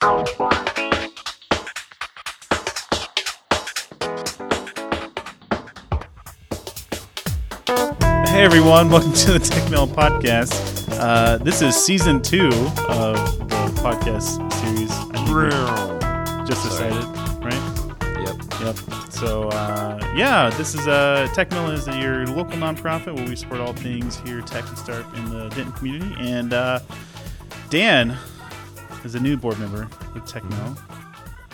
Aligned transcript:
Hey 0.00 0.08
everyone, 8.38 8.88
welcome 8.88 9.12
to 9.12 9.32
the 9.32 9.38
TechMill 9.38 9.88
podcast. 9.88 10.88
Uh, 10.98 11.36
this 11.36 11.60
is 11.60 11.76
season 11.76 12.22
two 12.22 12.46
of 12.88 13.16
the 13.50 13.72
podcast 13.82 14.50
series. 14.54 14.90
I 14.90 15.02
think 15.12 15.28
we 15.28 16.46
Just 16.46 16.62
decided, 16.62 17.04
right? 17.44 17.52
Yep. 18.24 18.36
Yep. 18.62 19.12
So 19.12 19.50
uh, 19.50 19.98
yeah, 20.16 20.48
this 20.56 20.74
is 20.74 20.88
uh, 20.88 21.28
TechMill 21.34 21.74
is 21.74 21.86
your 21.88 22.26
local 22.26 22.56
nonprofit 22.56 23.14
where 23.14 23.28
we 23.28 23.36
support 23.36 23.60
all 23.60 23.74
things 23.74 24.18
here 24.20 24.40
tech 24.40 24.66
and 24.66 24.78
startup 24.78 25.14
in 25.14 25.28
the 25.28 25.50
Denton 25.50 25.72
community. 25.72 26.16
And 26.18 26.54
uh, 26.54 26.80
Dan 27.68 28.16
is 29.04 29.14
a 29.14 29.20
new 29.20 29.36
board 29.36 29.58
member 29.58 29.88
with 30.14 30.24
TechMill. 30.24 30.78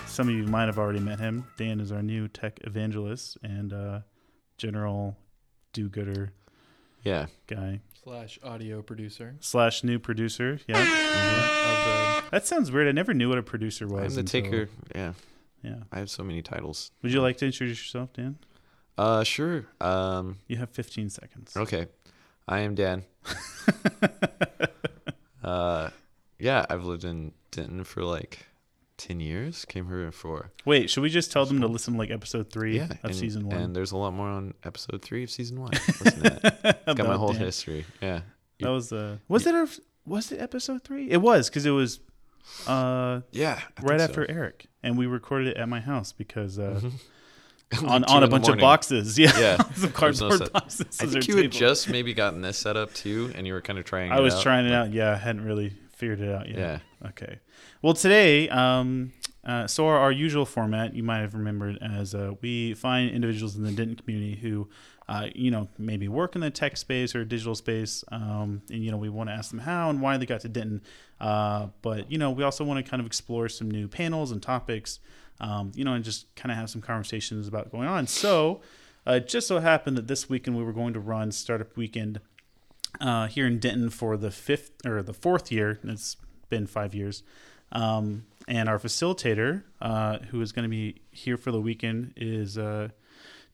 Some 0.06 0.28
of 0.28 0.34
you 0.34 0.45
might 0.45 0.66
have 0.66 0.78
already 0.78 1.00
met 1.00 1.18
him. 1.20 1.46
Dan 1.56 1.80
is 1.80 1.92
our 1.92 2.02
new 2.02 2.28
tech 2.28 2.59
evangelist 2.64 3.38
and 3.42 3.72
uh, 3.72 4.00
general 4.59 5.16
do-gooder 5.72 6.32
Yeah. 7.02 7.27
guy 7.46 7.80
slash 8.02 8.38
audio 8.42 8.82
producer 8.82 9.36
slash 9.41 9.84
new 9.84 9.98
producer. 9.98 10.59
Yeah, 10.66 10.80
of 10.80 12.30
that 12.30 12.46
sounds 12.46 12.70
weird. 12.72 12.88
I 12.88 12.92
never 12.92 13.12
knew 13.14 13.28
what 13.28 13.38
a 13.38 13.42
producer 13.42 13.86
was. 13.86 14.16
I'm 14.16 14.24
the 14.24 14.38
until- 14.38 14.42
taker. 14.42 14.69
Yeah. 14.94 15.12
Yeah. 15.62 15.77
I 15.92 15.98
have 15.98 16.10
so 16.10 16.22
many 16.22 16.42
titles. 16.42 16.91
Would 17.02 17.12
you 17.12 17.20
like 17.20 17.36
to 17.38 17.47
introduce 17.47 17.78
yourself, 17.83 18.12
Dan? 18.12 18.38
Uh, 18.97 19.24
sure. 19.24 19.66
Um, 19.80 20.36
You 20.47 20.56
have 20.56 20.70
15 20.70 21.10
seconds. 21.10 21.56
okay. 21.56 21.86
I 22.48 22.60
am 22.60 22.74
Dan. 22.74 23.05
Uh, 25.42 25.91
yeah, 26.38 26.66
I've 26.68 26.84
lived 26.84 27.04
in 27.04 27.32
Denton 27.50 27.84
for 27.84 28.02
like 28.02 28.46
10 28.98 29.20
years. 29.20 29.64
Came 29.64 29.88
here 29.88 30.10
for, 30.12 30.50
Wait, 30.64 30.90
should 30.90 31.02
we 31.02 31.10
just 31.10 31.32
tell 31.32 31.46
them 31.46 31.60
to 31.60 31.66
listen 31.66 31.94
to 31.94 31.98
like 31.98 32.10
episode 32.10 32.50
three 32.50 32.77
yeah, 32.77 32.84
of 32.84 33.05
and, 33.05 33.14
season 33.14 33.47
one? 33.48 33.56
And 33.56 33.77
there's 33.77 33.92
a 33.92 33.97
lot 33.97 34.12
more 34.12 34.28
on 34.28 34.55
episode 34.64 35.02
three 35.02 35.22
of 35.22 35.30
season 35.30 35.61
one. 35.61 35.70
Listen 35.88 36.22
to 36.22 36.30
that. 36.30 36.83
It's 36.86 36.94
got 36.94 37.06
my 37.06 37.16
whole 37.16 37.33
Dan. 37.33 37.42
history. 37.42 37.84
Yeah. 38.00 38.20
That 38.61 38.70
was 38.70 38.88
the 38.88 39.19
was 39.28 39.46
it 39.46 39.55
our 39.55 39.66
was 40.06 40.33
it 40.33 40.41
episode 40.41 40.83
three? 40.83 41.11
It 41.11 41.19
was 41.19 41.50
because 41.50 41.66
it 41.66 41.70
was 41.70 42.00
uh 42.66 43.20
Yeah. 43.33 43.61
I 43.77 43.83
right 43.83 44.00
after 44.00 44.27
so. 44.27 44.33
Eric, 44.33 44.66
and 44.83 44.96
we 44.96 45.06
recorded 45.06 45.48
it 45.48 45.56
at 45.58 45.68
my 45.68 45.80
house 45.80 46.12
because 46.12 46.58
uh 46.58 46.80
Like 47.72 47.83
on 47.83 48.05
on 48.05 48.22
a 48.22 48.27
in 48.27 48.30
the 48.30 48.39
bunch 48.39 48.48
of 48.48 48.58
boxes, 48.58 49.18
yeah, 49.18 49.36
Yeah. 49.39 49.56
some 49.56 49.91
There's 49.91 50.20
no 50.20 50.28
cardboard 50.28 50.52
boxes. 50.52 50.98
I 51.00 51.06
think 51.06 51.28
our 51.28 51.34
you 51.34 51.42
had 51.42 51.50
just 51.50 51.89
maybe 51.89 52.14
gotten 52.14 52.41
this 52.41 52.58
set 52.58 52.77
up 52.77 52.94
too, 52.94 53.33
and 53.34 53.44
you 53.44 53.55
were 53.55 53.61
kind 53.61 53.78
of 53.78 53.84
trying 53.84 54.12
I 54.12 54.18
it 54.18 54.20
was 54.20 54.34
out, 54.34 54.42
trying 54.42 54.66
it 54.66 54.72
out. 54.72 54.92
Yeah, 54.92 55.11
I 55.11 55.16
hadn't 55.16 55.44
really 55.44 55.72
figured 55.97 56.20
it 56.20 56.33
out 56.33 56.48
yet. 56.48 56.58
Yeah. 56.58 57.08
Okay. 57.08 57.41
Well, 57.83 57.94
today, 57.94 58.48
um, 58.50 59.12
uh, 59.44 59.66
so 59.66 59.86
our, 59.86 59.98
our 59.98 60.12
usual 60.12 60.44
format, 60.44 60.94
you 60.94 61.02
might 61.02 61.20
have 61.20 61.34
remembered 61.34 61.78
as 61.80 62.14
uh, 62.14 62.33
we 62.42 62.75
find 62.75 63.11
individuals 63.11 63.56
in 63.56 63.62
the 63.62 63.72
Denton 63.72 63.97
community 63.97 64.36
who, 64.36 64.69
uh, 65.08 65.28
you 65.34 65.50
know, 65.50 65.69
maybe 65.78 66.08
work 66.08 66.34
in 66.34 66.42
the 66.42 66.50
tech 66.50 66.77
space 66.77 67.14
or 67.14 67.24
digital 67.24 67.55
space, 67.55 68.05
um, 68.12 68.61
and 68.70 68.84
you 68.84 68.91
know, 68.91 68.97
we 68.97 69.08
want 69.08 69.30
to 69.30 69.34
ask 69.34 69.50
them 69.50 69.61
how 69.61 69.89
and 69.89 70.02
why 70.02 70.17
they 70.17 70.27
got 70.27 70.41
to 70.41 70.48
Denton. 70.48 70.83
Uh, 71.20 71.69
but 71.80 72.11
you 72.11 72.19
know, 72.19 72.30
we 72.30 72.44
also 72.44 72.64
want 72.64 72.84
to 72.84 72.89
kind 72.89 73.00
of 73.00 73.06
explore 73.06 73.48
some 73.48 73.70
new 73.70 73.89
panels 73.89 74.33
and 74.33 74.42
topics, 74.42 74.98
um, 75.41 75.72
you 75.74 75.84
know, 75.84 75.94
and 75.94 76.05
just 76.05 76.34
kind 76.34 76.50
of 76.50 76.58
have 76.58 76.69
some 76.69 76.83
conversations 76.83 77.48
about 77.48 77.72
going 77.72 77.89
on. 77.89 78.06
So. 78.06 78.61
Uh, 79.08 79.12
it 79.12 79.28
just 79.28 79.47
so 79.47 79.61
happened 79.61 79.97
that 79.97 80.08
this 80.08 80.28
weekend 80.28 80.56
we 80.56 80.64
were 80.64 80.72
going 80.72 80.92
to 80.92 80.98
run 80.98 81.30
Startup 81.30 81.77
Weekend 81.77 82.19
uh, 83.00 83.27
here 83.27 83.47
in 83.47 83.58
Denton 83.58 83.91
for 83.91 84.16
the 84.16 84.30
fifth 84.30 84.86
or 84.86 85.02
the 85.02 85.12
fourth 85.12 85.50
year. 85.52 85.78
It's 85.84 86.16
been 86.48 86.66
five 86.66 86.94
years. 86.94 87.22
Um, 87.72 88.27
and 88.48 88.69
our 88.69 88.78
facilitator, 88.78 89.64
uh, 89.80 90.19
who 90.30 90.41
is 90.41 90.52
going 90.52 90.62
to 90.64 90.69
be 90.69 91.00
here 91.11 91.36
for 91.36 91.50
the 91.50 91.61
weekend, 91.61 92.12
is 92.17 92.56
uh, 92.56 92.89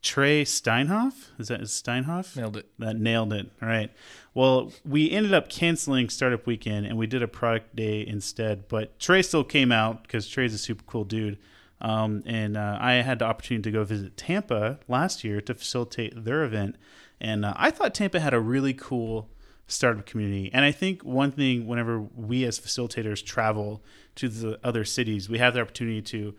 Trey 0.02 0.44
Steinhoff. 0.44 1.30
Is 1.38 1.48
that 1.48 1.62
is 1.62 1.70
Steinhoff? 1.70 2.36
nailed 2.36 2.56
it. 2.56 2.66
That 2.78 2.96
nailed 2.96 3.32
it. 3.32 3.50
All 3.62 3.68
right. 3.68 3.90
Well, 4.34 4.72
we 4.84 5.10
ended 5.10 5.32
up 5.32 5.48
canceling 5.48 6.08
Startup 6.08 6.44
Weekend 6.46 6.86
and 6.86 6.98
we 6.98 7.06
did 7.06 7.22
a 7.22 7.28
product 7.28 7.76
day 7.76 8.04
instead. 8.06 8.68
But 8.68 8.98
Trey 8.98 9.22
still 9.22 9.44
came 9.44 9.72
out 9.72 10.02
because 10.02 10.28
Trey's 10.28 10.54
a 10.54 10.58
super 10.58 10.82
cool 10.86 11.04
dude. 11.04 11.38
Um, 11.80 12.22
and 12.26 12.56
uh, 12.56 12.78
I 12.80 12.94
had 12.94 13.18
the 13.18 13.24
opportunity 13.24 13.70
to 13.70 13.72
go 13.72 13.84
visit 13.84 14.16
Tampa 14.16 14.78
last 14.88 15.24
year 15.24 15.40
to 15.40 15.54
facilitate 15.54 16.24
their 16.24 16.44
event. 16.44 16.76
And 17.20 17.44
uh, 17.44 17.54
I 17.56 17.70
thought 17.70 17.94
Tampa 17.94 18.20
had 18.20 18.34
a 18.34 18.40
really 18.40 18.74
cool 18.74 19.28
startup 19.66 20.06
community. 20.06 20.50
And 20.52 20.64
I 20.64 20.72
think 20.72 21.02
one 21.02 21.32
thing, 21.32 21.66
whenever 21.66 22.00
we 22.00 22.44
as 22.44 22.58
facilitators 22.58 23.24
travel 23.24 23.82
to 24.16 24.28
the 24.28 24.60
other 24.62 24.84
cities, 24.84 25.28
we 25.28 25.38
have 25.38 25.54
the 25.54 25.60
opportunity 25.60 26.02
to 26.02 26.34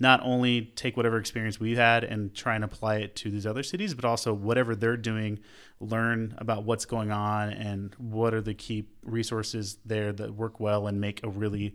not 0.00 0.20
only 0.22 0.72
take 0.76 0.96
whatever 0.96 1.18
experience 1.18 1.58
we've 1.58 1.76
had 1.76 2.04
and 2.04 2.32
try 2.34 2.54
and 2.54 2.62
apply 2.62 2.96
it 2.96 3.16
to 3.16 3.30
these 3.30 3.46
other 3.46 3.62
cities, 3.62 3.94
but 3.94 4.04
also 4.04 4.32
whatever 4.32 4.76
they're 4.76 4.96
doing, 4.96 5.40
learn 5.80 6.34
about 6.38 6.62
what's 6.62 6.84
going 6.84 7.10
on 7.10 7.50
and 7.50 7.94
what 7.96 8.32
are 8.32 8.40
the 8.40 8.54
key 8.54 8.86
resources 9.02 9.78
there 9.84 10.12
that 10.12 10.34
work 10.34 10.60
well 10.60 10.86
and 10.86 11.00
make 11.00 11.24
a 11.24 11.28
really, 11.28 11.74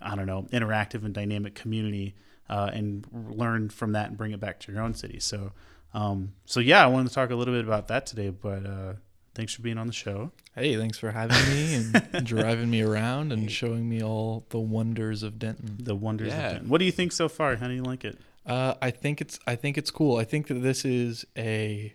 I 0.00 0.16
don't 0.16 0.26
know, 0.26 0.48
interactive 0.52 1.04
and 1.04 1.14
dynamic 1.14 1.54
community, 1.54 2.16
uh, 2.48 2.70
and 2.72 3.06
learn 3.12 3.68
from 3.68 3.92
that 3.92 4.08
and 4.08 4.18
bring 4.18 4.32
it 4.32 4.40
back 4.40 4.58
to 4.60 4.72
your 4.72 4.82
own 4.82 4.94
city. 4.94 5.20
So, 5.20 5.52
um, 5.94 6.32
so 6.46 6.58
yeah, 6.58 6.82
I 6.82 6.88
wanted 6.88 7.08
to 7.08 7.14
talk 7.14 7.30
a 7.30 7.36
little 7.36 7.54
bit 7.54 7.64
about 7.64 7.86
that 7.88 8.06
today. 8.06 8.30
But 8.30 8.66
uh, 8.66 8.94
thanks 9.34 9.54
for 9.54 9.62
being 9.62 9.78
on 9.78 9.86
the 9.86 9.92
show. 9.92 10.32
Hey, 10.54 10.76
thanks 10.76 10.98
for 10.98 11.10
having 11.10 11.36
me 11.54 11.74
and 11.74 12.24
driving 12.26 12.70
me 12.70 12.82
around 12.82 13.32
and 13.32 13.50
showing 13.50 13.88
me 13.88 14.02
all 14.02 14.44
the 14.50 14.58
wonders 14.58 15.22
of 15.22 15.38
Denton. 15.38 15.78
The 15.80 15.94
wonders. 15.94 16.28
Yeah. 16.28 16.46
Of 16.46 16.52
Denton. 16.52 16.68
What 16.68 16.78
do 16.78 16.84
you 16.84 16.92
think 16.92 17.12
so 17.12 17.28
far? 17.28 17.56
How 17.56 17.68
do 17.68 17.74
you 17.74 17.82
like 17.82 18.04
it? 18.04 18.18
Uh, 18.46 18.74
I 18.82 18.90
think 18.90 19.20
it's 19.20 19.38
I 19.46 19.54
think 19.56 19.76
it's 19.78 19.90
cool. 19.90 20.16
I 20.16 20.24
think 20.24 20.46
that 20.48 20.54
this 20.54 20.84
is 20.84 21.24
a 21.36 21.94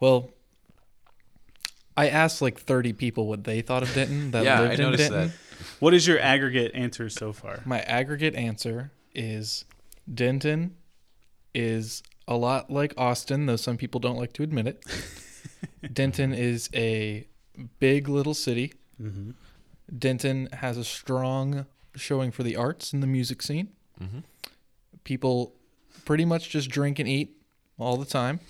well. 0.00 0.30
I 1.98 2.08
asked 2.08 2.42
like 2.42 2.58
30 2.60 2.92
people 2.92 3.26
what 3.26 3.44
they 3.44 3.62
thought 3.62 3.82
of 3.82 3.92
Denton 3.94 4.30
that 4.32 4.44
Yeah, 4.44 4.58
I 4.60 4.62
lived 4.64 4.74
in 4.74 4.80
noticed 4.84 5.10
Denton. 5.10 5.28
that. 5.28 5.36
What 5.80 5.94
is 5.94 6.06
your 6.06 6.20
aggregate 6.20 6.72
answer 6.74 7.08
so 7.08 7.32
far? 7.32 7.60
My 7.64 7.80
aggregate 7.80 8.34
answer 8.34 8.90
is 9.14 9.64
Denton 10.12 10.76
is 11.54 12.02
a 12.28 12.36
lot 12.36 12.70
like 12.70 12.92
Austin, 12.98 13.46
though 13.46 13.56
some 13.56 13.78
people 13.78 13.98
don't 13.98 14.16
like 14.18 14.34
to 14.34 14.42
admit 14.42 14.66
it. 14.66 14.84
Denton 15.92 16.32
is 16.32 16.68
a 16.74 17.26
big 17.78 18.08
little 18.08 18.34
city. 18.34 18.74
Mm-hmm. 19.00 19.30
Denton 19.98 20.48
has 20.52 20.76
a 20.76 20.84
strong 20.84 21.66
showing 21.94 22.30
for 22.32 22.42
the 22.42 22.56
arts 22.56 22.92
and 22.92 23.02
the 23.02 23.06
music 23.06 23.40
scene. 23.42 23.68
Mhm. 24.02 24.22
People 25.04 25.54
pretty 26.04 26.24
much 26.24 26.50
just 26.50 26.68
drink 26.68 26.98
and 26.98 27.08
eat 27.08 27.32
all 27.78 27.96
the 27.96 28.04
time. 28.06 28.40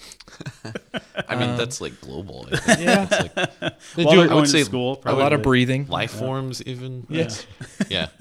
I 1.28 1.36
mean, 1.36 1.50
Um, 1.50 1.56
that's 1.56 1.80
like 1.80 2.00
global. 2.00 2.48
I. 2.50 2.76
Yeah. 2.80 3.06
Like 3.10 3.34
They 3.94 4.04
While 4.04 4.14
do 4.14 4.20
they're 4.22 4.30
a 4.32 4.36
would 4.36 4.48
say 4.48 4.62
school, 4.62 5.02
a 5.04 5.14
lot 5.14 5.32
of 5.32 5.42
breathing. 5.42 5.86
life 5.88 6.12
forms, 6.12 6.62
even. 6.62 7.06
Yeah. 7.10 7.20
It's- 7.22 7.46
Yeah. 7.90 8.08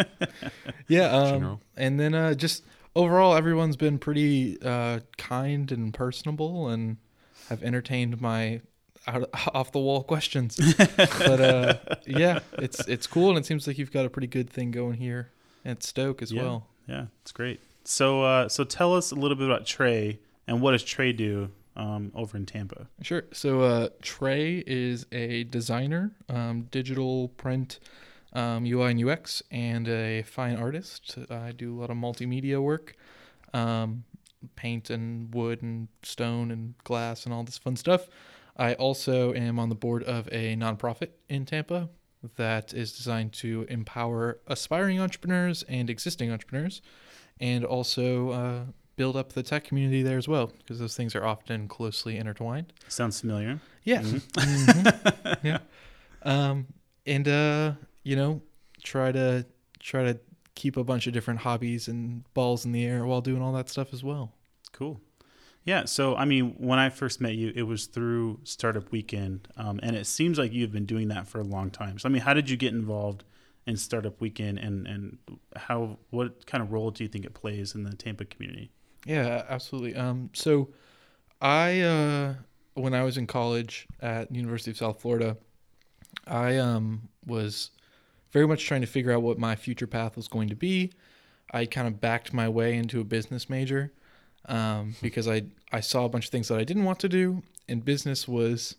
Yeah, 0.87 1.05
um, 1.09 1.59
and 1.75 1.99
then 1.99 2.13
uh, 2.13 2.35
just 2.35 2.63
overall, 2.95 3.33
everyone's 3.35 3.75
been 3.75 3.97
pretty 3.97 4.61
uh, 4.61 4.99
kind 5.17 5.71
and 5.71 5.91
personable, 5.91 6.67
and 6.69 6.97
have 7.49 7.63
entertained 7.63 8.21
my 8.21 8.61
out, 9.07 9.29
off 9.53 9.71
the 9.71 9.79
wall 9.79 10.03
questions. 10.03 10.57
but 10.97 11.39
uh, 11.41 11.73
yeah, 12.05 12.39
it's 12.53 12.79
it's 12.87 13.07
cool, 13.07 13.29
and 13.29 13.37
it 13.39 13.45
seems 13.45 13.67
like 13.67 13.77
you've 13.77 13.91
got 13.91 14.05
a 14.05 14.09
pretty 14.09 14.27
good 14.27 14.49
thing 14.49 14.71
going 14.71 14.97
here 14.99 15.29
at 15.63 15.83
Stoke 15.83 16.21
as 16.21 16.31
Yeah. 16.31 16.41
well. 16.43 16.67
Yeah, 16.87 17.05
it's 17.21 17.31
great. 17.31 17.59
So, 17.83 18.23
uh, 18.23 18.49
so 18.49 18.63
tell 18.63 18.95
us 18.95 19.11
a 19.11 19.15
little 19.15 19.37
bit 19.37 19.47
about 19.47 19.65
Trey 19.65 20.19
and 20.47 20.61
what 20.61 20.71
does 20.71 20.83
Trey 20.83 21.13
do 21.13 21.49
um, 21.75 22.11
over 22.15 22.37
in 22.37 22.45
Tampa? 22.45 22.87
Sure. 23.01 23.23
So 23.33 23.61
uh, 23.61 23.89
Trey 24.01 24.63
is 24.65 25.05
a 25.11 25.43
designer, 25.45 26.11
um, 26.29 26.67
digital 26.71 27.29
print, 27.29 27.79
um, 28.33 28.65
UI 28.65 28.91
and 28.91 29.03
UX, 29.07 29.41
and 29.51 29.87
a 29.87 30.21
fine 30.23 30.55
artist. 30.57 31.17
I 31.29 31.51
do 31.51 31.75
a 31.75 31.77
lot 31.79 31.89
of 31.89 31.97
multimedia 31.97 32.61
work, 32.61 32.95
um, 33.53 34.03
paint 34.55 34.89
and 34.89 35.33
wood 35.33 35.61
and 35.63 35.87
stone 36.03 36.51
and 36.51 36.75
glass 36.83 37.25
and 37.25 37.33
all 37.33 37.43
this 37.43 37.57
fun 37.57 37.75
stuff. 37.75 38.07
I 38.55 38.73
also 38.75 39.33
am 39.33 39.59
on 39.59 39.69
the 39.69 39.75
board 39.75 40.03
of 40.03 40.27
a 40.31 40.55
nonprofit 40.55 41.09
in 41.29 41.45
Tampa 41.45 41.89
that 42.37 42.73
is 42.73 42.91
designed 42.95 43.33
to 43.33 43.65
empower 43.69 44.39
aspiring 44.47 44.99
entrepreneurs 44.99 45.63
and 45.63 45.89
existing 45.89 46.31
entrepreneurs, 46.31 46.81
and 47.39 47.63
also 47.65 48.29
uh, 48.29 48.59
build 48.95 49.15
up 49.17 49.33
the 49.33 49.43
tech 49.43 49.63
community 49.65 50.01
there 50.01 50.17
as 50.17 50.27
well, 50.27 50.47
because 50.57 50.79
those 50.79 50.95
things 50.95 51.15
are 51.15 51.25
often 51.25 51.67
closely 51.67 52.17
intertwined. 52.17 52.71
Sounds 52.87 53.19
familiar. 53.19 53.59
Yeah. 53.83 54.01
Mhm. 54.01 55.37
yeah. 55.43 55.59
Um, 56.23 56.67
and 57.05 57.27
uh, 57.27 57.73
you 58.03 58.15
know, 58.15 58.41
try 58.83 59.11
to 59.11 59.45
try 59.79 60.03
to 60.03 60.19
keep 60.55 60.77
a 60.77 60.83
bunch 60.83 61.05
of 61.05 61.13
different 61.13 61.41
hobbies 61.41 61.87
and 61.89 62.23
balls 62.33 62.65
in 62.65 62.71
the 62.71 62.85
air 62.85 63.05
while 63.05 63.21
doing 63.21 63.41
all 63.41 63.51
that 63.53 63.69
stuff 63.69 63.93
as 63.93 64.03
well. 64.03 64.31
Cool. 64.71 64.99
Yeah. 65.65 65.85
So, 65.85 66.15
I 66.15 66.25
mean, 66.25 66.55
when 66.57 66.79
I 66.79 66.89
first 66.89 67.19
met 67.19 67.33
you, 67.33 67.51
it 67.55 67.63
was 67.63 67.87
through 67.87 68.39
Startup 68.43 68.89
Weekend, 68.91 69.47
um, 69.57 69.79
and 69.81 69.95
it 69.95 70.05
seems 70.05 70.37
like 70.37 70.53
you've 70.53 70.71
been 70.71 70.85
doing 70.85 71.07
that 71.09 71.27
for 71.27 71.39
a 71.39 71.43
long 71.43 71.71
time. 71.71 71.97
So, 71.97 72.07
I 72.07 72.11
mean, 72.11 72.21
how 72.21 72.33
did 72.33 72.49
you 72.49 72.55
get 72.55 72.73
involved 72.73 73.23
in 73.65 73.75
Startup 73.75 74.19
Weekend, 74.21 74.59
and 74.59 74.87
and 74.87 75.17
how 75.55 75.97
what 76.11 76.45
kind 76.45 76.63
of 76.63 76.71
role 76.71 76.91
do 76.91 77.03
you 77.03 77.09
think 77.09 77.25
it 77.25 77.33
plays 77.33 77.73
in 77.73 77.83
the 77.83 77.95
Tampa 77.95 78.25
community? 78.25 78.71
Yeah, 79.05 79.43
absolutely. 79.49 79.95
Um, 79.95 80.29
so 80.33 80.69
I 81.41 81.81
uh, 81.81 82.33
when 82.75 82.93
I 82.93 83.03
was 83.03 83.17
in 83.17 83.25
college 83.25 83.87
at 84.01 84.33
University 84.33 84.69
of 84.69 84.77
South 84.77 85.01
Florida, 85.01 85.35
I 86.27 86.57
um, 86.57 87.09
was 87.25 87.71
very 88.31 88.47
much 88.47 88.65
trying 88.67 88.81
to 88.81 88.87
figure 88.87 89.11
out 89.11 89.23
what 89.23 89.39
my 89.39 89.55
future 89.55 89.87
path 89.87 90.15
was 90.15 90.27
going 90.27 90.49
to 90.49 90.55
be. 90.55 90.91
I 91.51 91.65
kind 91.65 91.87
of 91.87 91.99
backed 91.99 92.33
my 92.33 92.49
way 92.49 92.75
into 92.75 92.99
a 92.99 93.03
business 93.03 93.49
major 93.49 93.93
um, 94.47 94.95
because 95.01 95.27
I 95.27 95.43
I 95.71 95.79
saw 95.79 96.05
a 96.05 96.09
bunch 96.09 96.25
of 96.25 96.31
things 96.31 96.47
that 96.47 96.59
I 96.59 96.63
didn't 96.63 96.85
want 96.85 96.99
to 96.99 97.09
do, 97.09 97.43
and 97.67 97.83
business 97.83 98.27
was 98.27 98.75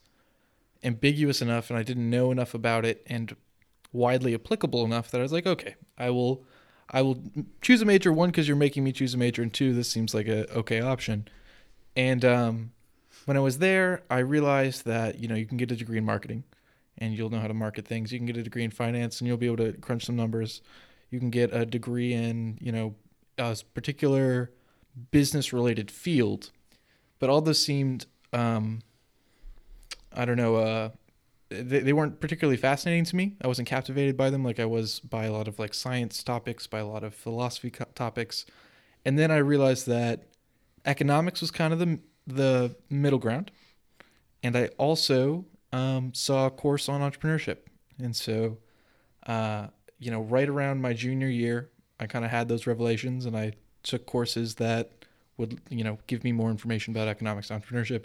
ambiguous 0.83 1.43
enough, 1.43 1.71
and 1.71 1.79
I 1.79 1.83
didn't 1.83 2.09
know 2.09 2.31
enough 2.31 2.55
about 2.55 2.85
it, 2.85 3.03
and 3.07 3.35
widely 3.93 4.35
applicable 4.35 4.85
enough 4.85 5.11
that 5.11 5.19
I 5.19 5.23
was 5.23 5.33
like, 5.33 5.47
okay, 5.47 5.75
I 5.99 6.11
will 6.11 6.45
I 6.91 7.03
will 7.03 7.21
choose 7.63 7.83
a 7.83 7.85
major 7.85 8.13
one 8.13 8.31
because 8.31 8.47
you're 8.47 8.57
making 8.57 8.85
me 8.85 8.93
choose 8.93 9.15
a 9.15 9.19
major, 9.19 9.43
and 9.43 9.53
two, 9.53 9.73
this 9.73 9.91
seems 9.91 10.15
like 10.15 10.29
a 10.29 10.51
okay 10.53 10.81
option. 10.81 11.29
And 11.97 12.25
um, 12.25 12.73
when 13.25 13.37
I 13.37 13.41
was 13.41 13.59
there, 13.59 14.03
I 14.11 14.19
realized 14.19 14.85
that 14.85 15.19
you 15.19 15.29
know 15.29 15.35
you 15.35 15.47
can 15.47 15.57
get 15.57 15.73
a 15.73 15.77
degree 15.77 15.99
in 15.99 16.05
marketing, 16.05 16.45
and 16.99 17.15
you'll 17.15 17.31
know 17.31 17.41
how 17.41 17.49
to 17.49 17.55
market 17.55 17.87
things. 17.87 18.13
You 18.13 18.19
can 18.19 18.27
get 18.27 18.37
a 18.37 18.43
degree 18.43 18.65
in 18.65 18.71
finance, 18.71 19.21
and 19.21 19.27
you'll 19.27 19.37
be 19.37 19.47
able 19.47 19.57
to 19.59 19.73
crunch 19.75 20.05
some 20.07 20.17
numbers. 20.17 20.63
You 21.11 21.19
can 21.19 21.31
get 21.31 21.53
a 21.53 21.67
degree 21.67 22.13
in 22.13 22.59
you 22.61 22.71
know 22.71 22.95
a 23.39 23.57
particular 23.75 24.53
business 25.11 25.53
related 25.53 25.91
field, 25.91 26.51
but 27.19 27.31
all 27.31 27.41
those 27.41 27.65
seemed 27.65 28.07
um, 28.33 28.81
I 30.17 30.25
don't 30.25 30.37
know. 30.37 30.57
Uh, 30.57 30.89
they, 31.49 31.81
they 31.81 31.93
weren't 31.93 32.21
particularly 32.21 32.57
fascinating 32.57 33.05
to 33.05 33.17
me. 33.17 33.37
I 33.43 33.47
wasn't 33.47 33.69
captivated 33.69 34.17
by 34.17 34.31
them 34.31 34.43
like 34.43 34.59
I 34.59 34.65
was 34.65 34.99
by 35.01 35.27
a 35.27 35.33
lot 35.33 35.47
of 35.47 35.59
like 35.59 35.75
science 35.75 36.23
topics, 36.23 36.67
by 36.67 36.79
a 36.79 36.87
lot 36.87 37.05
of 37.05 37.15
philosophy 37.15 37.71
co- 37.71 37.85
topics. 37.95 38.47
And 39.05 39.19
then 39.19 39.31
I 39.31 39.37
realized 39.37 39.87
that 39.87 40.25
economics 40.85 41.41
was 41.41 41.51
kind 41.51 41.73
of 41.73 41.79
the 41.79 42.01
the 42.27 42.75
middle 42.91 43.19
ground. 43.19 43.53
And 44.43 44.57
I 44.57 44.67
also 44.79 45.45
um, 45.73 46.13
saw 46.15 46.47
a 46.47 46.51
course 46.51 46.89
on 46.89 47.01
entrepreneurship. 47.01 47.59
And 47.99 48.15
so, 48.15 48.59
uh, 49.27 49.69
you 49.99 50.11
know, 50.11 50.23
right 50.23 50.49
around 50.49 50.81
my 50.81 50.93
junior 50.93 51.29
year, 51.29 51.71
I 52.01 52.07
kind 52.07 52.25
of 52.25 52.31
had 52.31 52.49
those 52.49 52.67
revelations 52.67 53.27
and 53.27 53.37
I 53.37 53.53
took 53.87 54.07
courses 54.07 54.57
that 54.57 54.91
would, 55.37 55.61
you 55.69 55.85
know, 55.85 55.99
give 56.07 56.25
me 56.25 56.33
more 56.33 56.51
information 56.51 56.95
about 56.95 57.09
economics 57.09 57.49
entrepreneurship. 57.49 58.05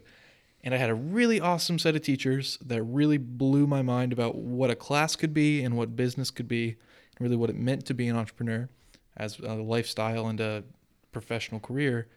And 0.64 0.74
I 0.74 0.78
had 0.78 0.90
a 0.90 0.96
really 0.96 1.40
awesome 1.40 1.80
set 1.80 1.96
of 1.96 2.04
teachers 2.04 2.58
that 2.64 2.84
really 2.84 3.18
blew 3.18 3.66
my 3.66 3.82
mind 3.82 4.14
about 4.14 4.36
what 4.36 4.70
a 4.70 4.76
class 4.76 5.16
could 5.16 5.34
be 5.34 5.64
and 5.64 5.76
what 5.76 5.96
business 5.96 6.30
could 6.30 6.48
be, 6.48 6.70
and 6.70 7.22
really 7.22 7.36
what 7.36 7.50
it 7.50 7.56
meant 7.56 7.86
to 7.88 7.94
be 7.94 8.08
an 8.08 8.16
entrepreneur 8.16 8.70
as 9.18 9.40
a 9.40 9.56
lifestyle 9.56 10.28
and 10.28 10.40
a 10.40 10.64
professional 11.12 11.60
career. 11.60 12.08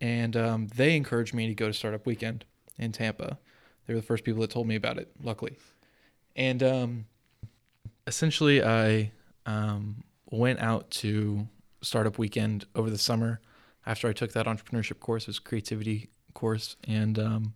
And 0.00 0.36
um, 0.36 0.68
they 0.68 0.96
encouraged 0.96 1.34
me 1.34 1.46
to 1.48 1.54
go 1.54 1.66
to 1.66 1.72
Startup 1.72 2.04
Weekend 2.04 2.44
in 2.78 2.92
Tampa. 2.92 3.38
They 3.86 3.94
were 3.94 4.00
the 4.00 4.06
first 4.06 4.22
people 4.22 4.42
that 4.42 4.50
told 4.50 4.66
me 4.66 4.76
about 4.76 4.98
it, 4.98 5.10
luckily. 5.22 5.56
And 6.36 6.62
um, 6.62 7.06
essentially, 8.06 8.62
I 8.62 9.12
um, 9.46 10.04
went 10.30 10.60
out 10.60 10.90
to 10.90 11.48
Startup 11.80 12.18
Weekend 12.18 12.66
over 12.74 12.90
the 12.90 12.98
summer 12.98 13.40
after 13.88 14.06
I 14.06 14.12
took 14.12 14.32
that 14.32 14.46
entrepreneurship 14.46 15.00
course, 15.00 15.24
it 15.24 15.28
was 15.28 15.38
creativity 15.38 16.10
course, 16.34 16.76
and 16.86 17.18
um, 17.18 17.54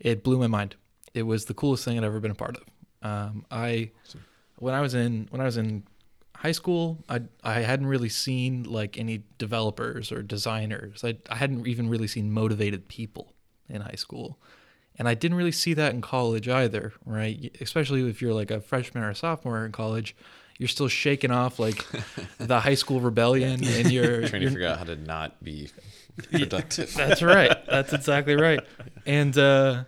it 0.00 0.24
blew 0.24 0.38
my 0.38 0.48
mind. 0.48 0.74
It 1.14 1.22
was 1.22 1.44
the 1.44 1.54
coolest 1.54 1.84
thing 1.84 1.96
I'd 1.96 2.04
ever 2.04 2.20
been 2.20 2.32
a 2.32 2.34
part 2.34 2.56
of. 2.56 2.64
Um, 3.02 3.46
I 3.50 3.92
when 4.58 4.74
I 4.74 4.80
was 4.80 4.94
in 4.94 5.28
when 5.30 5.40
I 5.40 5.44
was 5.44 5.56
in 5.56 5.84
high 6.34 6.52
school, 6.52 6.98
I 7.08 7.22
I 7.44 7.60
hadn't 7.60 7.86
really 7.86 8.08
seen 8.08 8.64
like 8.64 8.98
any 8.98 9.22
developers 9.38 10.10
or 10.10 10.22
designers. 10.22 11.04
I 11.04 11.16
I 11.30 11.36
hadn't 11.36 11.66
even 11.66 11.88
really 11.88 12.08
seen 12.08 12.32
motivated 12.32 12.88
people 12.88 13.32
in 13.68 13.82
high 13.82 13.96
school. 13.96 14.38
And 14.98 15.08
I 15.08 15.14
didn't 15.14 15.36
really 15.36 15.52
see 15.52 15.74
that 15.74 15.92
in 15.92 16.00
college 16.00 16.48
either, 16.48 16.94
right? 17.04 17.54
Especially 17.60 18.08
if 18.08 18.22
you're 18.22 18.32
like 18.32 18.50
a 18.50 18.60
freshman 18.60 19.04
or 19.04 19.10
a 19.10 19.14
sophomore 19.14 19.66
in 19.66 19.72
college, 19.72 20.16
you're 20.58 20.68
still 20.68 20.88
shaking 20.88 21.30
off 21.30 21.58
like 21.58 21.84
the 22.38 22.60
high 22.60 22.74
school 22.74 23.00
rebellion 23.00 23.62
and 23.64 23.92
you're 23.92 24.26
trying 24.28 24.42
you're, 24.42 24.50
to 24.50 24.56
figure 24.56 24.68
out 24.68 24.78
how 24.78 24.84
to 24.84 24.96
not 24.96 25.42
be 25.42 25.70
productive. 26.32 26.92
that's 26.94 27.22
right. 27.22 27.56
That's 27.66 27.92
exactly 27.92 28.36
right. 28.36 28.60
And 29.04 29.36
uh, 29.36 29.84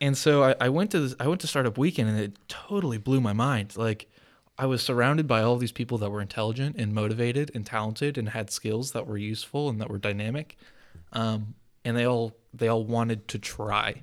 and 0.00 0.16
so 0.16 0.42
I, 0.42 0.54
I 0.60 0.68
went 0.68 0.90
to 0.92 1.00
this, 1.00 1.14
I 1.20 1.28
went 1.28 1.40
to 1.42 1.46
startup 1.46 1.78
weekend 1.78 2.08
and 2.08 2.18
it 2.18 2.38
totally 2.48 2.98
blew 2.98 3.20
my 3.20 3.32
mind. 3.32 3.76
Like 3.76 4.10
I 4.58 4.66
was 4.66 4.82
surrounded 4.82 5.26
by 5.26 5.42
all 5.42 5.56
these 5.56 5.72
people 5.72 5.98
that 5.98 6.10
were 6.10 6.20
intelligent 6.20 6.76
and 6.76 6.94
motivated 6.94 7.50
and 7.54 7.66
talented 7.66 8.16
and 8.16 8.30
had 8.30 8.50
skills 8.50 8.92
that 8.92 9.06
were 9.06 9.18
useful 9.18 9.68
and 9.68 9.80
that 9.80 9.90
were 9.90 9.98
dynamic. 9.98 10.56
Um, 11.12 11.54
and 11.84 11.96
they 11.96 12.06
all 12.06 12.36
they 12.52 12.68
all 12.68 12.84
wanted 12.84 13.28
to 13.28 13.38
try, 13.38 14.02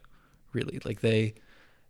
really. 0.51 0.79
Like 0.85 1.01
they 1.01 1.35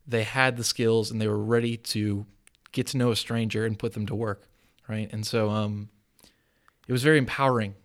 they 0.08 0.24
had 0.24 0.58
the 0.58 0.64
skills 0.64 1.12
and 1.12 1.22
they 1.22 1.28
were 1.28 1.44
ready 1.44 1.78
to 1.78 2.26
get 2.74 2.88
to 2.88 2.98
know 2.98 3.12
a 3.12 3.16
stranger 3.16 3.66
and 3.66 3.80
put 3.80 3.94
them 3.94 4.06
to 4.08 4.16
work, 4.16 4.48
right? 4.90 5.10
And 5.14 5.26
so 5.26 5.50
um, 5.50 5.90
it 6.88 6.92
was 6.92 7.04
very 7.04 7.18
empowering 7.18 7.76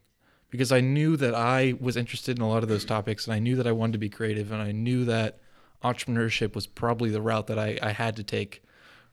because 0.50 0.73
I 0.73 0.81
knew 0.81 1.17
that 1.17 1.35
I 1.35 1.75
was 1.81 1.96
interested 1.96 2.37
in 2.37 2.43
a 2.43 2.49
lot 2.49 2.62
of 2.62 2.69
those 2.69 2.85
topics 2.85 3.26
and 3.26 3.35
I 3.35 3.38
knew 3.38 3.55
that 3.56 3.67
I 3.67 3.73
wanted 3.73 3.93
to 3.93 3.99
be 3.99 4.08
creative 4.08 4.50
and 4.50 4.61
I 4.61 4.73
knew 4.73 5.05
that 5.05 5.38
entrepreneurship 5.85 6.55
was 6.55 6.67
probably 6.67 7.11
the 7.11 7.23
route 7.23 7.46
that 7.46 7.58
I, 7.58 7.79
I 7.81 7.93
had 7.93 8.17
to 8.17 8.25
take, 8.25 8.62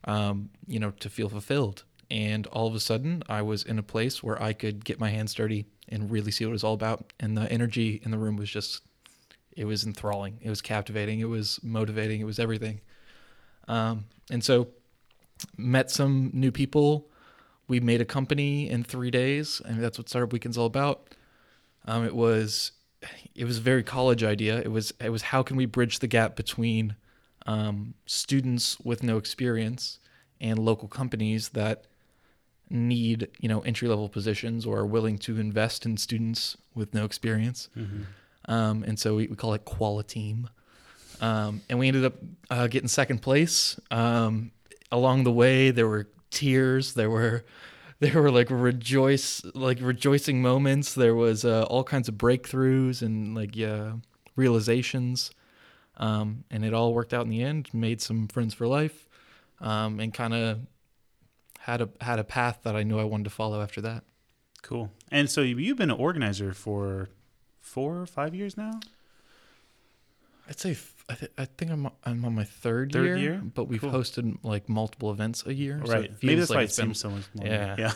um, 0.06 0.50
you 0.66 0.80
know, 0.80 0.92
to 0.92 1.10
feel 1.10 1.30
fulfilled. 1.30 1.84
And 2.10 2.48
all 2.48 2.68
of 2.68 2.76
a 2.76 2.80
sudden, 2.80 3.24
I 3.28 3.42
was 3.42 3.64
in 3.64 3.78
a 3.78 3.84
place 3.84 4.24
where 4.24 4.42
I 4.42 4.54
could 4.54 4.86
get 4.86 5.00
my 5.00 5.10
hands 5.10 5.34
dirty 5.34 5.66
and 5.90 6.10
really 6.10 6.32
see 6.32 6.46
what 6.46 6.52
it 6.52 6.54
was 6.54 6.64
all 6.64 6.74
about. 6.74 7.14
And 7.20 7.38
the 7.38 7.52
energy 7.52 8.02
in 8.04 8.12
the 8.12 8.18
room 8.18 8.38
was 8.38 8.50
just, 8.50 8.82
it 9.56 9.66
was 9.66 9.86
enthralling. 9.86 10.38
It 10.42 10.50
was 10.50 10.62
captivating. 10.62 11.20
It 11.20 11.30
was 11.30 11.60
motivating. 11.64 12.22
It 12.22 12.26
was 12.26 12.40
everything. 12.40 12.82
Um, 13.68 14.06
and 14.30 14.44
so, 14.44 14.68
met 15.58 15.92
some 15.92 16.32
new 16.34 16.52
people. 16.52 17.10
We 17.68 17.80
made 17.80 18.02
a 18.02 18.06
company 18.06 18.70
in 18.70 18.84
three 18.84 19.12
days, 19.12 19.62
and 19.66 19.82
that's 19.82 19.98
what 19.98 20.10
Startup 20.10 20.32
Weekend's 20.32 20.58
all 20.58 20.68
about. 20.68 21.16
Um, 21.86 22.06
it 22.06 22.16
was 22.16 22.72
it 23.36 23.46
was 23.46 23.58
a 23.58 23.62
very 23.62 23.84
college 23.84 24.24
idea. 24.24 24.60
It 24.60 24.72
was 24.72 24.94
it 25.00 25.10
was 25.10 25.24
how 25.24 25.44
can 25.44 25.58
we 25.58 25.66
bridge 25.66 26.00
the 26.00 26.08
gap 26.08 26.36
between 26.36 26.96
um, 27.46 27.94
students 28.06 28.80
with 28.82 29.04
no 29.04 29.18
experience 29.18 30.00
and 30.42 30.60
local 30.60 30.88
companies 30.88 31.50
that 31.50 31.86
need 32.70 33.28
you 33.40 33.48
know 33.48 33.60
entry 33.62 33.88
level 33.88 34.10
positions 34.10 34.66
or 34.66 34.80
are 34.80 34.86
willing 34.86 35.18
to 35.20 35.40
invest 35.40 35.86
in 35.86 35.98
students 35.98 36.58
with 36.74 36.94
no 36.94 37.06
experience. 37.06 37.70
Um, 38.48 38.84
and 38.84 39.00
so 39.00 39.16
we, 39.16 39.28
we 39.28 39.36
call 39.36 39.54
it 39.54 39.66
Qualiteam. 39.66 40.48
Um, 41.22 41.62
and 41.70 41.80
we 41.80 41.88
ended 41.88 42.06
up 42.06 42.14
uh, 42.50 42.68
getting 42.68 42.88
second 42.88 43.22
place. 43.22 43.80
Um, 43.90 44.52
along 44.92 45.24
the 45.24 45.32
way, 45.32 45.72
there 45.72 45.88
were 45.88 46.10
tears. 46.30 46.94
There 46.94 47.10
were 47.10 47.44
there 48.00 48.22
were 48.22 48.32
like 48.32 48.48
rejoice 48.50 49.44
like 49.54 49.80
rejoicing 49.82 50.42
moments. 50.42 50.94
There 50.94 51.16
was 51.16 51.46
uh, 51.46 51.64
all 51.64 51.84
kinds 51.84 52.08
of 52.08 52.16
breakthroughs 52.16 53.02
and 53.02 53.36
like 53.36 53.56
yeah 53.56 53.94
realizations. 54.36 55.32
Um, 55.98 56.44
and 56.52 56.66
it 56.66 56.74
all 56.74 56.94
worked 56.94 57.14
out 57.14 57.24
in 57.24 57.30
the 57.30 57.42
end. 57.42 57.70
Made 57.74 58.02
some 58.02 58.28
friends 58.28 58.54
for 58.54 58.68
life, 58.68 59.08
um, 59.62 60.00
and 60.00 60.14
kind 60.14 60.34
of 60.34 60.60
had 61.60 61.82
a 61.82 61.90
had 62.02 62.20
a 62.20 62.24
path 62.24 62.60
that 62.64 62.76
I 62.76 62.84
knew 62.84 63.00
I 63.00 63.06
wanted 63.06 63.26
to 63.26 63.30
follow 63.30 63.62
after 63.62 63.82
that. 63.82 64.04
Cool. 64.62 64.92
And 65.12 65.30
so 65.30 65.42
you've 65.42 65.78
been 65.78 65.92
an 65.92 65.98
organizer 65.98 66.52
for 66.54 67.10
four 67.62 68.02
or 68.02 68.06
five 68.06 68.34
years 68.34 68.58
now. 68.58 68.80
I'd 70.50 70.60
say 70.60 70.74
I, 71.08 71.14
th- 71.14 71.32
I 71.38 71.46
think 71.46 71.72
I'm 71.72 71.88
I'm 72.04 72.26
on 72.26 72.34
my 72.34 72.44
third, 72.46 72.92
Third 72.92 73.06
year, 73.06 73.18
year? 73.18 73.42
but 73.54 73.66
we've 73.66 73.80
Cool. 73.82 73.92
hosted 73.92 74.38
like 74.44 74.68
multiple 74.68 75.12
events 75.12 75.46
a 75.46 75.54
year. 75.54 75.80
so 75.86 75.94
right. 75.94 76.06
it 76.06 76.12
Maybe 76.24 76.36
feels 76.38 76.48
that's 76.50 76.56
why 76.56 76.62
it 76.62 76.64
it's 76.66 76.76
been- 76.78 76.86
seems 76.94 77.00
so 77.00 77.10
much 77.12 77.26
more. 77.36 77.46
Yeah. 77.48 77.94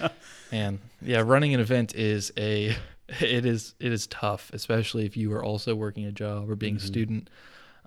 Yeah. 0.00 0.08
And 0.50 0.78
yeah, 1.02 1.20
running 1.20 1.52
an 1.54 1.60
event 1.60 1.94
is 1.94 2.32
a 2.38 2.74
it 3.20 3.44
is 3.44 3.74
it 3.80 3.92
is 3.92 4.06
tough, 4.06 4.50
especially 4.54 5.04
if 5.04 5.16
you 5.16 5.32
are 5.34 5.44
also 5.44 5.74
working 5.74 6.06
a 6.06 6.12
job 6.12 6.48
or 6.48 6.56
being 6.56 6.74
Mhm. 6.76 6.82
a 6.82 6.86
student. 6.86 7.30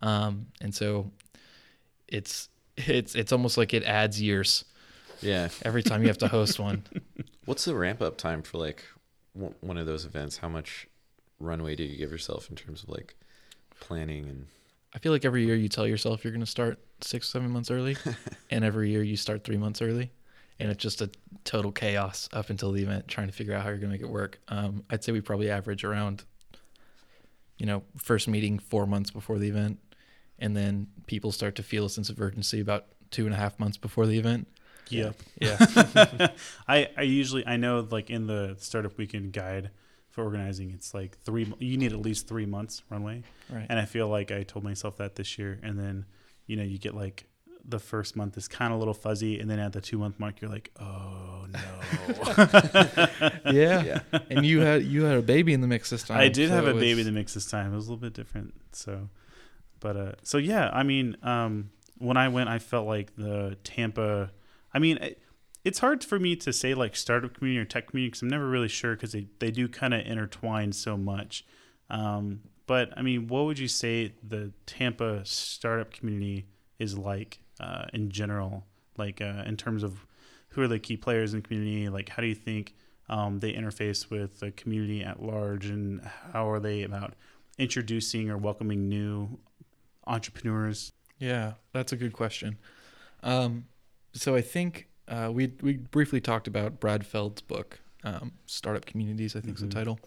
Um, 0.01 0.47
and 0.61 0.73
so 0.75 1.11
it's 2.07 2.49
it's 2.77 3.15
it's 3.15 3.31
almost 3.31 3.57
like 3.57 3.73
it 3.73 3.83
adds 3.83 4.21
years 4.21 4.65
Yeah. 5.21 5.49
every 5.63 5.81
time 5.83 6.01
you 6.01 6.07
have 6.09 6.17
to 6.19 6.27
host 6.27 6.59
one. 6.59 6.83
What's 7.45 7.65
the 7.65 7.73
ramp 7.75 8.01
up 8.01 8.17
time 8.17 8.43
for 8.43 8.57
like 8.59 8.83
w- 9.33 9.55
one 9.61 9.77
of 9.77 9.85
those 9.87 10.05
events? 10.05 10.37
How 10.37 10.49
much 10.49 10.87
runway 11.39 11.75
do 11.75 11.83
you 11.83 11.97
give 11.97 12.11
yourself 12.11 12.49
in 12.49 12.55
terms 12.55 12.83
of 12.83 12.89
like 12.89 13.15
planning 13.81 14.29
and 14.29 14.45
I 14.93 14.99
feel 14.99 15.11
like 15.11 15.25
every 15.25 15.45
year 15.45 15.55
you 15.55 15.69
tell 15.69 15.87
yourself 15.87 16.23
you're 16.23 16.33
going 16.33 16.41
to 16.45 16.49
start 16.49 16.79
six, 17.01 17.29
seven 17.29 17.49
months 17.49 17.71
early, 17.71 17.95
and 18.49 18.63
every 18.65 18.89
year 18.89 19.03
you 19.03 19.15
start 19.15 19.43
three 19.43 19.57
months 19.57 19.81
early, 19.81 20.11
and 20.59 20.69
it's 20.69 20.81
just 20.81 21.01
a 21.01 21.09
total 21.45 21.71
chaos 21.71 22.27
up 22.33 22.49
until 22.49 22.71
the 22.71 22.83
event, 22.83 23.07
trying 23.07 23.27
to 23.27 23.33
figure 23.33 23.53
out 23.53 23.63
how 23.63 23.69
you're 23.69 23.77
going 23.77 23.91
to 23.91 23.97
make 23.97 24.01
it 24.01 24.11
work. 24.11 24.39
Um, 24.49 24.83
I'd 24.89 25.03
say 25.03 25.11
we 25.11 25.21
probably 25.21 25.49
average 25.49 25.83
around, 25.83 26.25
you 27.57 27.65
know, 27.65 27.83
first 27.97 28.27
meeting 28.27 28.59
four 28.59 28.85
months 28.85 29.11
before 29.11 29.39
the 29.39 29.47
event, 29.47 29.79
and 30.39 30.57
then 30.57 30.87
people 31.07 31.31
start 31.31 31.55
to 31.55 31.63
feel 31.63 31.85
a 31.85 31.89
sense 31.89 32.09
of 32.09 32.19
urgency 32.19 32.59
about 32.59 32.87
two 33.11 33.25
and 33.25 33.33
a 33.33 33.37
half 33.37 33.59
months 33.59 33.77
before 33.77 34.05
the 34.05 34.17
event. 34.17 34.47
Yep. 34.89 35.15
Yeah. 35.39 35.57
I 36.67 36.89
I 36.97 37.03
usually 37.03 37.47
I 37.47 37.55
know 37.55 37.87
like 37.89 38.09
in 38.09 38.27
the 38.27 38.57
startup 38.59 38.97
weekend 38.97 39.31
guide 39.31 39.69
for 40.11 40.23
organizing, 40.23 40.71
it's 40.71 40.93
like 40.93 41.17
three. 41.19 41.51
You 41.59 41.77
need 41.77 41.93
at 41.93 41.99
least 41.99 42.27
three 42.27 42.45
months 42.45 42.83
runway, 42.89 43.23
right. 43.49 43.65
and 43.69 43.79
I 43.79 43.85
feel 43.85 44.07
like 44.07 44.31
I 44.31 44.43
told 44.43 44.63
myself 44.63 44.97
that 44.97 45.15
this 45.15 45.37
year, 45.39 45.59
and 45.63 45.79
then 45.79 46.05
you 46.45 46.57
know 46.57 46.63
you 46.63 46.77
get 46.77 46.93
like 46.93 47.25
the 47.63 47.79
first 47.79 48.15
month 48.15 48.37
is 48.37 48.47
kind 48.47 48.71
of 48.71 48.77
a 48.77 48.79
little 48.79 48.93
fuzzy, 48.93 49.39
and 49.39 49.49
then 49.49 49.59
at 49.59 49.73
the 49.73 49.81
two 49.81 49.97
month 49.97 50.19
mark, 50.19 50.41
you're 50.41 50.51
like, 50.51 50.71
oh 50.79 51.45
no. 51.47 51.59
yeah. 53.51 53.83
Yeah. 53.83 53.99
And 54.29 54.45
you 54.45 54.61
had 54.61 54.83
you 54.83 55.03
had 55.03 55.17
a 55.17 55.21
baby 55.21 55.53
in 55.53 55.61
the 55.61 55.67
mix 55.67 55.89
this 55.89 56.03
time. 56.03 56.19
I 56.19 56.27
did 56.27 56.49
so 56.49 56.55
have 56.55 56.67
a 56.67 56.73
was- 56.73 56.81
baby 56.81 57.01
in 57.01 57.05
the 57.05 57.11
mix 57.11 57.33
this 57.33 57.45
time. 57.45 57.71
It 57.71 57.75
was 57.75 57.87
a 57.87 57.91
little 57.91 58.01
bit 58.01 58.13
different. 58.13 58.53
So, 58.73 59.09
but 59.79 59.95
uh, 59.95 60.11
so 60.23 60.37
yeah, 60.37 60.69
I 60.73 60.83
mean, 60.83 61.17
um, 61.23 61.71
when 61.97 62.17
I 62.17 62.27
went, 62.29 62.49
I 62.49 62.59
felt 62.59 62.87
like 62.87 63.15
the 63.15 63.57
Tampa. 63.63 64.31
I 64.73 64.79
mean, 64.79 64.97
it, 64.97 65.21
it's 65.63 65.79
hard 65.79 66.03
for 66.03 66.19
me 66.19 66.35
to 66.37 66.51
say 66.51 66.73
like 66.73 66.95
startup 66.95 67.33
community 67.33 67.61
or 67.61 67.65
tech 67.65 67.87
community 67.87 68.09
because 68.09 68.21
I'm 68.21 68.29
never 68.29 68.47
really 68.47 68.67
sure 68.67 68.95
because 68.95 69.11
they 69.11 69.27
they 69.39 69.51
do 69.51 69.67
kind 69.67 69.93
of 69.93 70.05
intertwine 70.05 70.71
so 70.71 70.97
much. 70.97 71.45
Um, 71.89 72.41
but 72.67 72.97
I 72.97 73.01
mean, 73.01 73.27
what 73.27 73.45
would 73.45 73.59
you 73.59 73.67
say 73.67 74.13
the 74.27 74.53
Tampa 74.65 75.25
startup 75.25 75.91
community 75.91 76.45
is 76.79 76.97
like 76.97 77.39
uh, 77.59 77.85
in 77.93 78.09
general? 78.09 78.65
Like 78.97 79.21
uh, 79.21 79.43
in 79.45 79.57
terms 79.57 79.83
of 79.83 80.05
who 80.51 80.61
are 80.61 80.67
the 80.67 80.79
key 80.79 80.97
players 80.97 81.33
in 81.33 81.41
the 81.41 81.47
community? 81.47 81.89
Like, 81.89 82.09
how 82.09 82.21
do 82.21 82.27
you 82.27 82.35
think 82.35 82.75
um, 83.09 83.39
they 83.39 83.53
interface 83.53 84.09
with 84.09 84.39
the 84.39 84.51
community 84.51 85.03
at 85.03 85.21
large, 85.21 85.65
and 85.65 86.01
how 86.33 86.49
are 86.49 86.59
they 86.59 86.83
about 86.83 87.13
introducing 87.57 88.29
or 88.29 88.37
welcoming 88.37 88.87
new 88.87 89.39
entrepreneurs? 90.07 90.91
Yeah, 91.19 91.53
that's 91.73 91.91
a 91.91 91.97
good 91.97 92.13
question. 92.13 92.57
Um, 93.23 93.65
so 94.13 94.35
I 94.35 94.41
think 94.41 94.87
uh, 95.11 95.29
we 95.31 95.51
we 95.61 95.73
briefly 95.77 96.19
talked 96.21 96.47
about 96.47 96.79
Brad 96.79 97.05
Feld's 97.05 97.41
book, 97.41 97.79
um, 98.03 98.31
Startup 98.47 98.85
Communities. 98.85 99.35
I 99.35 99.41
think 99.41 99.57
is 99.57 99.63
Mhm. 99.63 99.69
the 99.69 99.75
title. 99.75 99.99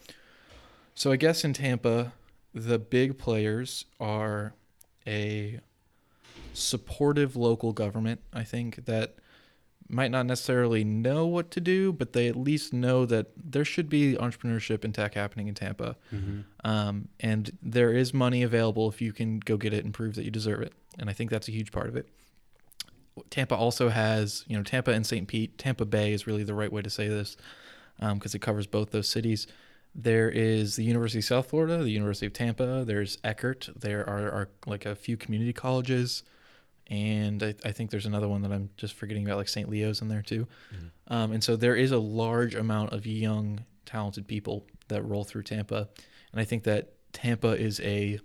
So 0.95 1.11
I 1.11 1.15
guess 1.15 1.43
in 1.45 1.53
Tampa, 1.53 2.13
the 2.53 2.79
big 2.79 3.17
players 3.17 3.85
are 3.99 4.53
a 5.07 5.59
supportive 6.53 7.35
local 7.35 7.73
government. 7.73 8.21
I 8.33 8.43
think 8.43 8.85
that 8.85 9.15
might 9.87 10.09
not 10.09 10.25
necessarily 10.25 10.83
know 10.83 11.27
what 11.27 11.51
to 11.51 11.61
do, 11.61 11.93
but 11.93 12.13
they 12.13 12.27
at 12.27 12.35
least 12.35 12.73
know 12.73 13.05
that 13.05 13.27
there 13.35 13.63
should 13.65 13.87
be 13.87 14.15
entrepreneurship 14.15 14.83
and 14.83 14.95
tech 14.95 15.13
happening 15.13 15.47
in 15.47 15.53
Tampa. 15.53 15.95
Um, 16.63 17.09
and 17.19 17.55
there 17.61 17.91
is 17.93 18.11
money 18.13 18.41
available 18.41 18.89
if 18.89 18.99
you 18.99 19.13
can 19.13 19.39
go 19.39 19.57
get 19.57 19.73
it 19.73 19.85
and 19.85 19.93
prove 19.93 20.15
that 20.15 20.23
you 20.23 20.31
deserve 20.31 20.61
it. 20.61 20.73
And 20.97 21.07
I 21.09 21.13
think 21.13 21.29
that's 21.29 21.47
a 21.47 21.51
huge 21.51 21.71
part 21.71 21.87
of 21.87 21.95
it. 21.95 22.07
Tampa 23.29 23.55
also 23.55 23.89
has, 23.89 24.43
you 24.47 24.57
know, 24.57 24.63
Tampa 24.63 24.91
and 24.91 25.05
St. 25.05 25.27
Pete. 25.27 25.57
Tampa 25.57 25.85
Bay 25.85 26.13
is 26.13 26.27
really 26.27 26.43
the 26.43 26.53
right 26.53 26.71
way 26.71 26.81
to 26.81 26.89
say 26.89 27.07
this 27.07 27.37
because 27.99 28.35
it 28.35 28.39
covers 28.39 28.67
both 28.67 28.91
those 28.91 29.07
cities. 29.07 29.47
There 29.93 30.29
is 30.29 30.75
the 30.75 30.83
University 30.83 31.19
of 31.19 31.25
South 31.25 31.49
Florida, 31.49 31.77
the 31.81 31.91
University 31.91 32.25
of 32.25 32.33
Tampa. 32.33 32.83
There's 32.85 33.17
Eckerd. 33.17 33.73
There 33.79 34.07
are, 34.09 34.29
are 34.29 34.49
like 34.65 34.85
a 34.85 34.95
few 34.95 35.15
community 35.15 35.53
colleges. 35.53 36.23
And 36.87 37.41
I, 37.41 37.55
I 37.63 37.71
think 37.71 37.89
there's 37.91 38.05
another 38.05 38.27
one 38.27 38.41
that 38.41 38.51
I'm 38.51 38.69
just 38.75 38.93
forgetting 38.93 39.25
about, 39.25 39.37
like 39.37 39.47
St. 39.47 39.69
Leo's 39.69 40.01
in 40.01 40.09
there 40.09 40.21
too. 40.21 40.47
Um, 41.07 41.31
and 41.31 41.43
so 41.43 41.55
there 41.55 41.75
is 41.75 41.91
a 41.91 41.97
large 41.97 42.53
amount 42.55 42.91
of 42.91 43.07
young, 43.07 43.63
talented 43.85 44.27
people 44.27 44.67
that 44.89 45.01
roll 45.03 45.23
through 45.23 45.43
Tampa. 45.43 45.87
And 46.31 46.41
I 46.41 46.43
think 46.43 46.63
that 46.63 46.91
Tampa 47.13 47.51
is 47.53 47.79
a 47.79 48.19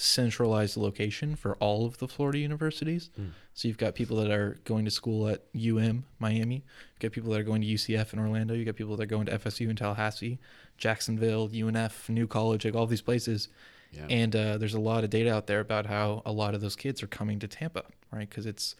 centralized 0.00 0.78
location 0.78 1.36
for 1.36 1.56
all 1.56 1.84
of 1.84 1.98
the 1.98 2.08
Florida 2.08 2.38
universities. 2.38 3.10
Mm. 3.20 3.30
So 3.52 3.68
you've 3.68 3.76
got 3.76 3.94
people 3.94 4.16
that 4.16 4.30
are 4.30 4.56
going 4.64 4.86
to 4.86 4.90
school 4.90 5.28
at 5.28 5.44
UM, 5.54 6.04
Miami. 6.18 6.64
You've 6.94 7.00
got 7.00 7.12
people 7.12 7.30
that 7.32 7.40
are 7.40 7.44
going 7.44 7.60
to 7.60 7.66
UCF 7.66 8.14
in 8.14 8.18
Orlando. 8.18 8.54
You've 8.54 8.64
got 8.64 8.76
people 8.76 8.96
that 8.96 9.02
are 9.02 9.06
going 9.06 9.26
to 9.26 9.38
FSU 9.38 9.68
in 9.68 9.76
Tallahassee, 9.76 10.38
Jacksonville, 10.78 11.50
UNF, 11.50 12.08
New 12.08 12.26
College, 12.26 12.64
like 12.64 12.74
all 12.74 12.86
these 12.86 13.02
places. 13.02 13.48
Yeah. 13.92 14.06
And 14.08 14.34
uh, 14.34 14.56
there's 14.56 14.74
a 14.74 14.80
lot 14.80 15.04
of 15.04 15.10
data 15.10 15.34
out 15.34 15.46
there 15.46 15.60
about 15.60 15.84
how 15.84 16.22
a 16.24 16.32
lot 16.32 16.54
of 16.54 16.62
those 16.62 16.76
kids 16.76 17.02
are 17.02 17.08
coming 17.08 17.38
to 17.40 17.48
Tampa, 17.48 17.82
right? 18.10 18.28
Because 18.28 18.46
it's 18.46 18.76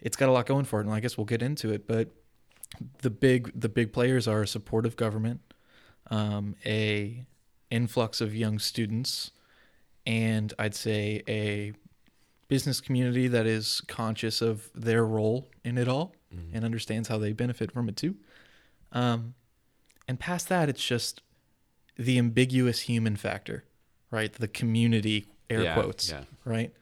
it's 0.00 0.16
got 0.16 0.28
a 0.28 0.32
lot 0.32 0.46
going 0.46 0.64
for 0.64 0.80
it, 0.80 0.86
and 0.86 0.94
I 0.94 1.00
guess 1.00 1.18
we'll 1.18 1.24
get 1.26 1.42
into 1.42 1.72
it. 1.72 1.86
But 1.86 2.08
the 3.02 3.10
big 3.10 3.52
the 3.58 3.68
big 3.68 3.92
players 3.92 4.26
are 4.26 4.42
a 4.42 4.46
supportive 4.46 4.96
government, 4.96 5.40
um, 6.10 6.54
a 6.64 7.26
influx 7.70 8.20
of 8.20 8.34
young 8.34 8.58
students, 8.58 9.32
and 10.06 10.52
I'd 10.58 10.74
say 10.74 11.22
a 11.28 11.72
business 12.48 12.80
community 12.80 13.26
that 13.28 13.46
is 13.46 13.80
conscious 13.88 14.40
of 14.40 14.70
their 14.74 15.04
role 15.04 15.48
in 15.64 15.76
it 15.78 15.88
all 15.88 16.14
Mhm. 16.32 16.50
and 16.54 16.64
understands 16.64 17.08
how 17.08 17.18
they 17.18 17.32
benefit 17.32 17.72
from 17.72 17.88
it 17.88 17.96
too. 17.96 18.16
Um, 18.92 19.34
and 20.06 20.18
past 20.20 20.48
that, 20.48 20.68
it's 20.68 20.84
just 20.86 21.22
the 21.96 22.18
ambiguous 22.18 22.80
human 22.82 23.16
factor, 23.16 23.64
right? 24.10 24.32
The 24.32 24.48
community 24.48 25.26
air 25.50 25.62
Yeah, 25.64 25.74
quotes, 25.74 26.10
Yeah. 26.10 26.24
right? 26.44 26.72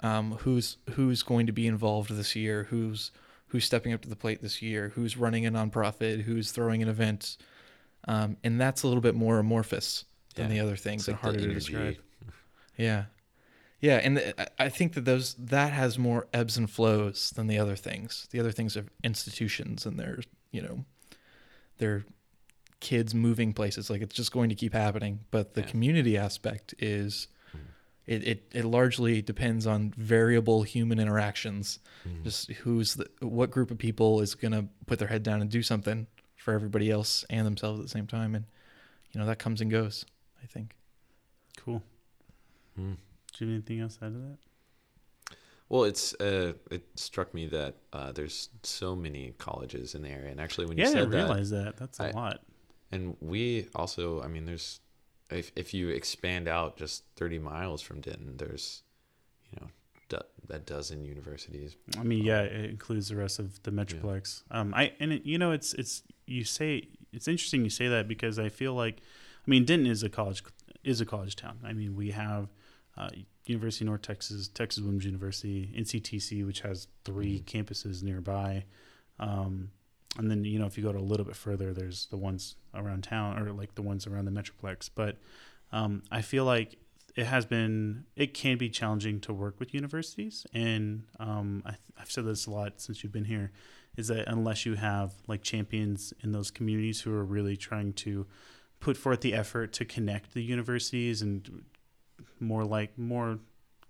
Um, 0.00 0.32
who's 0.38 0.78
who's 0.94 1.22
going 1.22 1.46
to 1.46 1.52
be 1.52 1.66
involved 1.68 2.10
this 2.10 2.34
year? 2.34 2.64
Who's 2.64 3.12
who's 3.48 3.64
stepping 3.64 3.92
up 3.92 4.00
to 4.00 4.08
the 4.08 4.16
plate 4.16 4.40
this 4.40 4.62
year? 4.62 4.88
Who's 4.94 5.16
running 5.16 5.44
a 5.46 5.52
nonprofit? 5.52 6.22
Who's 6.22 6.50
throwing 6.52 6.82
an 6.82 6.88
event? 6.88 7.36
Um, 8.08 8.38
and 8.42 8.60
that's 8.60 8.82
a 8.82 8.88
little 8.88 9.02
bit 9.02 9.14
more 9.14 9.38
amorphous 9.38 10.04
than 10.34 10.48
Yeah. 10.48 10.54
the 10.54 10.60
other 10.60 10.76
things 10.76 11.02
It's 11.02 11.08
and 11.08 11.14
like 11.16 11.22
harder 11.22 11.40
to 11.40 11.54
describe. 11.54 11.98
Yeah, 12.82 13.04
yeah, 13.80 13.96
and 14.04 14.16
the, 14.16 14.62
I- 14.62 14.68
think 14.68 14.92
that 14.94 15.04
those 15.04 15.34
that 15.34 15.72
has 15.72 15.98
more 15.98 16.26
ebbs 16.32 16.56
and 16.56 16.70
flows 16.70 17.30
than 17.36 17.46
the 17.46 17.58
other 17.58 17.76
things. 17.76 18.28
The 18.30 18.40
other 18.40 18.52
things 18.52 18.76
are 18.76 18.86
institutions 19.02 19.86
and 19.86 19.98
they're 19.98 20.20
you 20.50 20.62
know, 20.62 20.84
they're 21.78 22.04
kids 22.80 23.14
moving 23.14 23.52
places. 23.52 23.88
Like 23.90 24.02
it's 24.02 24.14
just 24.14 24.32
going 24.32 24.48
to 24.50 24.54
keep 24.54 24.72
happening. 24.74 25.20
But 25.30 25.54
the 25.54 25.60
Yeah. 25.62 25.66
community 25.68 26.16
aspect 26.18 26.74
is. 26.78 27.28
It, 28.04 28.26
it, 28.26 28.38
it 28.52 28.64
largely 28.64 29.22
depends 29.22 29.64
on 29.64 29.92
variable 29.96 30.64
human 30.64 30.98
interactions. 30.98 31.78
Mhm. 32.04 32.24
Just 32.24 32.50
who's 32.50 32.94
the, 32.94 33.06
what 33.20 33.52
group 33.52 33.70
of 33.70 33.78
people 33.78 34.20
is 34.20 34.34
going 34.34 34.50
to 34.50 34.66
put 34.86 34.98
their 34.98 35.06
head 35.06 35.22
down 35.22 35.40
and 35.40 35.48
do 35.48 35.62
something 35.62 36.08
for 36.36 36.52
everybody 36.52 36.90
else 36.90 37.24
and 37.30 37.46
themselves 37.46 37.78
at 37.78 37.84
the 37.84 37.88
same 37.88 38.08
time. 38.08 38.34
And, 38.34 38.44
you 39.12 39.20
know, 39.20 39.26
that 39.26 39.38
comes 39.38 39.60
and 39.60 39.70
goes, 39.70 40.04
I 40.42 40.46
think. 40.46 40.74
Cool. 41.56 41.80
Mm. 42.78 42.96
Do 43.38 43.44
you 43.44 43.50
have 43.50 43.54
anything 43.54 43.80
else 43.80 43.98
out 44.02 44.08
of 44.08 44.14
that? 44.22 44.38
Well, 45.68 45.84
it's 45.84 46.12
uh, 46.20 46.52
it 46.70 46.82
struck 46.96 47.32
me 47.32 47.46
that 47.46 47.76
uh, 47.92 48.12
there's 48.12 48.50
so 48.62 48.94
many 48.94 49.32
colleges 49.38 49.94
in 49.94 50.02
the 50.02 50.10
area, 50.10 50.30
and 50.30 50.38
actually, 50.40 50.66
when 50.66 50.76
you 50.76 50.84
yeah, 50.84 50.90
I 50.90 50.92
said 50.92 50.98
didn't 50.98 51.10
that, 51.12 51.24
realize 51.24 51.50
that. 51.50 51.76
That's 51.78 51.98
a 52.00 52.04
I- 52.08 52.10
lot. 52.10 52.40
and 52.90 53.16
we 53.20 53.68
also, 53.74 54.20
I 54.22 54.28
mean, 54.28 54.44
there's 54.44 54.80
if 55.30 55.50
if 55.56 55.72
you 55.72 55.88
expand 55.88 56.46
out 56.46 56.76
just 56.76 57.04
30 57.16 57.38
miles 57.38 57.80
from 57.80 58.02
Denton, 58.02 58.36
there's 58.36 58.82
you 59.50 59.58
know 59.62 59.68
do, 60.10 60.18
a 60.50 60.58
dozen 60.58 61.06
universities. 61.06 61.76
I 61.98 62.02
mean, 62.02 62.22
yeah, 62.22 62.42
it 62.42 62.68
includes 62.68 63.08
the 63.08 63.16
rest 63.16 63.38
of 63.38 63.62
the 63.62 63.70
metroplex. 63.70 64.42
Um, 64.50 64.74
I 64.74 64.92
and 65.00 65.10
it, 65.14 65.24
you 65.24 65.38
know, 65.38 65.52
it's 65.52 65.72
it's 65.74 66.02
you 66.26 66.44
say 66.44 66.88
it's 67.14 67.28
interesting 67.28 67.64
you 67.64 67.70
say 67.70 67.88
that 67.88 68.08
because 68.08 68.38
I 68.38 68.50
feel 68.50 68.74
like, 68.74 68.98
I 69.46 69.50
mean, 69.50 69.64
Denton 69.64 69.90
is 69.90 70.02
a 70.02 70.10
college 70.10 70.42
is 70.84 71.00
a 71.00 71.06
college 71.06 71.34
town. 71.34 71.60
I 71.64 71.72
mean, 71.72 71.96
we 71.96 72.10
have 72.10 72.48
uh, 72.96 73.08
University 73.46 73.84
of 73.84 73.88
North 73.88 74.02
Texas, 74.02 74.48
Texas 74.48 74.82
Women's 74.82 75.04
University, 75.04 75.72
NCTC, 75.76 76.46
which 76.46 76.60
has 76.60 76.88
3 77.04 77.40
campuses 77.46 78.02
nearby. 78.02 78.64
Um, 79.18 79.70
and 80.18 80.30
then 80.30 80.44
you 80.44 80.58
know, 80.58 80.66
if 80.66 80.76
you 80.76 80.84
go 80.84 80.92
to 80.92 80.98
a 80.98 81.00
little 81.00 81.24
bit 81.24 81.36
further, 81.36 81.72
there's 81.72 82.06
the 82.06 82.16
ones 82.16 82.56
around 82.74 83.04
town 83.04 83.38
or 83.38 83.52
like 83.52 83.74
the 83.74 83.82
ones 83.82 84.06
around 84.06 84.26
the 84.26 84.30
metroplex. 84.30 84.90
But 84.94 85.16
um, 85.72 86.02
I 86.10 86.22
feel 86.22 86.44
like 86.44 86.76
it 87.14 87.26
has 87.26 87.44
been 87.46 88.04
it 88.16 88.34
can 88.34 88.58
be 88.58 88.68
challenging 88.68 89.20
to 89.20 89.32
work 89.32 89.58
with 89.58 89.74
universities 89.74 90.46
and 90.54 91.04
um, 91.20 91.62
I, 91.66 91.74
i've 92.00 92.10
said 92.10 92.24
this 92.24 92.46
a 92.46 92.50
lot 92.50 92.80
since 92.80 93.02
you've 93.02 93.12
been 93.12 93.24
here 93.24 93.52
is 93.96 94.08
that 94.08 94.28
unless 94.28 94.64
you 94.64 94.74
have 94.74 95.12
like 95.26 95.42
champions 95.42 96.14
in 96.22 96.32
those 96.32 96.50
communities 96.50 97.02
who 97.02 97.12
are 97.12 97.24
really 97.24 97.56
trying 97.56 97.92
to 97.94 98.26
put 98.80 98.96
forth 98.96 99.20
the 99.20 99.34
effort 99.34 99.72
to 99.74 99.84
connect 99.84 100.32
the 100.32 100.42
universities 100.42 101.20
and 101.20 101.64
more 102.42 102.64
like 102.64 102.96
more 102.98 103.38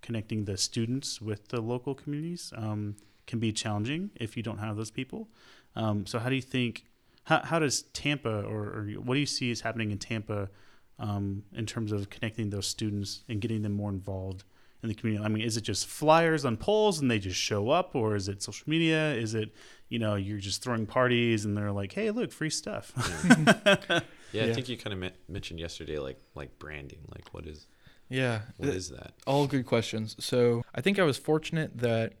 connecting 0.01 0.45
the 0.45 0.57
students 0.57 1.21
with 1.21 1.47
the 1.49 1.61
local 1.61 1.95
communities 1.95 2.53
um, 2.55 2.95
can 3.25 3.39
be 3.39 3.51
challenging 3.51 4.09
if 4.15 4.37
you 4.37 4.43
don't 4.43 4.59
have 4.59 4.75
those 4.77 4.91
people 4.91 5.27
um, 5.75 6.05
so 6.05 6.19
how 6.19 6.29
do 6.29 6.35
you 6.35 6.41
think 6.41 6.85
how, 7.25 7.39
how 7.39 7.59
does 7.59 7.83
tampa 7.93 8.43
or, 8.43 8.63
or 8.63 8.87
what 9.03 9.15
do 9.15 9.19
you 9.19 9.25
see 9.25 9.49
is 9.49 9.61
happening 9.61 9.91
in 9.91 9.97
tampa 9.97 10.49
um, 10.99 11.43
in 11.53 11.65
terms 11.65 11.91
of 11.91 12.09
connecting 12.09 12.49
those 12.49 12.67
students 12.67 13.23
and 13.27 13.41
getting 13.41 13.61
them 13.61 13.73
more 13.73 13.89
involved 13.89 14.43
in 14.83 14.89
the 14.89 14.95
community? 14.95 15.25
I 15.25 15.29
mean, 15.29 15.43
is 15.43 15.57
it 15.57 15.61
just 15.61 15.87
flyers 15.87 16.45
on 16.45 16.57
poles 16.57 16.99
and 16.99 17.09
they 17.09 17.19
just 17.19 17.39
show 17.39 17.69
up, 17.69 17.95
or 17.95 18.15
is 18.15 18.27
it 18.27 18.43
social 18.43 18.69
media? 18.69 19.13
Is 19.13 19.33
it, 19.33 19.53
you 19.89 19.97
know, 19.97 20.15
you're 20.15 20.39
just 20.39 20.61
throwing 20.61 20.85
parties 20.85 21.45
and 21.45 21.57
they're 21.57 21.71
like, 21.71 21.93
hey, 21.93 22.11
look, 22.11 22.31
free 22.31 22.49
stuff? 22.49 22.91
Yeah, 22.95 23.99
Yeah. 24.33 24.45
I 24.45 24.53
think 24.53 24.67
you 24.67 24.77
kind 24.77 25.03
of 25.03 25.11
mentioned 25.29 25.59
yesterday, 25.59 25.99
like 25.99 26.17
like 26.33 26.57
branding. 26.57 27.01
Like, 27.13 27.31
what 27.35 27.45
is 27.45 27.67
Yeah. 28.13 28.41
what 28.57 28.69
is 28.69 28.89
that? 28.89 29.13
All 29.25 29.47
good 29.47 29.65
questions. 29.65 30.15
So 30.19 30.63
I 30.73 30.81
think 30.81 30.99
I 30.99 31.03
was 31.03 31.17
fortunate 31.17 31.77
that 31.79 32.13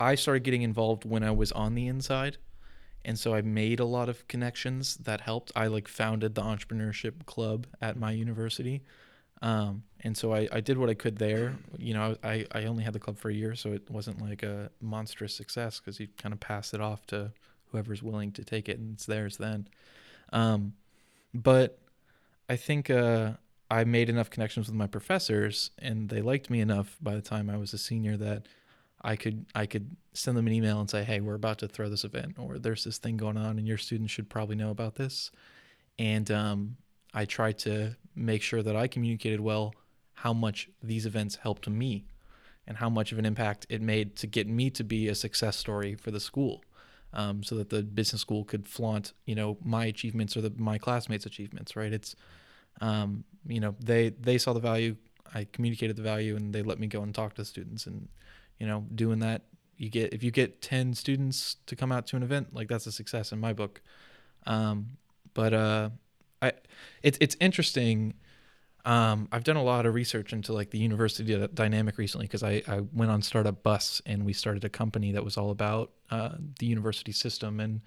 I 0.00 0.14
started 0.14 0.42
getting 0.44 0.62
involved 0.62 1.04
when 1.04 1.22
I 1.22 1.30
was 1.30 1.52
on 1.52 1.74
the 1.74 1.86
inside. 1.86 2.38
And 3.04 3.18
so 3.18 3.34
I 3.34 3.42
made 3.42 3.80
a 3.80 3.84
lot 3.84 4.08
of 4.08 4.26
connections 4.28 4.96
that 4.98 5.20
helped. 5.20 5.52
I 5.54 5.66
like 5.66 5.88
founded 5.88 6.34
the 6.34 6.42
entrepreneurship 6.42 7.26
club 7.26 7.66
at 7.80 7.96
my 7.96 8.10
university. 8.10 8.82
Um, 9.40 9.84
and 10.00 10.16
so 10.16 10.34
I, 10.34 10.48
I 10.50 10.60
did 10.60 10.78
what 10.78 10.90
I 10.90 10.94
could 10.94 11.16
there. 11.16 11.56
You 11.78 11.94
know, 11.94 12.16
I, 12.24 12.46
I 12.52 12.64
only 12.64 12.84
had 12.84 12.92
the 12.92 12.98
club 12.98 13.18
for 13.18 13.30
a 13.30 13.34
year, 13.34 13.54
so 13.54 13.72
it 13.72 13.88
wasn't 13.90 14.20
like 14.20 14.42
a 14.42 14.70
monstrous 14.80 15.34
success 15.34 15.78
because 15.78 16.00
you 16.00 16.08
kind 16.18 16.32
of 16.32 16.40
pass 16.40 16.74
it 16.74 16.80
off 16.80 17.06
to 17.08 17.32
whoever's 17.70 18.02
willing 18.02 18.32
to 18.32 18.44
take 18.44 18.68
it 18.68 18.78
and 18.78 18.94
it's 18.94 19.06
theirs 19.06 19.36
then. 19.36 19.68
Um, 20.32 20.74
but 21.32 21.78
I 22.48 22.56
think 22.56 22.90
uh, 22.90 23.32
I 23.70 23.84
made 23.84 24.08
enough 24.08 24.30
connections 24.30 24.66
with 24.66 24.76
my 24.76 24.86
professors 24.86 25.70
and 25.78 26.08
they 26.08 26.22
liked 26.22 26.48
me 26.48 26.60
enough 26.60 26.96
by 27.02 27.14
the 27.14 27.20
time 27.20 27.50
I 27.50 27.56
was 27.56 27.74
a 27.74 27.78
senior 27.78 28.16
that 28.16 28.46
I 29.02 29.16
could 29.16 29.46
I 29.54 29.66
could 29.66 29.96
send 30.12 30.36
them 30.36 30.46
an 30.46 30.52
email 30.52 30.80
and 30.80 30.90
say, 30.90 31.04
"Hey, 31.04 31.20
we're 31.20 31.34
about 31.34 31.58
to 31.58 31.68
throw 31.68 31.88
this 31.88 32.04
event, 32.04 32.34
or 32.38 32.58
there's 32.58 32.84
this 32.84 32.98
thing 32.98 33.16
going 33.16 33.36
on, 33.36 33.58
and 33.58 33.66
your 33.66 33.78
students 33.78 34.12
should 34.12 34.28
probably 34.28 34.56
know 34.56 34.70
about 34.70 34.96
this." 34.96 35.30
And 35.98 36.30
um, 36.30 36.76
I 37.14 37.24
tried 37.24 37.58
to 37.58 37.96
make 38.14 38.42
sure 38.42 38.62
that 38.62 38.76
I 38.76 38.88
communicated 38.88 39.40
well 39.40 39.74
how 40.14 40.32
much 40.32 40.68
these 40.82 41.06
events 41.06 41.36
helped 41.36 41.68
me, 41.68 42.06
and 42.66 42.76
how 42.76 42.90
much 42.90 43.12
of 43.12 43.18
an 43.18 43.24
impact 43.24 43.66
it 43.68 43.80
made 43.80 44.16
to 44.16 44.26
get 44.26 44.48
me 44.48 44.70
to 44.70 44.82
be 44.82 45.08
a 45.08 45.14
success 45.14 45.56
story 45.56 45.94
for 45.94 46.10
the 46.10 46.20
school, 46.20 46.64
um, 47.12 47.44
so 47.44 47.54
that 47.54 47.70
the 47.70 47.82
business 47.82 48.22
school 48.22 48.44
could 48.44 48.66
flaunt, 48.66 49.12
you 49.26 49.36
know, 49.36 49.58
my 49.62 49.84
achievements 49.86 50.36
or 50.36 50.40
the, 50.40 50.52
my 50.56 50.76
classmates' 50.76 51.24
achievements. 51.26 51.76
Right? 51.76 51.92
It's, 51.92 52.16
um, 52.80 53.24
you 53.46 53.60
know, 53.60 53.74
they 53.80 54.10
they 54.10 54.38
saw 54.38 54.52
the 54.52 54.60
value. 54.60 54.96
I 55.34 55.46
communicated 55.52 55.96
the 55.96 56.02
value, 56.02 56.36
and 56.36 56.54
they 56.54 56.62
let 56.62 56.78
me 56.78 56.86
go 56.86 57.02
and 57.02 57.14
talk 57.14 57.34
to 57.34 57.44
students 57.44 57.86
and 57.86 58.08
you 58.58 58.66
know, 58.66 58.84
doing 58.94 59.20
that, 59.20 59.42
you 59.76 59.88
get 59.88 60.12
if 60.12 60.22
you 60.22 60.30
get 60.30 60.60
ten 60.60 60.94
students 60.94 61.56
to 61.66 61.76
come 61.76 61.92
out 61.92 62.06
to 62.08 62.16
an 62.16 62.22
event, 62.22 62.54
like 62.54 62.68
that's 62.68 62.86
a 62.86 62.92
success 62.92 63.32
in 63.32 63.38
my 63.38 63.52
book. 63.52 63.80
Um, 64.46 64.98
but 65.34 65.54
uh, 65.54 65.90
I, 66.42 66.52
it's 67.02 67.18
it's 67.20 67.36
interesting. 67.40 68.14
Um, 68.84 69.28
I've 69.30 69.44
done 69.44 69.56
a 69.56 69.62
lot 69.62 69.86
of 69.86 69.94
research 69.94 70.32
into 70.32 70.52
like 70.52 70.70
the 70.70 70.78
university 70.78 71.46
dynamic 71.52 71.98
recently 71.98 72.26
because 72.26 72.42
I, 72.42 72.62
I 72.66 72.80
went 72.92 73.10
on 73.10 73.20
Startup 73.22 73.62
Bus 73.62 74.00
and 74.06 74.24
we 74.24 74.32
started 74.32 74.64
a 74.64 74.68
company 74.68 75.12
that 75.12 75.24
was 75.24 75.36
all 75.36 75.50
about 75.50 75.90
uh, 76.10 76.30
the 76.58 76.66
university 76.66 77.12
system 77.12 77.60
and 77.60 77.82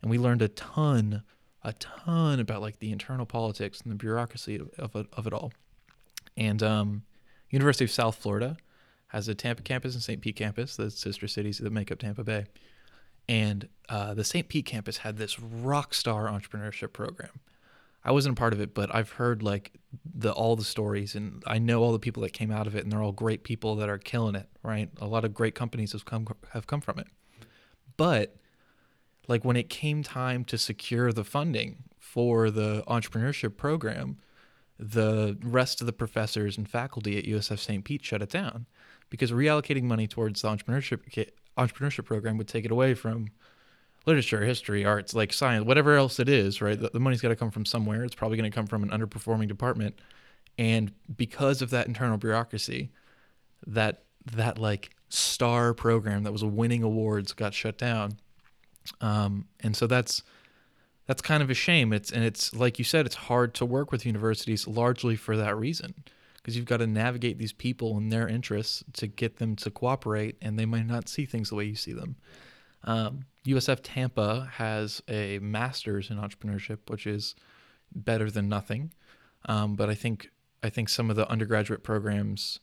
and 0.00 0.10
we 0.10 0.18
learned 0.18 0.42
a 0.42 0.48
ton, 0.48 1.22
a 1.64 1.72
ton 1.74 2.40
about 2.40 2.60
like 2.60 2.78
the 2.78 2.92
internal 2.92 3.26
politics 3.26 3.80
and 3.80 3.90
the 3.90 3.96
bureaucracy 3.96 4.56
of 4.56 4.70
of 4.78 5.06
of 5.12 5.26
it 5.26 5.32
all. 5.32 5.52
And 6.36 6.62
um, 6.62 7.02
University 7.50 7.84
of 7.84 7.90
South 7.90 8.16
Florida 8.16 8.56
has 9.08 9.28
a 9.28 9.34
Tampa 9.34 9.62
campus 9.62 9.94
and 9.94 10.02
St. 10.02 10.20
Pete 10.20 10.36
campus, 10.36 10.76
the 10.76 10.90
sister 10.90 11.28
cities 11.28 11.58
that 11.58 11.70
make 11.70 11.92
up 11.92 12.00
Tampa 12.00 12.24
Bay. 12.24 12.46
And 13.28 13.68
uh, 13.88 14.14
the 14.14 14.24
St. 14.24 14.48
Pete 14.48 14.66
campus 14.66 14.98
had 14.98 15.16
this 15.16 15.38
rock 15.38 15.94
star 15.94 16.26
entrepreneurship 16.26 16.92
program. 16.92 17.40
I 18.04 18.12
wasn't 18.12 18.36
a 18.36 18.40
part 18.40 18.52
of 18.52 18.60
it, 18.60 18.74
but 18.74 18.94
I've 18.94 19.12
heard 19.12 19.42
like 19.42 19.72
the 20.04 20.30
all 20.30 20.56
the 20.56 20.64
stories, 20.64 21.14
and 21.14 21.42
I 21.46 21.58
know 21.58 21.82
all 21.82 21.92
the 21.92 21.98
people 21.98 22.22
that 22.24 22.34
came 22.34 22.50
out 22.50 22.66
of 22.66 22.76
it, 22.76 22.82
and 22.84 22.92
they're 22.92 23.02
all 23.02 23.12
great 23.12 23.44
people 23.44 23.76
that 23.76 23.88
are 23.88 23.96
killing 23.96 24.34
it. 24.34 24.46
Right, 24.62 24.90
a 25.00 25.06
lot 25.06 25.24
of 25.24 25.32
great 25.32 25.54
companies 25.54 25.92
have 25.92 26.04
come 26.04 26.26
have 26.50 26.66
come 26.66 26.82
from 26.82 26.98
it. 26.98 27.06
But 27.96 28.36
like 29.28 29.44
when 29.44 29.56
it 29.56 29.68
came 29.68 30.02
time 30.02 30.44
to 30.46 30.58
secure 30.58 31.12
the 31.12 31.24
funding 31.24 31.84
for 31.98 32.50
the 32.50 32.82
entrepreneurship 32.86 33.56
program, 33.56 34.18
the 34.78 35.38
rest 35.42 35.80
of 35.80 35.86
the 35.86 35.92
professors 35.92 36.58
and 36.58 36.68
faculty 36.68 37.18
at 37.18 37.24
USF 37.24 37.58
St. 37.58 37.84
Pete 37.84 38.04
shut 38.04 38.22
it 38.22 38.30
down 38.30 38.66
because 39.10 39.30
reallocating 39.32 39.84
money 39.84 40.06
towards 40.06 40.42
the 40.42 40.48
entrepreneurship 40.48 41.28
entrepreneurship 41.56 42.04
program 42.04 42.36
would 42.36 42.48
take 42.48 42.64
it 42.64 42.70
away 42.70 42.94
from 42.94 43.28
literature, 44.06 44.44
history, 44.44 44.84
arts, 44.84 45.14
like 45.14 45.32
science, 45.32 45.64
whatever 45.64 45.96
else 45.96 46.18
it 46.18 46.28
is, 46.28 46.60
right? 46.60 46.78
The, 46.78 46.90
the 46.92 47.00
money's 47.00 47.20
got 47.20 47.28
to 47.28 47.36
come 47.36 47.50
from 47.50 47.64
somewhere. 47.64 48.04
It's 48.04 48.14
probably 48.14 48.36
going 48.36 48.50
to 48.50 48.54
come 48.54 48.66
from 48.66 48.82
an 48.82 48.90
underperforming 48.90 49.48
department. 49.48 49.98
And 50.58 50.92
because 51.16 51.62
of 51.62 51.70
that 51.70 51.86
internal 51.86 52.18
bureaucracy, 52.18 52.90
that 53.66 54.02
that 54.32 54.58
like 54.58 54.90
star 55.08 55.74
program 55.74 56.24
that 56.24 56.32
was 56.32 56.44
winning 56.44 56.82
awards 56.82 57.32
got 57.32 57.54
shut 57.54 57.78
down. 57.78 58.18
Um, 59.00 59.46
and 59.60 59.76
so 59.76 59.86
that's 59.86 60.22
that's 61.06 61.20
kind 61.20 61.42
of 61.42 61.50
a 61.50 61.54
shame. 61.54 61.92
It's 61.92 62.10
and 62.10 62.24
it's 62.24 62.54
like 62.54 62.78
you 62.78 62.84
said, 62.84 63.06
it's 63.06 63.14
hard 63.14 63.54
to 63.54 63.66
work 63.66 63.92
with 63.92 64.06
universities 64.06 64.66
largely 64.66 65.16
for 65.16 65.36
that 65.36 65.56
reason 65.56 65.94
because 66.36 66.56
you've 66.56 66.66
got 66.66 66.78
to 66.78 66.86
navigate 66.86 67.38
these 67.38 67.52
people 67.52 67.96
and 67.96 68.12
their 68.12 68.28
interests 68.28 68.84
to 68.94 69.06
get 69.06 69.38
them 69.38 69.56
to 69.56 69.70
cooperate, 69.70 70.36
and 70.42 70.58
they 70.58 70.66
might 70.66 70.86
not 70.86 71.08
see 71.08 71.24
things 71.24 71.48
the 71.48 71.54
way 71.54 71.64
you 71.64 71.74
see 71.74 71.92
them. 71.92 72.16
Um, 72.84 73.24
USF 73.46 73.80
Tampa 73.82 74.50
has 74.54 75.02
a 75.08 75.38
master's 75.38 76.10
in 76.10 76.18
entrepreneurship, 76.18 76.78
which 76.88 77.06
is 77.06 77.34
better 77.94 78.30
than 78.30 78.48
nothing. 78.48 78.92
Um, 79.46 79.74
but 79.74 79.88
I 79.88 79.94
think 79.94 80.30
I 80.62 80.70
think 80.70 80.88
some 80.88 81.10
of 81.10 81.16
the 81.16 81.28
undergraduate 81.30 81.82
programs 81.82 82.60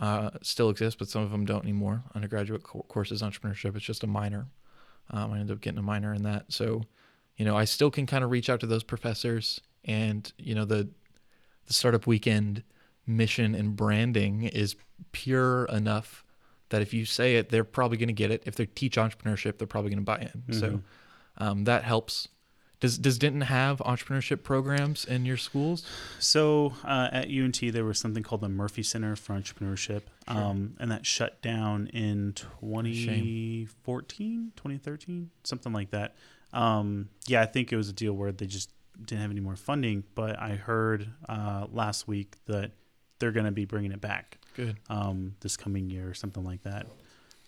uh, 0.00 0.30
still 0.42 0.70
exist, 0.70 0.98
but 0.98 1.08
some 1.08 1.22
of 1.22 1.30
them 1.30 1.44
don't 1.44 1.62
anymore. 1.62 2.04
Undergraduate 2.14 2.62
co- 2.62 2.84
courses 2.88 3.22
entrepreneurship. 3.22 3.76
It's 3.76 3.84
just 3.84 4.02
a 4.02 4.08
minor. 4.08 4.46
Um, 5.10 5.32
I 5.32 5.38
ended 5.38 5.56
up 5.56 5.60
getting 5.60 5.78
a 5.78 5.82
minor 5.82 6.14
in 6.14 6.22
that. 6.22 6.46
So, 6.52 6.82
you 7.36 7.44
know, 7.44 7.56
I 7.56 7.64
still 7.64 7.90
can 7.90 8.06
kind 8.06 8.24
of 8.24 8.30
reach 8.30 8.48
out 8.48 8.60
to 8.60 8.66
those 8.66 8.82
professors, 8.82 9.60
and 9.84 10.32
you 10.38 10.54
know, 10.54 10.64
the 10.64 10.88
the 11.66 11.74
startup 11.74 12.06
weekend 12.06 12.62
mission 13.06 13.54
and 13.54 13.76
branding 13.76 14.44
is 14.44 14.76
pure 15.12 15.64
enough 15.66 16.24
that 16.70 16.82
if 16.82 16.94
you 16.94 17.04
say 17.04 17.36
it, 17.36 17.48
they're 17.48 17.64
probably 17.64 17.96
going 17.96 18.08
to 18.08 18.12
get 18.12 18.30
it. 18.30 18.42
If 18.46 18.54
they 18.54 18.66
teach 18.66 18.96
entrepreneurship, 18.96 19.58
they're 19.58 19.66
probably 19.66 19.90
going 19.90 19.98
to 19.98 20.04
buy 20.04 20.18
in. 20.18 20.28
Mm-hmm. 20.28 20.52
So 20.52 20.80
um, 21.38 21.64
that 21.64 21.84
helps. 21.84 22.28
Does 22.80 22.98
Does 22.98 23.18
Denton 23.18 23.42
have 23.42 23.78
entrepreneurship 23.78 24.42
programs 24.42 25.04
in 25.04 25.26
your 25.26 25.36
schools? 25.36 25.84
So 26.18 26.72
uh, 26.84 27.08
at 27.12 27.28
UNT, 27.28 27.60
there 27.60 27.84
was 27.84 27.98
something 27.98 28.22
called 28.22 28.40
the 28.40 28.48
Murphy 28.48 28.82
Center 28.82 29.16
for 29.16 29.34
Entrepreneurship, 29.34 30.02
sure. 30.28 30.38
um, 30.38 30.76
and 30.80 30.90
that 30.90 31.04
shut 31.04 31.42
down 31.42 31.88
in 31.88 32.32
2014, 32.34 34.52
2013, 34.56 35.30
something 35.44 35.72
like 35.72 35.90
that. 35.90 36.14
Um, 36.52 37.10
yeah, 37.26 37.42
I 37.42 37.46
think 37.46 37.72
it 37.72 37.76
was 37.76 37.90
a 37.90 37.92
deal 37.92 38.14
where 38.14 38.32
they 38.32 38.46
just 38.46 38.70
didn't 39.04 39.22
have 39.22 39.30
any 39.30 39.40
more 39.40 39.56
funding. 39.56 40.04
But 40.14 40.40
I 40.40 40.56
heard 40.56 41.08
uh, 41.28 41.66
last 41.70 42.08
week 42.08 42.36
that 42.46 42.72
they're 43.18 43.32
going 43.32 43.46
to 43.46 43.52
be 43.52 43.66
bringing 43.66 43.92
it 43.92 44.00
back. 44.00 44.38
Good. 44.56 44.78
Um, 44.88 45.36
this 45.40 45.56
coming 45.56 45.90
year 45.90 46.08
or 46.08 46.14
something 46.14 46.44
like 46.44 46.62
that. 46.62 46.86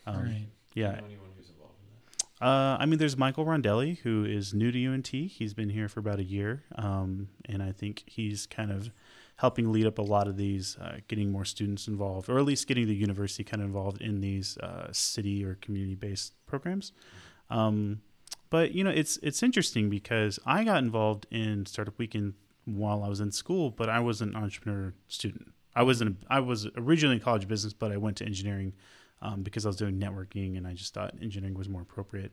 Um, 0.06 0.22
right. 0.22 0.46
Yeah. 0.74 1.00
Uh, 2.42 2.76
I 2.80 2.86
mean, 2.86 2.98
there's 2.98 3.16
Michael 3.16 3.44
Rondelli, 3.44 3.98
who 3.98 4.24
is 4.24 4.52
new 4.52 4.72
to 4.72 4.86
UNT. 4.86 5.06
He's 5.06 5.54
been 5.54 5.68
here 5.68 5.88
for 5.88 6.00
about 6.00 6.18
a 6.18 6.24
year, 6.24 6.64
um, 6.74 7.28
and 7.44 7.62
I 7.62 7.70
think 7.70 8.02
he's 8.06 8.46
kind 8.46 8.72
of 8.72 8.90
helping 9.36 9.70
lead 9.70 9.86
up 9.86 9.98
a 9.98 10.02
lot 10.02 10.26
of 10.26 10.36
these, 10.36 10.76
uh, 10.78 10.96
getting 11.06 11.30
more 11.30 11.44
students 11.44 11.86
involved, 11.86 12.28
or 12.28 12.38
at 12.38 12.44
least 12.44 12.66
getting 12.66 12.88
the 12.88 12.96
university 12.96 13.44
kind 13.44 13.62
of 13.62 13.68
involved 13.68 14.02
in 14.02 14.20
these 14.20 14.58
uh, 14.58 14.88
city 14.90 15.44
or 15.44 15.54
community-based 15.54 16.32
programs. 16.46 16.90
Um, 17.48 18.00
but 18.50 18.72
you 18.72 18.82
know, 18.82 18.90
it's 18.90 19.18
it's 19.18 19.40
interesting 19.44 19.88
because 19.88 20.40
I 20.44 20.64
got 20.64 20.82
involved 20.82 21.28
in 21.30 21.64
Startup 21.66 21.96
Weekend 21.96 22.34
while 22.64 23.04
I 23.04 23.08
was 23.08 23.20
in 23.20 23.30
school, 23.30 23.70
but 23.70 23.88
I 23.88 24.00
was 24.00 24.20
an 24.20 24.34
entrepreneur 24.34 24.94
student. 25.06 25.52
I 25.76 25.84
wasn't. 25.84 26.16
I 26.28 26.40
was 26.40 26.66
originally 26.76 27.16
in 27.16 27.22
college 27.22 27.46
business, 27.46 27.72
but 27.72 27.92
I 27.92 27.98
went 27.98 28.16
to 28.16 28.26
engineering 28.26 28.72
um, 29.22 29.42
because 29.42 29.64
I 29.64 29.68
was 29.68 29.76
doing 29.76 29.98
networking, 29.98 30.56
and 30.58 30.66
I 30.66 30.74
just 30.74 30.92
thought 30.92 31.14
engineering 31.22 31.54
was 31.54 31.68
more 31.68 31.82
appropriate. 31.82 32.32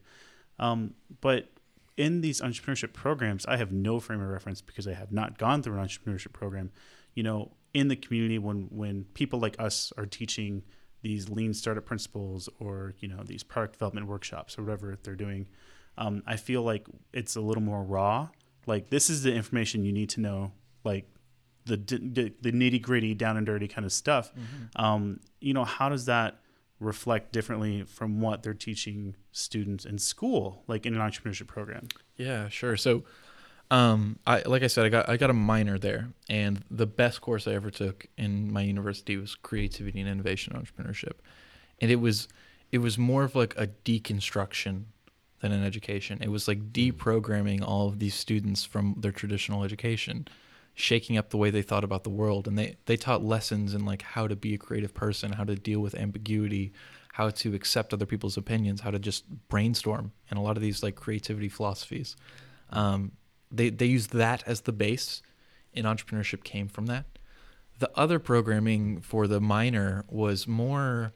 Um, 0.57 0.95
but 1.21 1.49
in 1.95 2.21
these 2.21 2.41
entrepreneurship 2.41 2.93
programs, 2.93 3.45
I 3.45 3.57
have 3.57 3.71
no 3.71 3.99
frame 3.99 4.21
of 4.21 4.27
reference 4.27 4.61
because 4.61 4.87
I 4.87 4.93
have 4.93 5.11
not 5.11 5.37
gone 5.37 5.61
through 5.61 5.77
an 5.77 5.85
entrepreneurship 5.85 6.33
program. 6.33 6.71
You 7.13 7.23
know, 7.23 7.51
in 7.73 7.87
the 7.87 7.95
community, 7.95 8.39
when 8.39 8.67
when 8.71 9.05
people 9.13 9.39
like 9.39 9.55
us 9.59 9.93
are 9.97 10.05
teaching 10.05 10.63
these 11.01 11.29
lean 11.29 11.53
startup 11.53 11.85
principles, 11.85 12.49
or 12.59 12.95
you 12.99 13.07
know, 13.07 13.23
these 13.23 13.43
product 13.43 13.73
development 13.73 14.07
workshops, 14.07 14.57
or 14.57 14.63
whatever 14.63 14.97
they're 15.03 15.15
doing, 15.15 15.47
um, 15.97 16.23
I 16.25 16.37
feel 16.37 16.63
like 16.63 16.87
it's 17.13 17.35
a 17.35 17.41
little 17.41 17.63
more 17.63 17.83
raw. 17.83 18.29
Like 18.65 18.89
this 18.89 19.09
is 19.09 19.23
the 19.23 19.33
information 19.33 19.85
you 19.85 19.93
need 19.93 20.09
to 20.11 20.21
know. 20.21 20.51
Like 20.83 21.07
the 21.65 21.77
the, 21.77 22.33
the 22.41 22.51
nitty 22.51 22.81
gritty, 22.81 23.13
down 23.13 23.37
and 23.37 23.45
dirty 23.45 23.67
kind 23.67 23.85
of 23.85 23.91
stuff. 23.91 24.31
Mm-hmm. 24.33 24.83
Um, 24.83 25.19
you 25.39 25.53
know, 25.53 25.65
how 25.65 25.89
does 25.89 26.05
that 26.05 26.39
reflect 26.79 27.31
differently 27.31 27.83
from 27.83 28.21
what 28.21 28.43
they're 28.43 28.53
teaching 28.53 29.15
students 29.31 29.85
in 29.85 29.97
school, 29.97 30.63
like 30.67 30.85
in 30.85 30.95
an 30.95 31.01
entrepreneurship 31.01 31.47
program? 31.47 31.87
Yeah, 32.15 32.49
sure. 32.49 32.77
So, 32.77 33.03
um, 33.71 34.17
I 34.25 34.41
like 34.41 34.63
I 34.63 34.67
said, 34.67 34.85
I 34.85 34.89
got 34.89 35.09
I 35.09 35.17
got 35.17 35.29
a 35.29 35.33
minor 35.33 35.77
there, 35.77 36.09
and 36.27 36.63
the 36.71 36.87
best 36.87 37.21
course 37.21 37.47
I 37.47 37.53
ever 37.53 37.69
took 37.69 38.07
in 38.17 38.51
my 38.51 38.61
university 38.61 39.17
was 39.17 39.35
creativity 39.35 39.99
and 39.99 40.09
innovation 40.09 40.53
entrepreneurship, 40.53 41.17
and 41.79 41.91
it 41.91 41.97
was 41.97 42.27
it 42.71 42.79
was 42.79 42.97
more 42.97 43.23
of 43.23 43.35
like 43.35 43.55
a 43.57 43.67
deconstruction 43.67 44.85
than 45.41 45.51
an 45.51 45.63
education. 45.63 46.19
It 46.21 46.29
was 46.29 46.47
like 46.47 46.71
deprogramming 46.71 47.61
all 47.61 47.87
of 47.87 47.99
these 47.99 48.15
students 48.15 48.63
from 48.65 48.95
their 48.97 49.11
traditional 49.11 49.63
education 49.63 50.27
shaking 50.73 51.17
up 51.17 51.29
the 51.29 51.37
way 51.37 51.49
they 51.49 51.61
thought 51.61 51.83
about 51.83 52.03
the 52.03 52.09
world 52.09 52.47
and 52.47 52.57
they 52.57 52.77
they 52.85 52.95
taught 52.95 53.23
lessons 53.23 53.73
in 53.73 53.85
like 53.85 54.01
how 54.01 54.27
to 54.27 54.35
be 54.35 54.53
a 54.53 54.57
creative 54.57 54.93
person 54.93 55.33
how 55.33 55.43
to 55.43 55.55
deal 55.55 55.79
with 55.79 55.93
ambiguity 55.95 56.71
how 57.19 57.29
to 57.29 57.53
accept 57.53 57.93
other 57.93 58.05
people's 58.05 58.37
opinions, 58.37 58.79
how 58.79 58.91
to 58.91 58.97
just 58.97 59.25
brainstorm, 59.49 60.13
and 60.29 60.39
a 60.39 60.41
lot 60.41 60.55
of 60.55 60.63
these 60.63 60.81
like 60.81 60.95
creativity 60.95 61.49
philosophies. 61.49 62.15
Um, 62.69 63.11
they 63.51 63.69
they 63.69 63.87
use 63.87 64.07
that 64.07 64.41
as 64.45 64.61
the 64.61 64.71
base, 64.71 65.21
and 65.73 65.85
entrepreneurship 65.85 66.45
came 66.45 66.69
from 66.69 66.85
that. 66.85 67.05
The 67.79 67.91
other 67.93 68.19
programming 68.19 69.01
for 69.01 69.27
the 69.27 69.41
minor 69.41 70.05
was 70.07 70.47
more. 70.47 71.11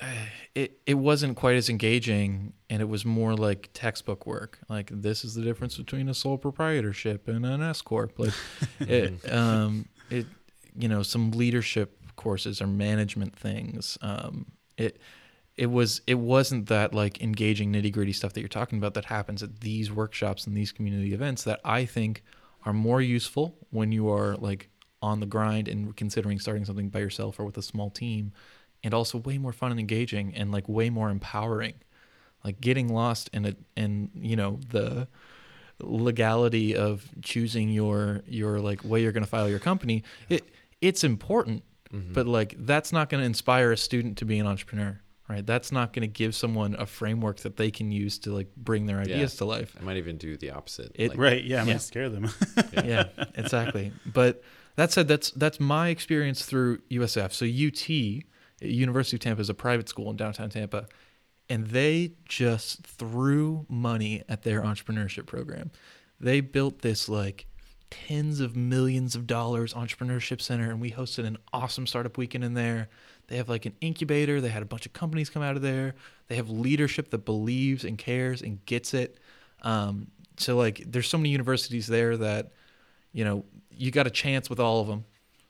It 0.54 0.78
it 0.86 0.94
wasn't 0.94 1.36
quite 1.36 1.56
as 1.56 1.68
engaging, 1.68 2.52
and 2.70 2.80
it 2.80 2.84
was 2.84 3.04
more 3.04 3.34
like 3.34 3.70
textbook 3.74 4.24
work. 4.24 4.60
Like 4.68 4.88
this 4.92 5.24
is 5.24 5.34
the 5.34 5.42
difference 5.42 5.76
between 5.76 6.08
a 6.08 6.14
sole 6.14 6.38
proprietorship 6.38 7.26
and 7.26 7.44
an 7.44 7.60
S 7.60 7.82
corp. 7.82 8.16
Like 8.20 8.34
it, 8.78 9.32
um, 9.32 9.88
it, 10.10 10.26
you 10.76 10.86
know, 10.86 11.02
some 11.02 11.32
leadership 11.32 11.98
courses 12.14 12.62
or 12.62 12.68
management 12.68 13.34
things. 13.34 13.98
Um, 14.00 14.52
it 14.76 15.00
it 15.56 15.66
was 15.66 16.02
it 16.06 16.16
wasn't 16.16 16.68
that 16.68 16.94
like 16.94 17.20
engaging 17.20 17.72
nitty 17.72 17.92
gritty 17.92 18.12
stuff 18.12 18.32
that 18.32 18.40
you're 18.40 18.48
talking 18.48 18.78
about 18.78 18.94
that 18.94 19.06
happens 19.06 19.42
at 19.42 19.60
these 19.60 19.90
workshops 19.90 20.46
and 20.46 20.56
these 20.56 20.72
community 20.72 21.14
events 21.14 21.44
that 21.44 21.60
I 21.64 21.84
think 21.84 22.22
are 22.64 22.72
more 22.72 23.00
useful 23.00 23.56
when 23.70 23.92
you 23.92 24.08
are 24.10 24.36
like 24.36 24.70
on 25.02 25.20
the 25.20 25.26
grind 25.26 25.68
and 25.68 25.94
considering 25.96 26.38
starting 26.38 26.64
something 26.64 26.88
by 26.88 26.98
yourself 26.98 27.38
or 27.38 27.44
with 27.44 27.58
a 27.58 27.62
small 27.62 27.90
team 27.90 28.32
and 28.84 28.94
also 28.94 29.18
way 29.18 29.38
more 29.38 29.52
fun 29.52 29.70
and 29.72 29.80
engaging 29.80 30.32
and 30.36 30.52
like 30.52 30.68
way 30.68 30.90
more 30.90 31.10
empowering 31.10 31.74
like 32.44 32.60
getting 32.60 32.88
lost 32.92 33.28
in 33.32 33.44
it 33.46 33.56
and 33.76 34.10
you 34.14 34.36
know 34.36 34.60
the 34.68 35.08
legality 35.80 36.74
of 36.76 37.04
choosing 37.22 37.68
your 37.68 38.22
your 38.26 38.60
like 38.60 38.84
way 38.84 39.02
you're 39.02 39.12
going 39.12 39.24
to 39.24 39.28
file 39.30 39.48
your 39.48 39.58
company 39.58 40.02
it 40.28 40.44
it's 40.80 41.02
important 41.04 41.62
Mhm. 41.92 42.12
but 42.12 42.26
like 42.26 42.56
that's 42.58 42.90
not 42.92 43.08
going 43.08 43.20
to 43.20 43.26
inspire 43.26 43.70
a 43.70 43.76
student 43.76 44.18
to 44.18 44.24
be 44.24 44.38
an 44.40 44.46
entrepreneur 44.46 45.00
right 45.28 45.46
that's 45.46 45.70
not 45.70 45.92
going 45.92 46.02
to 46.02 46.08
give 46.08 46.34
someone 46.34 46.74
a 46.76 46.86
framework 46.86 47.38
that 47.40 47.56
they 47.56 47.70
can 47.70 47.92
use 47.92 48.18
to 48.20 48.32
like 48.32 48.48
bring 48.56 48.86
their 48.86 48.96
Yeah. 48.96 49.14
ideas 49.16 49.36
to 49.36 49.44
life 49.44 49.76
I 49.80 49.84
might 49.84 49.96
even 49.96 50.16
do 50.16 50.36
the 50.36 50.50
opposite. 50.50 50.90
It- 50.96 51.10
like, 51.10 51.18
Right. 51.18 51.44
Yeah. 51.44 51.60
I'm 51.60 51.68
Yeah. 51.68 51.74
gonna 51.74 51.80
scare 51.80 52.08
them. 52.08 52.30
yeah, 52.72 53.08
exactly. 53.36 53.92
But 54.06 54.42
that 54.76 54.90
said, 54.92 55.06
that's 55.06 55.30
that's 55.32 55.60
my 55.60 55.88
experience 55.90 56.44
through 56.44 56.80
USF. 56.90 57.32
So 57.32 57.44
UT, 57.46 58.24
University 58.60 59.16
of 59.16 59.20
Tampa, 59.20 59.40
is 59.40 59.50
a 59.50 59.54
private 59.54 59.88
school 59.88 60.10
in 60.10 60.16
downtown 60.16 60.50
Tampa, 60.50 60.86
and 61.48 61.66
they 61.68 62.12
just 62.26 62.86
threw 62.86 63.66
money 63.68 64.22
at 64.28 64.42
their 64.42 64.62
entrepreneurship 64.62 65.26
program. 65.26 65.70
They 66.20 66.40
built 66.40 66.80
this 66.80 67.08
like 67.08 67.46
tens 67.90 68.40
of 68.40 68.56
millions 68.56 69.14
of 69.14 69.26
dollars 69.26 69.74
entrepreneurship 69.74 70.40
center, 70.40 70.70
and 70.70 70.80
we 70.80 70.90
hosted 70.90 71.26
an 71.26 71.36
awesome 71.52 71.86
startup 71.86 72.16
weekend 72.16 72.44
in 72.44 72.54
there. 72.54 72.88
They 73.28 73.36
have 73.36 73.48
like 73.48 73.66
an 73.66 73.74
incubator. 73.80 74.40
They 74.40 74.48
had 74.48 74.62
a 74.62 74.66
bunch 74.66 74.86
of 74.86 74.92
companies 74.92 75.30
come 75.30 75.42
out 75.42 75.56
of 75.56 75.62
there. 75.62 75.94
They 76.28 76.36
have 76.36 76.50
leadership 76.50 77.10
that 77.10 77.24
believes 77.24 77.84
and 77.84 77.98
cares 77.98 78.42
and 78.42 78.64
gets 78.66 78.94
it. 78.94 79.18
Um, 79.62 80.08
so 80.36 80.56
like, 80.56 80.82
there's 80.86 81.08
so 81.08 81.18
many 81.18 81.30
universities 81.30 81.86
there 81.86 82.16
that 82.16 82.52
you 83.14 83.24
know, 83.24 83.44
you 83.70 83.90
got 83.90 84.06
a 84.06 84.10
chance 84.10 84.50
with 84.50 84.60
all 84.60 84.80
of 84.80 84.88
them. 84.88 85.04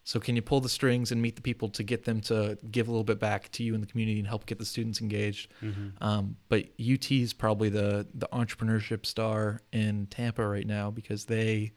So 0.04 0.20
can 0.20 0.36
you 0.36 0.42
pull 0.42 0.60
the 0.60 0.68
strings 0.68 1.10
and 1.12 1.20
meet 1.20 1.34
the 1.34 1.42
people 1.42 1.70
to 1.70 1.82
get 1.82 2.04
them 2.04 2.20
to 2.22 2.58
give 2.70 2.88
a 2.88 2.90
little 2.90 3.04
bit 3.04 3.18
back 3.18 3.50
to 3.52 3.62
you 3.62 3.74
in 3.74 3.80
the 3.80 3.86
community 3.86 4.18
and 4.18 4.28
help 4.28 4.44
get 4.44 4.58
the 4.58 4.64
students 4.66 5.00
engaged? 5.00 5.50
Mhm. 5.62 5.92
Um, 6.02 6.36
but 6.48 6.66
UT 6.78 7.10
is 7.10 7.32
probably 7.32 7.70
the 7.70 8.06
the 8.14 8.28
entrepreneurship 8.32 9.06
star 9.06 9.62
in 9.72 10.06
Tampa 10.06 10.46
right 10.46 10.66
now 10.66 10.90
because 10.90 11.24
they 11.24 11.72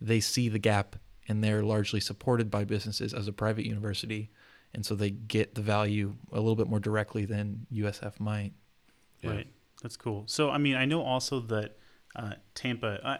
they 0.00 0.20
see 0.20 0.48
the 0.48 0.58
gap 0.58 0.96
and 1.28 1.42
they're 1.42 1.62
largely 1.62 2.00
supported 2.00 2.50
by 2.50 2.64
businesses 2.64 3.14
as 3.14 3.26
a 3.26 3.32
private 3.32 3.64
university, 3.64 4.30
and 4.74 4.84
so 4.84 4.94
they 4.94 5.10
get 5.10 5.54
the 5.54 5.62
value 5.62 6.16
a 6.30 6.40
little 6.40 6.56
bit 6.56 6.68
more 6.68 6.80
directly 6.80 7.24
than 7.24 7.66
USF 7.72 8.20
might. 8.20 8.52
Yeah. 9.22 9.30
Right. 9.30 9.46
That's 9.82 9.96
cool. 9.96 10.24
So, 10.26 10.50
I 10.50 10.58
mean, 10.58 10.76
I 10.76 10.84
know 10.84 11.02
also 11.02 11.40
that 11.40 11.76
uh, 12.14 12.34
Tampa. 12.54 13.04
Uh, 13.06 13.18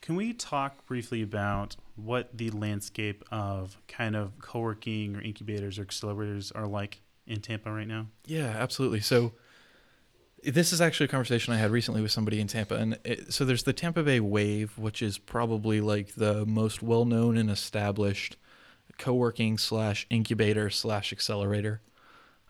can 0.00 0.16
we 0.16 0.32
talk 0.34 0.86
briefly 0.86 1.22
about 1.22 1.76
what 1.96 2.36
the 2.36 2.50
landscape 2.50 3.24
of 3.30 3.78
kind 3.88 4.16
of 4.16 4.38
co-working 4.40 5.16
or 5.16 5.20
incubators 5.20 5.78
or 5.78 5.84
accelerators 5.84 6.52
are 6.54 6.66
like 6.66 7.00
in 7.26 7.40
Tampa 7.40 7.70
right 7.70 7.88
now? 7.88 8.06
Yeah, 8.26 8.54
absolutely. 8.58 9.00
So 9.00 9.32
this 10.42 10.72
is 10.72 10.80
actually 10.80 11.04
a 11.04 11.08
conversation 11.08 11.54
I 11.54 11.56
had 11.56 11.70
recently 11.70 12.02
with 12.02 12.10
somebody 12.10 12.40
in 12.40 12.46
Tampa, 12.46 12.76
and 12.76 12.98
it, 13.04 13.32
so 13.32 13.44
there's 13.44 13.62
the 13.62 13.72
Tampa 13.72 14.02
Bay 14.02 14.20
Wave, 14.20 14.76
which 14.76 15.00
is 15.00 15.16
probably 15.18 15.80
like 15.80 16.14
the 16.14 16.44
most 16.44 16.82
well-known 16.82 17.36
and 17.36 17.50
established 17.50 18.36
co-working 18.98 19.58
slash 19.58 20.06
incubator 20.10 20.70
slash 20.70 21.12
accelerator. 21.12 21.80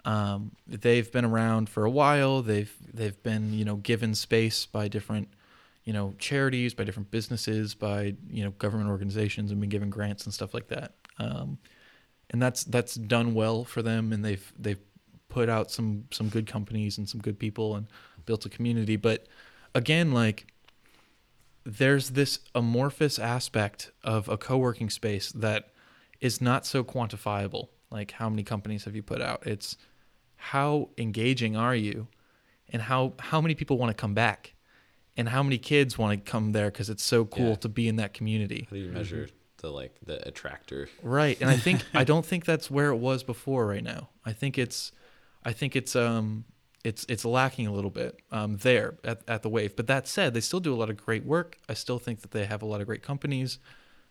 Um, 0.05 0.53
they've 0.67 1.11
been 1.11 1.25
around 1.25 1.69
for 1.69 1.85
a 1.85 1.91
while. 1.91 2.43
They've 2.43 2.73
they've 2.93 3.21
been 3.23 3.53
you 3.55 3.65
know 3.65 3.77
given 3.77 4.15
space 4.15 4.67
by 4.67 4.89
different 4.89 5.29
you 5.85 5.93
know 5.93 6.15
charities, 6.19 6.75
by 6.75 6.85
different 6.85 7.11
businesses, 7.11 7.75
by 7.75 8.15
you 8.29 8.45
know 8.45 8.51
government 8.53 8.91
organizations, 8.91 9.51
and 9.51 9.61
been 9.61 9.71
given 9.71 9.91
grants 9.91 10.25
and 10.25 10.35
stuff 10.35 10.55
like 10.55 10.69
that. 10.69 10.95
Um, 11.19 11.59
and 12.31 12.43
that's 12.43 12.65
that's 12.65 12.95
done 12.95 13.35
well 13.35 13.65
for 13.65 13.83
them, 13.83 14.13
and 14.13 14.25
they've 14.25 14.53
they've 14.59 14.81
put 15.29 15.49
out 15.49 15.71
some 15.71 16.05
some 16.11 16.29
good 16.29 16.47
companies 16.47 16.99
and 16.99 17.09
some 17.09 17.21
good 17.21 17.39
people 17.39 17.77
and 17.77 17.87
built 18.27 18.47
a 18.47 18.49
community. 18.49 18.97
But 18.97 19.27
again, 19.75 20.13
like 20.13 20.47
there's 21.65 22.11
this 22.11 22.41
amorphous 22.55 23.19
aspect 23.19 23.91
of 24.03 24.29
a 24.29 24.37
co-working 24.37 24.91
space 24.91 25.33
that 25.33 25.71
is 26.21 26.41
not 26.41 26.67
so 26.67 26.85
quantifiable. 26.85 27.69
Like 27.91 28.13
how 28.13 28.29
many 28.29 28.43
companies 28.43 28.85
have 28.85 28.95
you 28.95 29.03
put 29.03 29.21
out? 29.21 29.47
It's 29.47 29.77
how 30.37 30.91
engaging 30.99 31.57
are 31.57 31.75
you, 31.75 32.09
and 32.71 32.83
how 32.83 33.15
how 33.19 33.41
many 33.41 33.55
people 33.55 33.79
want 33.79 33.91
to 33.91 34.01
come 34.01 34.15
back, 34.15 34.55
and 35.17 35.29
how 35.29 35.43
many 35.43 35.59
kids 35.59 35.97
want 35.99 36.25
to 36.25 36.31
come 36.31 36.53
there 36.53 36.71
because 36.71 36.91
it's 36.91 37.03
so 37.05 37.25
cool 37.25 37.51
Yeah. 37.51 37.55
to 37.57 37.69
be 37.69 37.89
in 37.89 37.97
that 37.97 38.15
community. 38.15 38.67
How 38.71 38.77
do 38.77 38.83
you 38.83 38.91
measure 38.91 39.29
the 39.59 39.71
like 39.71 39.95
the 40.05 40.27
attractor? 40.27 40.89
Right. 41.03 41.41
And 41.41 41.49
I 41.51 41.57
think 41.57 41.85
I 41.95 42.05
don't 42.05 42.27
think 42.27 42.45
that's 42.45 42.71
where 42.71 42.91
it 42.91 42.97
was 42.97 43.23
before 43.23 43.67
right 43.67 43.83
now. 43.85 44.11
I 44.25 44.33
think 44.33 44.59
it's 44.59 44.93
I 45.45 45.53
think 45.53 45.77
it's 45.77 45.95
um 45.97 46.45
it's 46.83 47.07
it's 47.09 47.25
lacking 47.25 47.67
a 47.67 47.73
little 47.73 47.91
bit 47.91 48.21
um 48.31 48.57
there 48.59 48.97
at, 49.05 49.23
at 49.29 49.43
the 49.43 49.49
wave. 49.49 49.77
But 49.77 49.87
that 49.87 50.07
said, 50.09 50.35
they 50.35 50.41
still 50.41 50.61
do 50.61 50.75
a 50.75 50.77
lot 50.77 50.91
of 50.91 50.97
great 50.97 51.25
work. 51.25 51.59
I 51.69 51.75
still 51.75 51.99
think 51.99 52.21
that 52.23 52.33
they 52.33 52.45
have 52.47 52.63
a 52.63 52.67
lot 52.67 52.81
of 52.81 52.87
great 52.87 53.03
companies, 53.03 53.59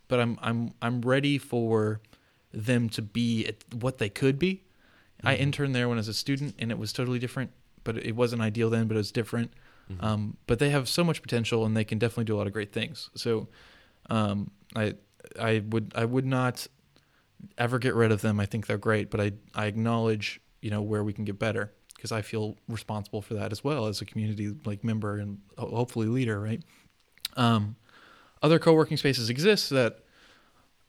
but 0.07 0.19
I'm 0.19 0.39
I'm 0.41 0.73
I'm 0.81 1.01
ready 1.01 1.37
for 1.37 2.01
them 2.51 2.87
to 2.89 3.01
be 3.01 3.45
at 3.47 3.57
what 3.73 3.97
they 3.97 4.09
could 4.09 4.37
be. 4.39 4.63
I 5.23 5.35
Mhm. 5.35 5.39
interned 5.39 5.75
there 5.75 5.87
when 5.89 5.97
I 5.97 6.01
was 6.01 6.07
a 6.07 6.13
student 6.13 6.55
and 6.59 6.69
it 6.71 6.77
was 6.77 6.93
totally 6.93 7.17
different, 7.19 7.51
but 7.83 7.97
it 7.97 8.15
wasn't 8.15 8.41
ideal 8.41 8.69
then, 8.69 8.87
but 8.87 8.95
it 8.95 8.99
was 8.99 9.11
different. 9.11 9.51
Mhm. 9.91 10.03
Um, 10.03 10.37
but 10.47 10.59
they 10.59 10.69
have 10.69 10.87
so 10.87 11.03
much 11.03 11.21
potential 11.21 11.65
and 11.65 11.75
they 11.75 11.83
can 11.83 11.97
definitely 11.99 12.23
do 12.25 12.35
a 12.35 12.37
lot 12.37 12.47
of 12.47 12.53
great 12.53 12.71
things. 12.71 13.09
So 13.15 13.47
um, 14.09 14.51
I 14.75 14.95
I 15.39 15.63
would 15.69 15.91
I 15.95 16.05
would 16.05 16.25
not 16.25 16.67
ever 17.57 17.79
get 17.79 17.93
rid 17.95 18.11
of 18.11 18.21
them. 18.21 18.39
I 18.39 18.45
think 18.45 18.67
they're 18.67 18.77
great, 18.77 19.09
but 19.11 19.19
I 19.21 19.33
I 19.55 19.65
acknowledge 19.67 20.41
you 20.61 20.69
know 20.71 20.81
where 20.81 21.03
we 21.03 21.13
can 21.13 21.25
get 21.25 21.37
better 21.39 21.73
because 21.95 22.11
I 22.11 22.21
feel 22.21 22.57
responsible 22.67 23.21
for 23.21 23.33
that 23.35 23.51
as 23.51 23.63
well 23.63 23.87
as 23.87 24.01
a 24.01 24.05
community 24.05 24.53
like 24.65 24.83
member 24.83 25.17
and 25.17 25.39
hopefully 25.57 26.07
leader, 26.07 26.39
right? 26.39 26.61
Um, 27.37 27.75
other 28.41 28.59
co-working 28.59 28.97
spaces 28.97 29.29
exist 29.29 29.69
that 29.69 29.99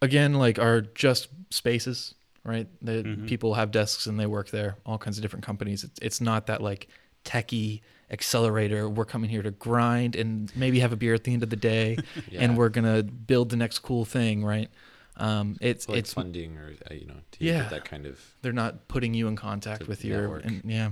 again 0.02 0.34
like 0.34 0.58
are 0.58 0.80
just 0.82 1.28
spaces, 1.50 2.14
right? 2.44 2.68
That 2.82 3.04
Mhm. 3.06 3.26
people 3.26 3.54
have 3.54 3.70
desks 3.70 4.06
and 4.06 4.18
they 4.18 4.26
work 4.26 4.50
there. 4.50 4.76
All 4.84 4.98
kinds 4.98 5.18
of 5.18 5.22
different 5.22 5.44
companies. 5.44 5.84
It's 5.84 5.98
it's 6.02 6.20
not 6.20 6.46
that 6.46 6.62
like 6.62 6.88
techie 7.24 7.80
accelerator. 8.14 8.88
We're 8.88 9.04
coming 9.04 9.28
here 9.28 9.42
to 9.42 9.50
grind 9.50 10.16
and 10.16 10.50
maybe 10.56 10.80
have 10.80 10.92
a 10.92 10.96
beer 10.96 11.12
at 11.12 11.24
the 11.24 11.32
end 11.34 11.42
of 11.42 11.50
the 11.50 11.56
day 11.56 11.98
Yeah. 12.30 12.40
and 12.42 12.56
we're 12.56 12.70
gonna 12.70 13.02
build 13.02 13.50
the 13.50 13.56
next 13.56 13.80
cool 13.80 14.06
thing, 14.06 14.42
right? 14.44 14.70
Um, 15.16 15.56
it's 15.60 15.88
like 15.88 15.98
it's 15.98 16.12
funding 16.14 16.56
or 16.56 16.72
uh, 16.90 16.94
you 16.94 17.06
know 17.06 17.14
to 17.32 17.44
Yeah. 17.44 17.68
that 17.68 17.84
kind 17.84 18.06
of 18.06 18.18
they're 18.42 18.52
not 18.52 18.88
putting 18.88 19.12
you 19.14 19.28
in 19.28 19.36
contact 19.36 19.86
with 19.86 20.04
your 20.04 20.36
and, 20.38 20.62
yeah. 20.64 20.90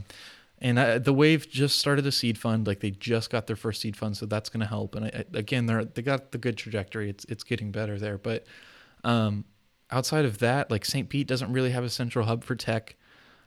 And 0.65 0.79
uh, 0.79 0.99
the 1.01 1.13
wave 1.13 1.51
just 1.51 1.81
started 1.81 2.07
a 2.07 2.13
seed 2.13 2.39
fund, 2.39 2.69
like 2.69 2.79
they 2.79 2.93
just 2.93 3.31
got 3.31 3.49
their 3.49 3.57
first 3.57 3.81
seed 3.81 3.97
fund, 3.97 4.17
so 4.17 4.27
that's 4.27 4.49
going 4.49 4.61
to 4.61 4.67
help. 4.67 4.95
And 4.95 5.07
I, 5.07 5.09
I- 5.35 5.39
again, 5.39 5.67
they're 5.67 5.85
they 5.85 6.03
got 6.03 6.31
the 6.31 6.39
good 6.39 6.57
trajectory. 6.57 7.11
It's 7.11 7.25
it's 7.25 7.43
getting 7.43 7.73
better 7.73 7.99
there, 7.99 8.17
but 8.17 8.45
um, 9.03 9.45
outside 9.91 10.25
of 10.25 10.39
that, 10.39 10.71
like 10.71 10.85
St. 10.85 11.09
Pete 11.09 11.27
doesn't 11.27 11.53
really 11.53 11.71
have 11.73 11.83
a 11.83 11.91
central 11.91 12.25
hub 12.27 12.45
for 12.45 12.55
tech, 12.55 12.95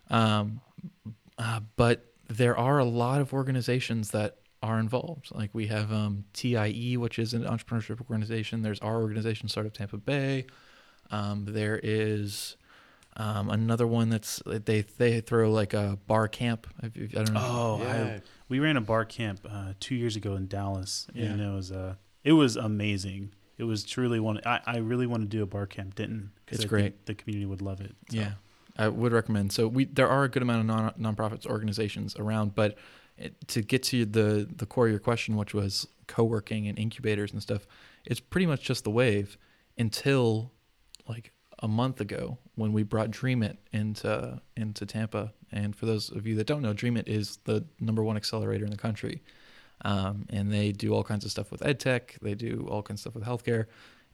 um, 0.10 0.60
uh, 1.38 1.62
but 1.78 2.04
there 2.28 2.58
are 2.58 2.80
a 2.80 2.86
lot 2.86 3.22
of 3.22 3.34
organizations 3.34 4.12
that 4.12 4.38
are 4.64 4.80
involved. 4.80 5.30
Like 5.34 5.52
we 5.54 5.68
have 5.68 5.92
um, 5.92 6.26
TIE, 6.34 6.96
which 6.98 7.20
is 7.20 7.34
an 7.34 7.44
entrepreneurship 7.44 8.00
organization. 8.02 8.62
There's 8.62 8.80
our 8.80 8.96
organization, 9.02 9.48
Startup 9.50 9.74
Tampa 9.74 9.98
Bay. 9.98 10.46
Um, 11.12 11.46
there 11.48 11.80
is 11.84 12.58
um, 13.18 13.50
another 13.50 13.86
one 13.88 14.10
that's 14.10 14.42
they 14.46 14.82
they 14.82 15.22
throw 15.22 15.52
like 15.52 15.74
a 15.74 16.00
bar 16.08 16.28
camp. 16.28 16.68
I 16.82 16.88
don't 16.88 17.32
know. 17.34 17.40
Oh, 17.42 17.78
yeah. 17.82 17.94
I, 17.94 18.22
we 18.50 18.60
ran 18.60 18.76
a 18.78 18.82
bar 18.82 19.06
camp 19.06 19.42
uh, 19.50 19.74
two 19.80 19.96
years 19.96 20.16
ago 20.16 20.36
in 20.36 20.48
Dallas, 20.48 21.08
Yeah. 21.14 21.26
and 21.26 21.42
it 21.42 21.50
was 21.50 21.72
uh, 21.72 21.96
it 22.24 22.34
was 22.34 22.56
amazing. 22.56 23.34
It 23.58 23.64
was 23.64 23.84
truly 23.86 24.20
one. 24.20 24.42
I, 24.46 24.60
I 24.66 24.78
really 24.78 25.08
want 25.08 25.24
to 25.24 25.30
do 25.30 25.42
a 25.42 25.46
bar 25.46 25.66
camp, 25.66 25.96
didn't? 25.96 26.32
It's 26.50 26.66
I 26.66 26.68
great. 26.68 27.06
The 27.06 27.16
community 27.16 27.46
would 27.46 27.62
love 27.62 27.80
it. 27.80 27.96
So. 28.10 28.18
Yeah, 28.18 28.32
I 28.78 28.88
would 28.88 29.14
recommend. 29.14 29.52
So 29.54 29.68
we 29.68 29.86
there 29.86 30.08
are 30.08 30.24
a 30.24 30.30
good 30.30 30.42
amount 30.42 30.62
of 30.62 30.66
non 30.66 31.16
nonprofits 31.16 31.46
organizations 31.46 32.16
around, 32.18 32.56
but 32.56 32.78
it, 33.18 33.48
to 33.50 33.62
get 33.62 33.84
to 33.84 34.06
the 34.06 34.48
the 34.56 34.66
core 34.66 34.86
of 34.86 34.92
your 34.92 35.00
question, 35.00 35.36
which 35.36 35.54
was 35.54 35.88
co-working 36.08 36.68
and 36.68 36.78
incubators 36.78 37.32
and 37.32 37.42
stuff, 37.42 37.66
it's 38.06 38.20
pretty 38.20 38.46
much 38.46 38.62
just 38.62 38.84
the 38.84 38.90
wave 38.90 39.38
until 39.78 40.52
like 41.08 41.32
a 41.60 41.68
month 41.68 42.02
ago 42.02 42.38
when 42.56 42.74
we 42.74 42.84
brought 42.84 43.12
Dreamit 43.12 43.58
into 43.72 44.42
into 44.58 44.86
Tampa. 44.86 45.34
And 45.52 45.76
for 45.76 45.86
those 45.86 46.10
of 46.10 46.28
you 46.28 46.36
that 46.36 46.48
don't 46.48 46.62
know, 46.62 46.74
Dreamit 46.74 47.08
is 47.08 47.38
the 47.46 47.66
number 47.80 48.04
one 48.04 48.18
accelerator 48.18 48.66
in 48.66 48.72
the 48.72 48.78
country. 48.78 49.24
Um, 49.84 50.26
and 50.30 50.52
they 50.52 50.72
do 50.72 50.94
all 50.94 51.04
kinds 51.04 51.26
of 51.26 51.32
stuff 51.32 51.52
with 51.52 51.66
ed 51.66 51.80
tech. 51.80 52.18
They 52.22 52.34
do 52.34 52.68
all 52.70 52.82
kinds 52.82 53.06
of 53.06 53.14
stuff 53.14 53.16
with 53.16 53.24
healthcare. 53.24 53.66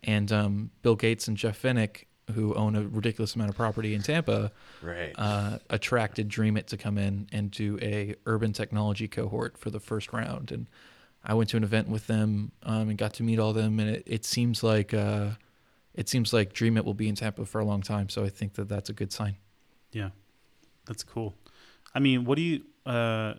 And 0.04 0.32
um, 0.32 0.72
Bill 0.82 0.96
Gates 0.96 1.28
and 1.28 1.38
Jeff 1.38 1.62
Vinik, 1.62 2.06
who 2.32 2.54
own 2.56 2.76
a 2.76 2.82
ridiculous 2.84 3.36
amount 3.36 3.50
of 3.50 3.56
property 3.56 3.94
in 3.94 4.02
Tampa, 4.02 4.52
Right. 4.82 5.14
uh, 5.18 5.60
attracted 5.70 6.30
Dreamit 6.30 6.66
to 6.68 6.78
come 6.78 6.98
in 6.98 7.28
and 7.32 7.52
do 7.52 7.78
a 7.82 8.16
urban 8.26 8.54
technology 8.54 9.08
cohort 9.08 9.58
for 9.58 9.70
the 9.70 9.80
first 9.80 10.12
round. 10.14 10.52
And 10.52 10.68
I 11.24 11.34
went 11.34 11.50
to 11.52 11.58
an 11.58 11.64
event 11.64 11.88
with 11.88 12.08
them 12.08 12.52
um, 12.64 12.90
and 12.90 12.98
got 12.98 13.14
to 13.16 13.24
meet 13.24 13.40
all 13.40 13.50
of 13.52 13.56
them. 13.56 13.80
And 13.80 13.90
it, 13.90 14.04
it 14.06 14.26
seems 14.26 14.64
like 14.64 14.94
uh, 14.94 15.32
it 15.94 16.10
seems 16.10 16.34
like 16.34 16.54
Dreamit 16.54 16.84
will 16.86 16.94
be 16.94 17.08
in 17.08 17.16
Tampa 17.16 17.46
for 17.46 17.60
a 17.60 17.66
long 17.66 17.82
time. 17.82 18.10
So 18.10 18.24
I 18.24 18.30
think 18.30 18.54
that 18.54 18.68
that's 18.70 18.90
a 18.90 18.94
good 18.94 19.12
sign. 19.12 19.36
Yeah, 19.92 20.10
that's 20.86 21.04
cool. 21.04 21.36
I 21.94 22.00
mean, 22.00 22.24
what 22.26 22.38
do 22.38 22.42
you, 22.42 22.62
uh, 22.86 23.34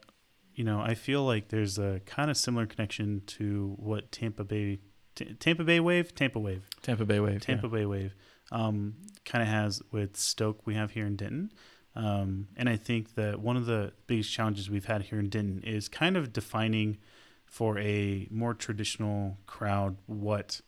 you 0.54 0.62
know, 0.64 0.80
I 0.80 0.94
feel 0.94 1.24
like 1.24 1.48
there's 1.48 1.78
a 1.78 2.00
kind 2.04 2.30
of 2.30 2.36
similar 2.36 2.66
connection 2.66 3.22
to 3.38 3.74
what 3.78 4.12
Tampa 4.12 4.44
Bay, 4.44 4.80
T- 5.14 5.34
Tampa 5.40 5.64
Bay 5.64 5.80
Wave, 5.80 6.14
Tampa 6.14 6.38
Wave, 6.38 6.68
Tampa 6.82 7.06
Bay 7.06 7.18
Wave. 7.20 7.40
Tampa 7.40 7.68
Bay 7.68 7.86
Wave, 7.86 8.14
um, 8.52 8.94
kind 9.24 9.42
of 9.42 9.48
has 9.48 9.82
with 9.90 10.16
Stoke 10.16 10.66
we 10.66 10.74
have 10.74 10.92
here 10.92 11.06
in 11.06 11.16
Denton. 11.16 11.52
Um, 11.94 12.48
and 12.56 12.68
I 12.68 12.76
think 12.76 13.14
that 13.16 13.40
one 13.40 13.56
of 13.56 13.66
the 13.66 13.92
biggest 14.06 14.32
challenges 14.32 14.70
we've 14.70 14.86
had 14.86 15.02
here 15.02 15.18
in 15.18 15.28
Denton 15.28 15.62
is 15.62 15.88
kind 15.88 16.16
of 16.16 16.32
defining 16.32 16.98
for 17.44 17.78
a 17.78 18.26
more 18.30 18.54
traditional 18.54 19.36
crowd 19.46 19.96
what 20.06 20.60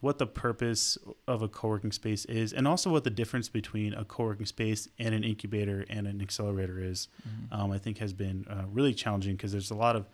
what 0.00 0.18
the 0.18 0.26
purpose 0.26 0.98
of 1.28 1.42
a 1.42 1.48
co-working 1.48 1.92
space 1.92 2.24
is 2.26 2.52
and 2.52 2.66
also 2.66 2.90
what 2.90 3.04
the 3.04 3.10
difference 3.10 3.48
between 3.48 3.92
a 3.94 4.04
co-working 4.04 4.46
space 4.46 4.88
and 4.98 5.14
an 5.14 5.22
incubator 5.24 5.84
and 5.88 6.06
an 6.08 6.20
accelerator 6.20 6.78
is 6.82 7.06
Mhm. 7.28 7.56
um, 7.56 7.70
i 7.72 7.78
think 7.78 7.98
has 7.98 8.12
been 8.12 8.44
uh, 8.48 8.64
really 8.68 8.94
challenging 8.94 9.34
because 9.36 9.50
there's 9.52 9.70
a 9.70 9.76
lot 9.76 9.94
of 9.96 10.06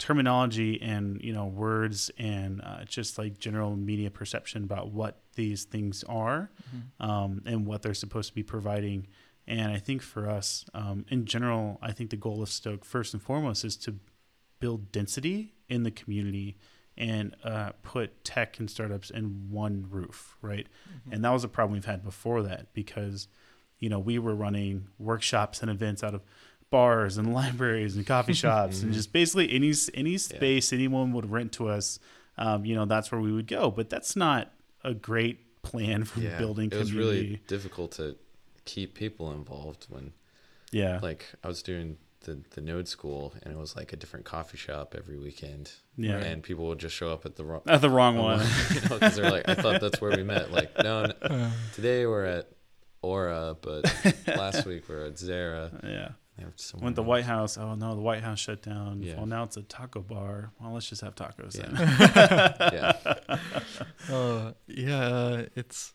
terminology 0.00 0.80
and 0.82 1.20
you 1.22 1.32
know 1.32 1.46
words 1.46 2.10
and 2.18 2.60
uh, 2.62 2.84
just 2.84 3.18
like 3.18 3.38
general 3.38 3.76
media 3.76 4.10
perception 4.10 4.64
about 4.64 4.90
what 4.90 5.20
these 5.36 5.64
things 5.64 6.02
are 6.04 6.50
Mhm. 6.74 7.06
um, 7.06 7.42
and 7.46 7.66
what 7.66 7.82
they're 7.82 7.94
supposed 7.94 8.28
to 8.30 8.34
be 8.34 8.42
providing. 8.42 9.06
And 9.46 9.72
I 9.72 9.78
think 9.78 10.02
for 10.02 10.28
us, 10.28 10.64
um, 10.74 11.04
in 11.08 11.24
general, 11.26 11.78
I 11.82 11.92
think 11.92 12.10
the 12.10 12.16
goal 12.16 12.42
of 12.42 12.48
Stoke, 12.48 12.84
first 12.84 13.14
and 13.14 13.22
foremost, 13.22 13.64
is 13.64 13.76
to 13.78 13.98
build 14.60 14.90
density 14.92 15.54
in 15.68 15.82
the 15.82 15.90
community 15.90 16.56
and 16.96 17.34
uh, 17.44 17.70
put 17.82 18.22
tech 18.24 18.58
and 18.58 18.70
startups 18.70 19.10
in 19.10 19.50
one 19.50 19.86
roof, 19.88 20.36
right? 20.42 20.66
Mm-hmm. 20.88 21.12
And 21.14 21.24
that 21.24 21.30
was 21.30 21.44
a 21.44 21.48
problem 21.48 21.72
we've 21.74 21.84
had 21.86 22.02
before 22.04 22.42
that 22.42 22.72
because, 22.74 23.26
you 23.78 23.88
know, 23.88 23.98
we 23.98 24.18
were 24.18 24.34
running 24.34 24.88
workshops 24.98 25.62
and 25.62 25.70
events 25.70 26.02
out 26.04 26.14
of 26.14 26.22
bars 26.70 27.18
and 27.18 27.34
libraries 27.40 27.96
and 27.96 28.06
coffee 28.06 28.32
shops 28.32 28.82
and 28.82 28.92
Mhm. 28.92 28.94
just 28.94 29.12
basically 29.12 29.52
any 29.52 29.72
any 29.94 30.16
space 30.18 30.72
anyone 30.72 31.12
would 31.12 31.30
rent 31.30 31.52
to 31.52 31.68
us. 31.68 31.98
Um, 32.38 32.64
you 32.64 32.74
know, 32.74 32.86
that's 32.86 33.12
where 33.12 33.20
we 33.20 33.32
would 33.32 33.46
go. 33.46 33.70
But 33.70 33.90
that's 33.90 34.16
not 34.16 34.50
a 34.84 34.94
great 34.94 35.62
plan 35.62 36.04
for 36.04 36.20
yeah. 36.20 36.38
building 36.38 36.70
it 36.72 36.76
was 36.78 36.92
really 36.94 37.40
difficult 37.46 37.92
to 37.92 38.16
keep 38.64 38.94
people 38.94 39.30
involved 39.32 39.86
when 39.90 40.12
yeah, 40.72 40.98
like 41.02 41.26
I 41.44 41.48
was 41.48 41.62
doing 41.62 41.98
the 42.20 42.40
the 42.50 42.60
Node 42.60 42.86
school 42.88 43.34
and 43.42 43.52
it 43.52 43.58
was 43.58 43.74
like 43.76 43.92
a 43.92 43.96
different 43.96 44.24
coffee 44.24 44.56
shop 44.56 44.94
every 44.96 45.18
weekend. 45.18 45.72
yeah. 45.96 46.16
And 46.18 46.42
people 46.42 46.66
would 46.68 46.78
just 46.78 46.94
show 46.94 47.10
up 47.12 47.26
at 47.26 47.36
the 47.36 47.44
wrong 47.44 47.62
At 47.66 47.80
the 47.82 47.90
wrong 47.90 48.16
one. 48.16 48.38
you 48.74 48.80
know, 48.82 48.88
because 48.98 49.16
they're 49.16 49.30
like, 49.30 49.48
I 49.48 49.54
thought 49.54 49.80
that's 49.80 50.00
where 50.00 50.16
we 50.16 50.22
met. 50.22 50.50
Like, 50.52 50.70
no, 50.82 51.06
no 51.06 51.12
Uh, 51.22 51.50
today 51.74 52.06
we're 52.06 52.24
at 52.24 52.48
Aura, 53.02 53.56
but 53.60 53.84
last 54.28 54.64
week 54.66 54.84
we're 54.88 55.04
at 55.06 55.18
Zara. 55.18 55.70
yeah. 55.82 56.08
They 56.40 56.44
have 56.46 56.82
Went 56.82 56.96
the. 56.96 57.02
White 57.02 57.24
House. 57.24 57.58
Oh 57.58 57.74
no, 57.74 57.94
the 57.94 58.00
White 58.00 58.22
House 58.22 58.38
shut 58.38 58.62
down. 58.62 59.02
Yeah. 59.02 59.16
Well, 59.16 59.26
now 59.26 59.44
it's 59.44 59.56
a 59.56 59.62
taco 59.62 60.00
bar. 60.00 60.52
Well, 60.60 60.72
let's 60.72 60.88
just 60.88 61.02
have 61.02 61.14
tacos 61.14 61.56
Yeah. 61.56 61.66
then. 61.68 63.38
yeah, 64.08 64.14
uh, 64.14 64.52
yeah, 64.66 64.98
uh, 65.04 65.44
it's 65.54 65.92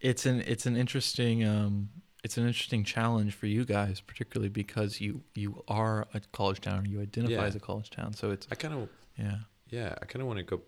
it's 0.00 0.26
an 0.26 0.42
it's 0.46 0.66
an 0.66 0.76
interesting 0.76 1.44
um, 1.46 1.88
it's 2.24 2.36
an 2.36 2.46
interesting 2.46 2.84
challenge 2.84 3.34
for 3.34 3.46
you 3.46 3.64
guys, 3.64 4.00
particularly 4.00 4.48
because 4.50 5.00
you 5.00 5.22
you 5.34 5.64
are 5.68 6.06
a 6.14 6.20
college 6.32 6.60
town, 6.60 6.84
you 6.86 7.00
identify 7.00 7.34
Yeah. 7.34 7.44
as 7.46 7.54
a 7.56 7.60
college 7.60 7.90
town, 7.90 8.12
so 8.14 8.30
it's 8.30 8.46
I 8.50 8.54
kind 8.54 8.74
of, 8.74 8.88
yeah, 9.18 9.36
yeah, 9.70 9.94
I 10.02 10.04
kind 10.04 10.20
of 10.20 10.26
want 10.28 10.38
to 10.38 10.44
go 10.44 10.60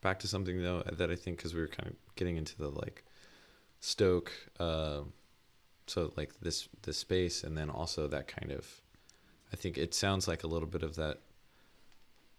back 0.00 0.18
to 0.20 0.28
something 0.28 0.62
though 0.62 0.82
that 0.92 1.10
I 1.10 1.16
think 1.16 1.38
because 1.38 1.54
we 1.54 1.60
were 1.60 1.68
kind 1.68 1.88
of 1.90 1.96
getting 2.16 2.36
into 2.36 2.56
the 2.56 2.68
like 2.68 3.04
Stoke, 3.80 4.32
uh, 4.60 5.00
so 5.92 6.12
like 6.16 6.30
this 6.40 6.68
this 6.82 6.96
space, 6.98 7.44
and 7.44 7.56
then 7.58 7.68
also 7.70 8.08
that 8.08 8.26
kind 8.28 8.50
of, 8.52 8.64
I 9.52 9.56
think 9.56 9.76
it 9.76 9.92
sounds 9.94 10.26
like 10.26 10.42
a 10.44 10.46
little 10.46 10.68
bit 10.68 10.82
of 10.82 10.96
that, 10.96 11.18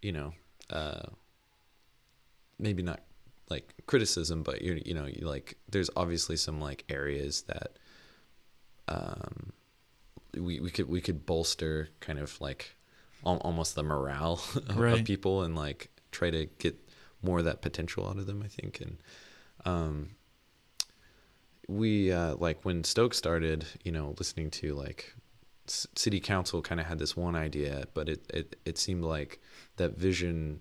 you 0.02 0.12
know, 0.12 0.34
uh, 0.70 1.08
maybe 2.58 2.82
not 2.84 3.02
like 3.50 3.74
criticism, 3.86 4.44
but 4.44 4.62
you 4.62 4.82
you 4.86 4.94
know 4.94 5.06
you 5.06 5.28
like 5.28 5.58
there's 5.70 5.90
obviously 5.96 6.38
some 6.38 6.60
like 6.60 6.84
areas 6.90 7.44
that, 7.44 7.78
um, 8.88 9.54
we 10.36 10.60
we 10.60 10.70
could 10.72 10.90
we 10.90 11.02
could 11.02 11.26
bolster 11.26 11.90
kind 12.00 12.20
of 12.20 12.40
like 12.42 12.76
al- 13.26 13.38
almost 13.38 13.76
the 13.76 13.84
morale 13.84 14.42
of, 14.56 14.78
Right. 14.78 15.00
of 15.00 15.06
people 15.06 15.44
and 15.44 15.56
like 15.56 15.90
try 16.12 16.30
to 16.32 16.48
get 16.60 16.76
more 17.22 17.40
of 17.40 17.46
that 17.46 17.62
potential 17.62 18.08
out 18.08 18.18
of 18.18 18.26
them. 18.26 18.42
I 18.44 18.48
think 18.48 18.82
and 18.82 18.98
um, 19.66 20.10
we 21.68 22.12
uh, 22.12 22.36
like 22.36 22.64
when 22.66 22.84
Stoke 22.84 23.14
started, 23.14 23.66
you 23.84 23.92
know, 23.92 24.16
listening 24.18 24.50
to 24.52 24.74
like 24.74 25.14
c- 25.68 25.90
city 25.96 26.20
council 26.20 26.62
kind 26.62 26.82
of 26.82 26.88
had 26.88 27.00
this 27.00 27.16
one 27.16 27.36
idea, 27.36 27.86
but 27.94 28.10
it, 28.10 28.26
it 28.34 28.56
it 28.66 28.78
seemed 28.78 29.04
like 29.04 29.40
that 29.78 29.98
vision 29.98 30.60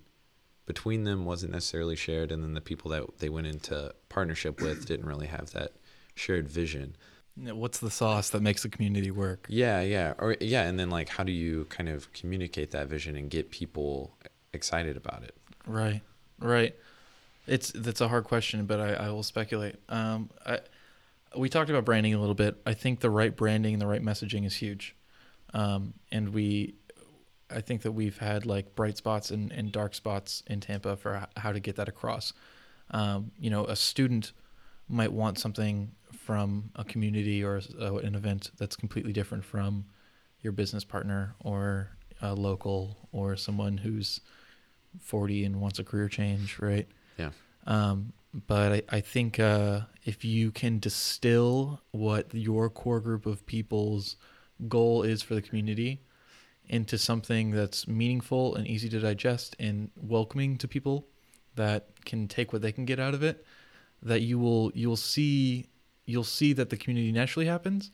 between 0.65 1.03
them 1.03 1.25
wasn't 1.25 1.51
necessarily 1.51 1.95
shared, 1.95 2.31
and 2.31 2.43
then 2.43 2.53
the 2.53 2.61
people 2.61 2.89
that 2.91 3.19
they 3.19 3.29
went 3.29 3.47
into 3.47 3.93
partnership 4.09 4.61
with 4.61 4.85
didn't 4.87 5.05
really 5.05 5.27
have 5.27 5.51
that 5.51 5.73
shared 6.15 6.47
vision. 6.47 6.95
what's 7.35 7.79
the 7.79 7.91
sauce 7.91 8.29
that 8.29 8.41
makes 8.41 8.63
the 8.63 8.69
community 8.69 9.11
work? 9.11 9.45
Yeah, 9.49 9.81
yeah, 9.81 10.13
or 10.19 10.37
yeah, 10.39 10.63
and 10.63 10.79
then 10.79 10.89
like 10.89 11.09
how 11.09 11.23
do 11.23 11.31
you 11.31 11.65
kind 11.65 11.89
of 11.89 12.11
communicate 12.13 12.71
that 12.71 12.87
vision 12.87 13.15
and 13.15 13.29
get 13.29 13.51
people 13.51 14.15
excited 14.53 14.95
about 14.95 15.23
it? 15.23 15.35
Right, 15.67 16.01
right. 16.39 16.75
It's 17.45 17.71
that's 17.73 17.99
a 17.99 18.07
hard 18.07 18.23
question, 18.23 18.65
but 18.65 18.79
I, 18.79 18.93
I 18.93 19.09
will 19.09 19.23
speculate. 19.23 19.75
Um, 19.89 20.29
I, 20.45 20.59
we 21.35 21.49
talked 21.49 21.69
about 21.69 21.85
branding 21.85 22.13
a 22.13 22.19
little 22.19 22.35
bit. 22.35 22.55
I 22.65 22.73
think 22.73 22.99
the 22.99 23.09
right 23.09 23.35
branding 23.35 23.73
and 23.73 23.81
the 23.81 23.87
right 23.87 24.01
messaging 24.01 24.45
is 24.45 24.55
huge, 24.55 24.95
um, 25.53 25.93
and 26.11 26.29
we, 26.29 26.75
I 27.49 27.61
think 27.61 27.81
that 27.83 27.91
we've 27.91 28.17
had 28.17 28.45
like 28.45 28.75
bright 28.75 28.97
spots 28.97 29.31
and, 29.31 29.51
and 29.51 29.71
dark 29.71 29.93
spots 29.95 30.43
in 30.47 30.59
Tampa 30.59 30.95
for 30.95 31.27
how 31.37 31.51
to 31.51 31.59
get 31.59 31.75
that 31.77 31.87
across. 31.87 32.33
Um, 32.91 33.31
you 33.39 33.49
know, 33.49 33.65
a 33.65 33.75
student 33.75 34.33
might 34.87 35.11
want 35.11 35.39
something 35.39 35.91
from 36.13 36.71
a 36.75 36.83
community 36.83 37.43
or 37.43 37.61
uh, 37.79 37.95
an 37.97 38.15
event 38.15 38.51
that's 38.57 38.75
completely 38.75 39.13
different 39.13 39.43
from 39.43 39.85
your 40.41 40.53
business 40.53 40.83
partner 40.83 41.35
or 41.39 41.89
a 42.21 42.33
local 42.33 42.97
or 43.11 43.35
someone 43.35 43.77
who's 43.77 44.21
40 45.01 45.45
and 45.45 45.61
wants 45.61 45.79
a 45.79 45.83
career 45.83 46.07
change, 46.07 46.59
right? 46.59 46.87
Yeah. 47.17 47.31
Um, 47.65 48.13
but 48.33 48.71
I, 48.71 48.97
I 48.97 49.01
think 49.01 49.39
uh, 49.39 49.81
if 50.05 50.25
you 50.25 50.51
can 50.51 50.79
distill 50.79 51.81
what 51.91 52.33
your 52.33 52.69
core 52.69 52.99
group 52.99 53.25
of 53.25 53.45
people's 53.45 54.15
goal 54.67 55.03
is 55.03 55.21
for 55.21 55.35
the 55.35 55.41
community 55.41 56.01
into 56.67 56.97
something 56.97 57.51
that's 57.51 57.87
meaningful 57.87 58.55
and 58.55 58.65
easy 58.65 58.89
to 58.89 58.99
digest 58.99 59.55
and 59.59 59.91
welcoming 59.95 60.57
to 60.57 60.67
people 60.67 61.07
that 61.55 61.87
can 62.05 62.27
take 62.27 62.53
what 62.53 62.61
they 62.61 62.71
can 62.71 62.85
get 62.85 62.99
out 62.99 63.13
of 63.13 63.21
it, 63.21 63.45
that 64.01 64.21
you 64.21 64.39
will 64.39 64.71
you'll 64.73 64.95
see 64.97 65.67
you'll 66.05 66.23
see 66.23 66.53
that 66.53 66.69
the 66.69 66.77
community 66.77 67.11
naturally 67.11 67.45
happens 67.45 67.91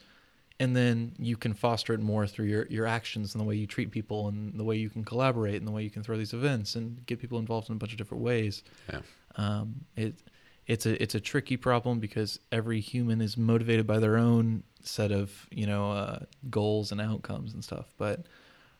and 0.59 0.75
then 0.75 1.13
you 1.17 1.37
can 1.37 1.53
foster 1.53 1.93
it 1.93 2.01
more 2.01 2.27
through 2.27 2.45
your, 2.45 2.67
your 2.67 2.85
actions 2.85 3.33
and 3.33 3.41
the 3.41 3.45
way 3.45 3.55
you 3.55 3.65
treat 3.65 3.91
people 3.91 4.27
and 4.27 4.53
the 4.59 4.63
way 4.63 4.75
you 4.75 4.89
can 4.89 5.05
collaborate 5.05 5.55
and 5.55 5.67
the 5.67 5.71
way 5.71 5.83
you 5.83 5.89
can 5.89 6.03
throw 6.03 6.17
these 6.17 6.33
events 6.33 6.75
and 6.75 7.05
get 7.05 7.19
people 7.19 7.39
involved 7.39 7.69
in 7.69 7.75
a 7.75 7.79
bunch 7.79 7.93
of 7.93 7.97
different 7.97 8.23
ways. 8.23 8.63
Yeah. 8.91 8.99
Um, 9.37 9.85
it 9.95 10.21
it's 10.69 10.85
a 10.85 11.01
it's 11.01 11.15
a 11.15 11.19
tricky 11.19 11.57
problem 11.57 11.99
because 11.99 12.39
every 12.51 12.79
human 12.79 13.19
is 13.21 13.35
motivated 13.35 13.85
by 13.87 13.97
their 13.99 14.17
own 14.17 14.63
set 14.83 15.11
of 15.11 15.47
you 15.51 15.65
know 15.65 15.91
uh, 15.91 16.19
goals 16.49 16.91
and 16.93 17.01
outcomes 17.01 17.53
and 17.53 17.63
stuff. 17.63 17.87
But 17.97 18.27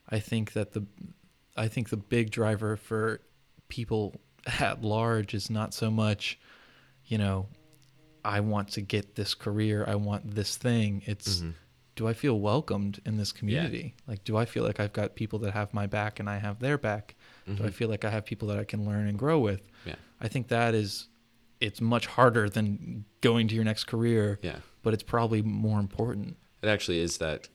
I 0.08 0.19
think 0.19 0.54
that 0.54 0.71
the 0.73 0.86
I 1.58 1.67
think 1.67 1.89
the 1.89 1.97
big 1.97 2.30
driver 2.30 2.78
for 2.78 3.19
people 3.67 4.21
at 4.60 4.82
large 4.84 5.34
is 5.34 5.49
not 5.49 5.73
so 5.73 5.89
much, 5.91 6.39
you 7.06 7.17
know, 7.17 7.47
I 8.23 8.39
want 8.39 8.69
to 8.73 8.82
get 8.82 9.15
this 9.15 9.34
career, 9.34 9.84
I 9.88 9.95
want 9.95 10.36
this 10.36 10.56
thing. 10.58 11.02
It's 11.06 11.41
Mhm. 11.41 11.54
do 11.95 12.08
I 12.08 12.13
feel 12.13 12.39
welcomed 12.39 13.02
in 13.06 13.17
this 13.17 13.34
community? 13.34 13.93
Like, 14.08 14.23
do 14.23 14.38
I 14.38 14.45
feel 14.45 14.63
like 14.63 14.80
I've 14.80 14.93
got 14.93 15.15
people 15.15 15.39
that 15.39 15.52
have 15.54 15.73
my 15.73 15.86
back 15.86 16.19
and 16.21 16.30
I 16.30 16.38
have 16.38 16.60
their 16.60 16.78
back? 16.78 17.15
Do 17.45 17.63
I 17.63 17.67
Mhm. 17.67 17.73
feel 17.73 17.89
like 17.89 18.06
I 18.06 18.10
have 18.10 18.23
people 18.25 18.47
that 18.49 18.58
I 18.60 18.63
can 18.63 18.86
learn 18.86 19.08
and 19.08 19.19
grow 19.19 19.38
with? 19.39 19.67
Yeah. 19.86 19.95
I 20.21 20.30
think 20.30 20.47
that 20.47 20.73
is, 20.73 21.09
it's 21.62 21.82
much 21.82 22.06
harder 22.08 22.50
than 22.50 23.06
going 23.22 23.48
to 23.50 23.56
your 23.56 23.63
next 23.63 23.86
career, 23.86 24.39
Yeah. 24.41 24.60
but 24.82 24.93
it's 24.93 25.04
probably 25.04 25.41
more 25.41 25.80
important. 25.80 26.38
It 26.62 26.67
actually 26.67 27.00
is 27.00 27.17
that 27.17 27.50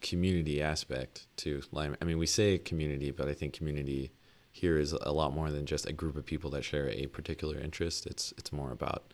community 0.00 0.62
aspect 0.62 1.26
too. 1.36 1.62
Like, 1.72 1.92
I 2.00 2.04
mean, 2.04 2.18
we 2.18 2.26
say 2.26 2.58
community, 2.58 3.10
but 3.10 3.28
I 3.28 3.34
think 3.34 3.52
community 3.54 4.12
here 4.52 4.78
is 4.78 4.92
a 4.92 5.12
lot 5.12 5.32
more 5.34 5.50
than 5.50 5.66
just 5.66 5.86
a 5.86 5.92
group 5.92 6.16
of 6.16 6.24
people 6.24 6.50
that 6.50 6.64
share 6.64 6.88
a 6.88 7.06
particular 7.06 7.58
interest. 7.58 8.06
It's 8.06 8.32
it's 8.38 8.52
more 8.52 8.70
about 8.72 9.12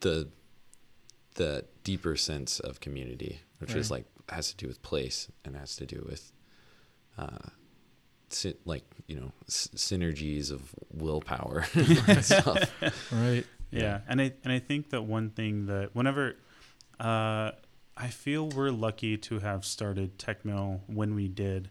the 0.00 0.28
the 1.36 1.64
deeper 1.82 2.16
sense 2.16 2.60
of 2.60 2.80
community, 2.80 3.40
which 3.58 3.74
is 3.74 3.90
like 3.90 4.04
has 4.28 4.50
to 4.50 4.56
do 4.56 4.66
with 4.68 4.82
place 4.82 5.28
and 5.44 5.56
has 5.56 5.76
to 5.76 5.86
do 5.86 6.04
with 6.08 6.32
uh, 7.18 7.48
like 8.64 8.84
you 9.06 9.16
know 9.16 9.32
s- 9.48 9.68
synergies 9.74 10.50
of 10.50 10.74
willpower 10.92 11.66
and 11.74 12.24
stuff. 12.24 12.70
Right. 13.12 13.44
Yeah. 13.70 14.00
and 14.08 14.20
I 14.20 14.32
and 14.44 14.52
I 14.52 14.58
think 14.60 14.90
that 14.90 15.02
one 15.02 15.30
thing 15.30 15.66
that 15.66 15.94
whenever 15.94 16.36
uh, 17.00 17.50
I 17.96 18.08
feel 18.08 18.48
we're 18.48 18.70
lucky 18.70 19.16
to 19.18 19.38
have 19.40 19.64
started 19.64 20.18
TechMill 20.18 20.80
when 20.86 21.14
we 21.14 21.28
did, 21.28 21.70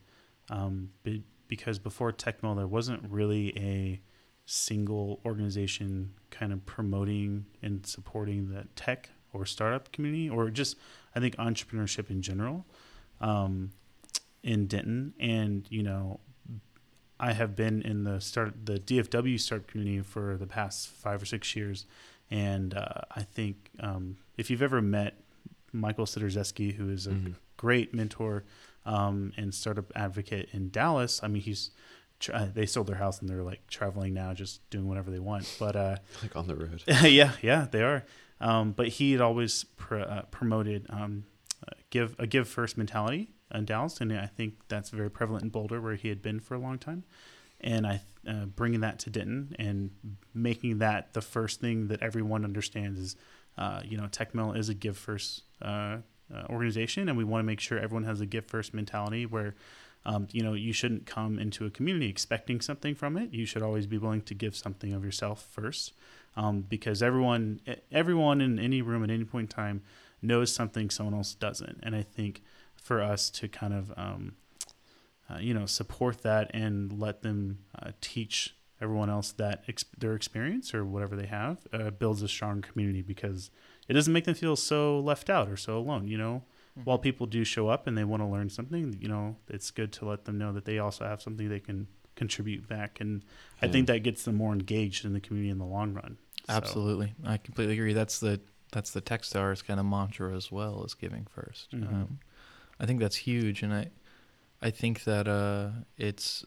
um, 0.49 0.89
be, 1.03 1.23
because 1.47 1.79
before 1.79 2.11
TechMill 2.11 2.55
there 2.57 2.67
wasn't 2.67 3.09
really 3.09 3.57
a 3.57 4.01
single 4.45 5.21
organization 5.25 6.13
kind 6.29 6.51
of 6.51 6.65
promoting 6.65 7.45
and 7.61 7.85
supporting 7.85 8.49
the 8.49 8.67
tech 8.75 9.09
or 9.31 9.45
startup 9.45 9.91
community 9.93 10.29
or 10.29 10.49
just 10.49 10.75
I 11.15 11.19
think 11.21 11.37
entrepreneurship 11.37 12.09
in 12.09 12.21
general 12.21 12.65
um, 13.21 13.71
in 14.43 14.67
Denton 14.67 15.13
and 15.19 15.65
you 15.69 15.83
know 15.83 16.19
I 17.29 17.31
have 17.33 17.55
been 17.55 17.81
in 17.81 18.03
the 18.03 18.19
start 18.19 18.65
the 18.65 18.79
DFW 18.79 19.39
startup 19.39 19.67
community 19.67 20.01
for 20.01 20.37
the 20.37 20.47
past 20.47 20.89
five 20.89 21.21
or 21.21 21.25
six 21.25 21.55
years, 21.55 21.85
and 22.29 22.73
uh, 22.73 23.01
I 23.15 23.23
think 23.23 23.55
um, 23.79 24.17
if 24.37 24.49
you've 24.49 24.61
ever 24.61 24.81
met 24.81 25.11
Michael 25.71 26.05
Sitarzewski, 26.05 26.73
who 26.75 26.89
is 26.89 27.07
a 27.07 27.11
Mhm. 27.11 27.35
great 27.57 27.93
mentor 27.93 28.43
um, 28.85 29.31
and 29.37 29.53
startup 29.53 29.91
advocate 29.95 30.49
in 30.51 30.69
Dallas, 30.69 31.21
I 31.23 31.27
mean 31.29 31.41
he's 31.41 31.71
tr- 32.19 32.33
uh, 32.33 32.47
they 32.53 32.65
sold 32.65 32.87
their 32.87 32.97
house 32.97 33.19
and 33.21 33.29
they're 33.29 33.43
like 33.51 33.65
traveling 33.67 34.13
now, 34.13 34.33
just 34.33 34.67
doing 34.69 34.87
whatever 34.89 35.09
they 35.09 35.19
want. 35.19 35.45
But 35.59 35.75
uh, 35.75 35.95
like 36.21 36.35
on 36.35 36.47
the 36.47 36.55
road. 36.55 36.83
yeah, 36.87 37.31
yeah, 37.41 37.67
they 37.71 37.81
are. 37.83 38.03
Um, 38.41 38.73
but 38.73 38.87
he 38.89 39.13
had 39.13 39.21
always 39.21 39.63
pr- 39.77 39.99
uh, 39.99 40.21
promoted 40.31 40.85
um, 40.89 41.23
uh, 41.65 41.71
give 41.89 42.15
a 42.19 42.27
give 42.27 42.47
first 42.49 42.77
mentality 42.77 43.29
in 43.53 43.65
Dallas, 43.65 43.99
and 44.01 44.11
I 44.13 44.27
think 44.27 44.55
that's 44.67 44.89
very 44.89 45.09
prevalent 45.09 45.43
in 45.43 45.49
Boulder, 45.49 45.81
where 45.81 45.95
he 45.95 46.09
had 46.09 46.21
been 46.21 46.39
for 46.39 46.55
a 46.55 46.59
long 46.59 46.77
time. 46.77 47.03
And 47.61 47.87
I 47.87 48.01
uh, 48.27 48.45
bringing 48.45 48.81
that 48.81 48.99
to 48.99 49.09
Denton 49.09 49.55
and 49.57 49.91
making 50.33 50.79
that 50.79 51.13
the 51.13 51.21
first 51.21 51.61
thing 51.61 51.87
that 51.87 52.01
everyone 52.01 52.43
understands 52.43 52.99
is, 52.99 53.15
uh, 53.57 53.81
you 53.85 53.97
know, 53.97 54.05
TechMill 54.05 54.57
is 54.57 54.69
a 54.69 54.73
give 54.73 54.97
first 54.97 55.43
uh, 55.61 55.97
uh, 56.33 56.43
organization, 56.49 57.07
and 57.07 57.17
we 57.17 57.23
want 57.23 57.41
to 57.41 57.45
make 57.45 57.59
sure 57.59 57.77
everyone 57.77 58.03
has 58.03 58.21
a 58.21 58.25
give 58.25 58.45
first 58.45 58.73
mentality 58.73 59.25
where. 59.25 59.55
Um, 60.05 60.27
you 60.33 60.43
know, 60.43 60.51
you 60.51 60.73
shouldn't 60.73 61.05
come 61.05 61.39
into 61.39 61.65
a 61.65 61.69
community 61.69 62.09
expecting 62.09 62.59
something 62.59 62.93
from 62.93 63.15
it. 63.15 63.33
You 63.33 63.45
should 63.45 63.61
always 63.61 63.87
be 63.87 63.97
willing 63.97 64.21
to 64.23 64.33
give 64.33 64.53
something 64.53 64.91
of 64.91 65.05
yourself 65.05 65.47
first 65.49 65.93
um, 66.35 66.61
because 66.61 67.01
everyone 67.01 67.61
everyone 67.91 68.41
in 68.41 68.59
any 68.59 68.81
room 68.81 69.03
at 69.03 69.09
any 69.09 69.23
point 69.23 69.51
in 69.51 69.55
time 69.55 69.81
knows 70.21 70.53
something 70.53 70.89
someone 70.89 71.13
else 71.13 71.33
doesn't 71.33 71.79
and 71.83 71.95
i 71.95 72.01
think 72.01 72.41
for 72.83 73.01
us 73.01 73.29
to 73.31 73.47
kind 73.47 73.73
of 73.73 73.91
um, 73.97 74.35
uh, 75.29 75.37
you 75.39 75.53
know 75.53 75.65
support 75.65 76.21
that 76.21 76.51
and 76.53 76.99
let 76.99 77.23
them 77.23 77.59
uh, 77.81 77.91
teach 78.01 78.55
everyone 78.81 79.09
else 79.09 79.31
that 79.31 79.63
ex- 79.67 79.85
their 79.97 80.13
experience 80.13 80.73
or 80.73 80.83
whatever 80.83 81.15
they 81.15 81.25
have 81.25 81.57
uh, 81.71 81.89
builds 81.89 82.21
a 82.21 82.27
strong 82.27 82.61
community 82.61 83.01
because 83.01 83.49
it 83.87 83.93
doesn't 83.93 84.11
make 84.13 84.25
them 84.25 84.35
feel 84.35 84.57
so 84.57 84.99
left 84.99 85.29
out 85.29 85.47
or 85.49 85.55
so 85.57 85.77
alone 85.77 86.07
you 86.07 86.17
know? 86.17 86.43
While 86.85 86.97
people 86.97 87.27
do 87.27 87.43
show 87.43 87.67
up 87.69 87.85
and 87.85 87.95
they 87.95 88.03
want 88.03 88.23
to 88.23 88.27
learn 88.27 88.49
something 88.49 88.97
you 88.99 89.07
know 89.07 89.37
it's 89.47 89.71
good 89.71 89.93
to 89.93 90.05
let 90.05 90.25
them 90.25 90.37
know 90.37 90.51
that 90.53 90.65
they 90.65 90.79
also 90.79 91.05
have 91.05 91.21
something 91.21 91.47
they 91.47 91.59
can 91.61 91.87
contribute 92.15 92.67
back. 92.67 92.99
And 92.99 93.23
i 93.61 93.67
think 93.67 93.87
that 93.87 93.99
gets 94.03 94.23
them 94.25 94.35
more 94.35 94.51
engaged 94.53 95.05
in 95.05 95.13
the 95.13 95.19
community 95.21 95.49
in 95.49 95.57
the 95.59 95.65
long 95.65 95.93
run 95.93 96.17
So- 96.47 96.53
Absolutely, 96.55 97.13
I 97.25 97.37
completely 97.37 97.75
agree. 97.75 97.93
That's 97.93 98.19
the 98.19 98.41
that's 98.73 98.89
the 98.91 99.01
Techstars 99.01 99.63
kind 99.63 99.79
of 99.79 99.85
mantra 99.85 100.35
as 100.35 100.51
well 100.51 100.83
as 100.83 100.93
giving 100.95 101.25
1st 101.33 101.69
Mhm. 101.75 101.93
Um, 101.93 102.19
I 102.79 102.85
think 102.85 102.99
that's 102.99 103.15
huge, 103.15 103.61
and 103.63 103.73
I 103.73 103.87
I 104.61 104.69
think 104.71 105.03
that 105.03 105.27
uh, 105.27 105.69
it's 105.97 106.45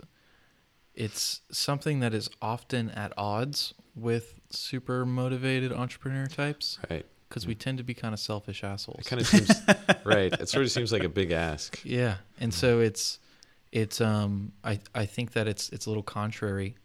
it's 0.94 1.40
something 1.50 2.00
that 2.00 2.14
is 2.14 2.30
often 2.40 2.90
at 2.90 3.12
odds 3.16 3.74
with 3.94 4.34
super 4.50 5.04
motivated 5.04 5.72
entrepreneur 5.72 6.26
types 6.26 6.78
Right. 6.90 7.04
because 7.28 7.46
we 7.46 7.54
tend 7.54 7.78
to 7.78 7.84
be 7.84 7.92
kind 7.94 8.14
of 8.14 8.20
selfish 8.20 8.64
assholes. 8.64 9.00
It 9.00 9.06
kind 9.08 9.20
of 9.20 9.26
seems 9.28 9.50
right. 10.04 10.32
It 10.32 10.48
sort 10.48 10.64
of 10.64 10.70
seems 10.70 10.92
like 10.92 11.04
a 11.04 11.08
big 11.08 11.32
ask. 11.32 11.80
Yeah, 11.84 12.16
and 12.40 12.52
so 12.52 12.80
it's 12.80 13.18
it's 13.72 14.00
um 14.00 14.52
I 14.64 14.80
I 14.94 15.06
think 15.06 15.32
that 15.32 15.46
it's 15.46 15.68
it's 15.70 15.86
a 15.86 15.90
little 15.90 16.02
contrary 16.02 16.76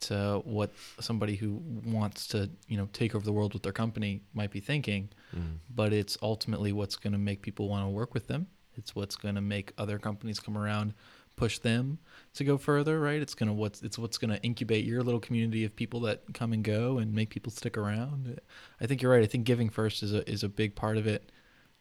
to 0.00 0.40
what 0.44 0.70
somebody 1.00 1.34
who 1.34 1.60
wants 1.84 2.28
to 2.28 2.48
you 2.68 2.76
know 2.76 2.88
take 2.92 3.14
over 3.14 3.24
the 3.24 3.32
world 3.32 3.52
with 3.52 3.62
their 3.64 3.72
company 3.72 4.22
might 4.32 4.50
be 4.50 4.60
thinking, 4.60 5.10
Mm. 5.36 5.58
but 5.74 5.92
it's 5.92 6.16
ultimately 6.22 6.72
what's 6.72 6.96
going 6.96 7.12
to 7.12 7.18
make 7.18 7.42
people 7.42 7.68
want 7.68 7.84
to 7.84 7.90
work 7.90 8.14
with 8.14 8.28
them. 8.28 8.46
It's 8.78 8.94
what's 8.94 9.16
going 9.16 9.34
to 9.34 9.40
make 9.40 9.72
other 9.76 9.98
companies 9.98 10.40
come 10.40 10.56
around, 10.56 10.94
push 11.36 11.58
them 11.58 11.98
to 12.34 12.44
go 12.44 12.56
further, 12.56 13.00
right? 13.00 13.20
It's 13.20 13.34
gonna 13.34 13.52
what's 13.52 13.82
it's 13.82 13.98
what's 13.98 14.18
going 14.18 14.30
to 14.30 14.42
incubate 14.42 14.84
your 14.84 15.02
little 15.02 15.20
community 15.20 15.64
of 15.64 15.74
people 15.74 16.00
that 16.00 16.22
come 16.34 16.52
and 16.52 16.64
go 16.64 16.98
and 16.98 17.14
make 17.14 17.30
people 17.30 17.52
stick 17.52 17.76
around. 17.76 18.40
I 18.80 18.86
think 18.86 19.02
you're 19.02 19.12
right. 19.12 19.22
I 19.22 19.26
think 19.26 19.44
giving 19.44 19.70
first 19.70 20.02
is 20.02 20.12
a 20.12 20.28
is 20.30 20.42
a 20.42 20.48
big 20.48 20.74
part 20.74 20.96
of 20.96 21.06
it, 21.06 21.30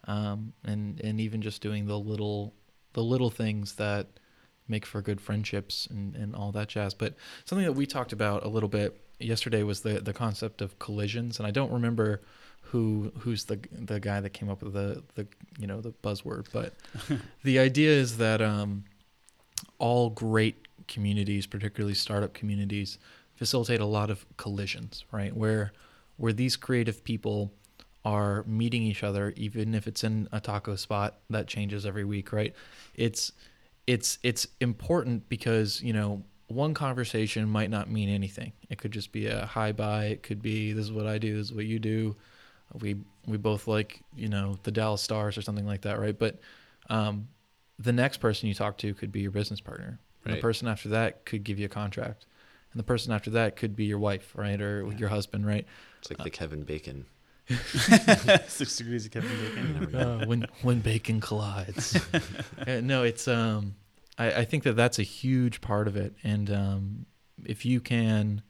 um, 0.06 0.54
and 0.64 1.00
and 1.02 1.20
even 1.20 1.42
just 1.42 1.62
doing 1.62 1.88
the 1.88 1.98
little 1.98 2.54
the 2.94 3.04
little 3.04 3.30
things 3.30 3.76
that 3.76 4.08
make 4.68 4.86
for 4.86 5.02
good 5.02 5.22
friendships 5.22 5.88
and, 5.90 6.16
and 6.16 6.36
all 6.36 6.52
that 6.52 6.68
jazz. 6.68 6.94
But 6.94 7.16
something 7.46 7.66
that 7.66 7.74
we 7.74 7.86
talked 7.86 8.12
about 8.12 8.44
a 8.44 8.50
little 8.50 8.70
bit 8.70 9.00
yesterday 9.20 9.64
was 9.64 9.82
the 9.82 10.00
the 10.00 10.14
concept 10.14 10.62
of 10.62 10.78
collisions, 10.80 11.40
and 11.40 11.48
I 11.48 11.52
don't 11.52 11.72
remember 11.72 12.22
who 12.70 13.12
who's 13.20 13.46
the 13.46 13.60
the 13.72 14.00
guy 14.00 14.20
that 14.20 14.32
came 14.32 14.50
up 14.50 14.62
with 14.62 14.74
the 14.74 15.04
the 15.16 15.28
you 15.58 15.68
know 15.68 15.82
the 15.82 15.92
buzzword, 16.04 16.48
but 16.52 16.74
the 17.44 17.60
idea 17.60 17.92
is 17.92 18.18
that 18.18 18.42
um, 18.42 18.84
all 19.80 20.10
great 20.10 20.68
communities, 20.88 21.46
particularly 21.46 21.94
startup 21.94 22.34
communities, 22.34 22.98
facilitate 23.36 23.80
a 23.80 23.86
lot 23.86 24.10
of 24.10 24.26
collisions, 24.38 25.06
right? 25.12 25.36
Where 25.36 25.72
where 26.18 26.34
these 26.34 26.56
creative 26.56 27.04
people 27.04 27.52
are 28.04 28.44
meeting 28.48 28.84
each 28.84 29.04
other, 29.04 29.34
even 29.36 29.76
if 29.76 29.88
it's 29.88 30.04
in 30.04 30.28
a 30.32 30.40
taco 30.40 30.76
spot 30.76 31.20
that 31.30 31.48
changes 31.48 31.86
every 31.86 32.06
week, 32.06 32.32
right? 32.32 32.54
It's 32.96 33.32
it's 33.86 34.20
it's 34.24 34.48
important 34.60 35.30
because 35.30 35.82
you 35.82 35.94
know 35.94 36.24
one 36.48 36.74
conversation 36.74 37.48
might 37.50 37.70
not 37.70 37.90
mean 37.90 38.10
anything. 38.10 38.54
It 38.70 38.78
could 38.78 38.92
just 38.92 39.12
be 39.12 39.28
a 39.28 39.46
hi 39.46 39.72
bye. 39.72 40.06
It 40.06 40.24
could 40.24 40.42
be 40.42 40.74
this 40.74 40.86
is 40.86 40.92
what 40.92 41.08
I 41.08 41.18
do, 41.18 41.38
this 41.38 41.48
is 41.48 41.54
what 41.54 41.66
you 41.66 41.80
do. 41.80 42.16
We 42.74 42.98
we 43.26 43.38
both 43.38 43.68
like 43.68 44.02
you 44.16 44.30
know 44.30 44.58
the 44.64 44.72
Dallas 44.72 45.02
Stars 45.02 45.38
or 45.38 45.42
something 45.42 45.66
like 45.66 45.82
that, 45.82 46.00
right? 46.00 46.18
But 46.18 46.40
um, 46.90 47.28
the 47.80 47.94
next 47.94 48.18
person 48.18 48.48
you 48.48 48.54
talk 48.54 48.78
to 48.80 48.94
could 48.94 49.12
be 49.12 49.22
your 49.22 49.32
business 49.32 49.62
partner. 49.62 50.00
And 50.24 50.34
the 50.34 50.42
person 50.42 50.68
after 50.68 50.90
that 50.90 51.26
could 51.26 51.46
give 51.46 51.58
you 51.58 51.68
a 51.68 51.70
contract. 51.70 52.26
And 52.74 52.80
the 52.80 52.84
person 52.84 53.14
after 53.14 53.30
that 53.32 53.56
could 53.56 53.78
be 53.78 53.86
your 53.86 54.00
wife, 54.00 54.34
right? 54.36 54.60
Or 54.60 54.86
Yeah. 54.86 54.98
your 54.98 55.10
husband, 55.10 55.46
right? 55.48 55.66
It's 56.00 56.10
like 56.10 56.22
the 56.22 56.30
Kevin 56.30 56.64
Bacon. 56.64 57.06
Six 58.48 58.76
degrees 58.78 59.06
of 59.06 59.12
Kevin 59.12 59.30
Bacon. 59.38 59.88
Uh, 59.98 60.26
when 60.26 60.48
when 60.62 60.80
bacon 60.82 61.22
collides. 61.22 61.98
Uh, 62.68 62.82
no, 62.82 63.04
it's 63.04 63.28
um, 63.30 63.76
I, 64.18 64.42
I 64.42 64.46
think 64.46 64.64
that 64.64 64.74
that's 64.76 65.00
a 65.00 65.04
huge 65.04 65.62
part 65.62 65.88
of 65.88 65.96
it, 65.96 66.14
and 66.24 66.52
um, 66.52 67.06
if 67.46 67.66
you 67.66 67.80
can 67.80 68.42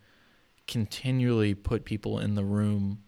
continually 0.68 1.54
put 1.54 1.86
people 1.86 2.18
in 2.20 2.34
the 2.34 2.44
room, 2.44 3.04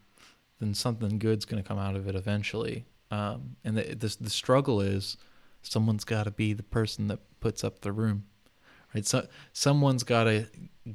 then 0.60 0.74
something 0.74 1.20
good's 1.20 1.46
going 1.46 1.62
to 1.62 1.68
come 1.68 1.80
out 1.80 1.96
of 1.96 2.08
it 2.08 2.16
eventually. 2.16 2.86
Um, 3.12 3.56
and 3.64 3.78
the, 3.78 3.96
the 3.96 4.16
the 4.22 4.30
struggle 4.30 4.82
is 4.82 5.18
someone's 5.62 6.04
got 6.06 6.24
to 6.24 6.32
be 6.32 6.54
the 6.54 6.64
person 6.64 7.08
that 7.08 7.20
puts 7.40 7.64
up 7.64 7.82
the 7.82 7.92
room, 7.92 8.26
right? 8.94 9.06
So 9.06 9.28
someone's 9.54 10.04
got 10.04 10.26
to 10.26 10.46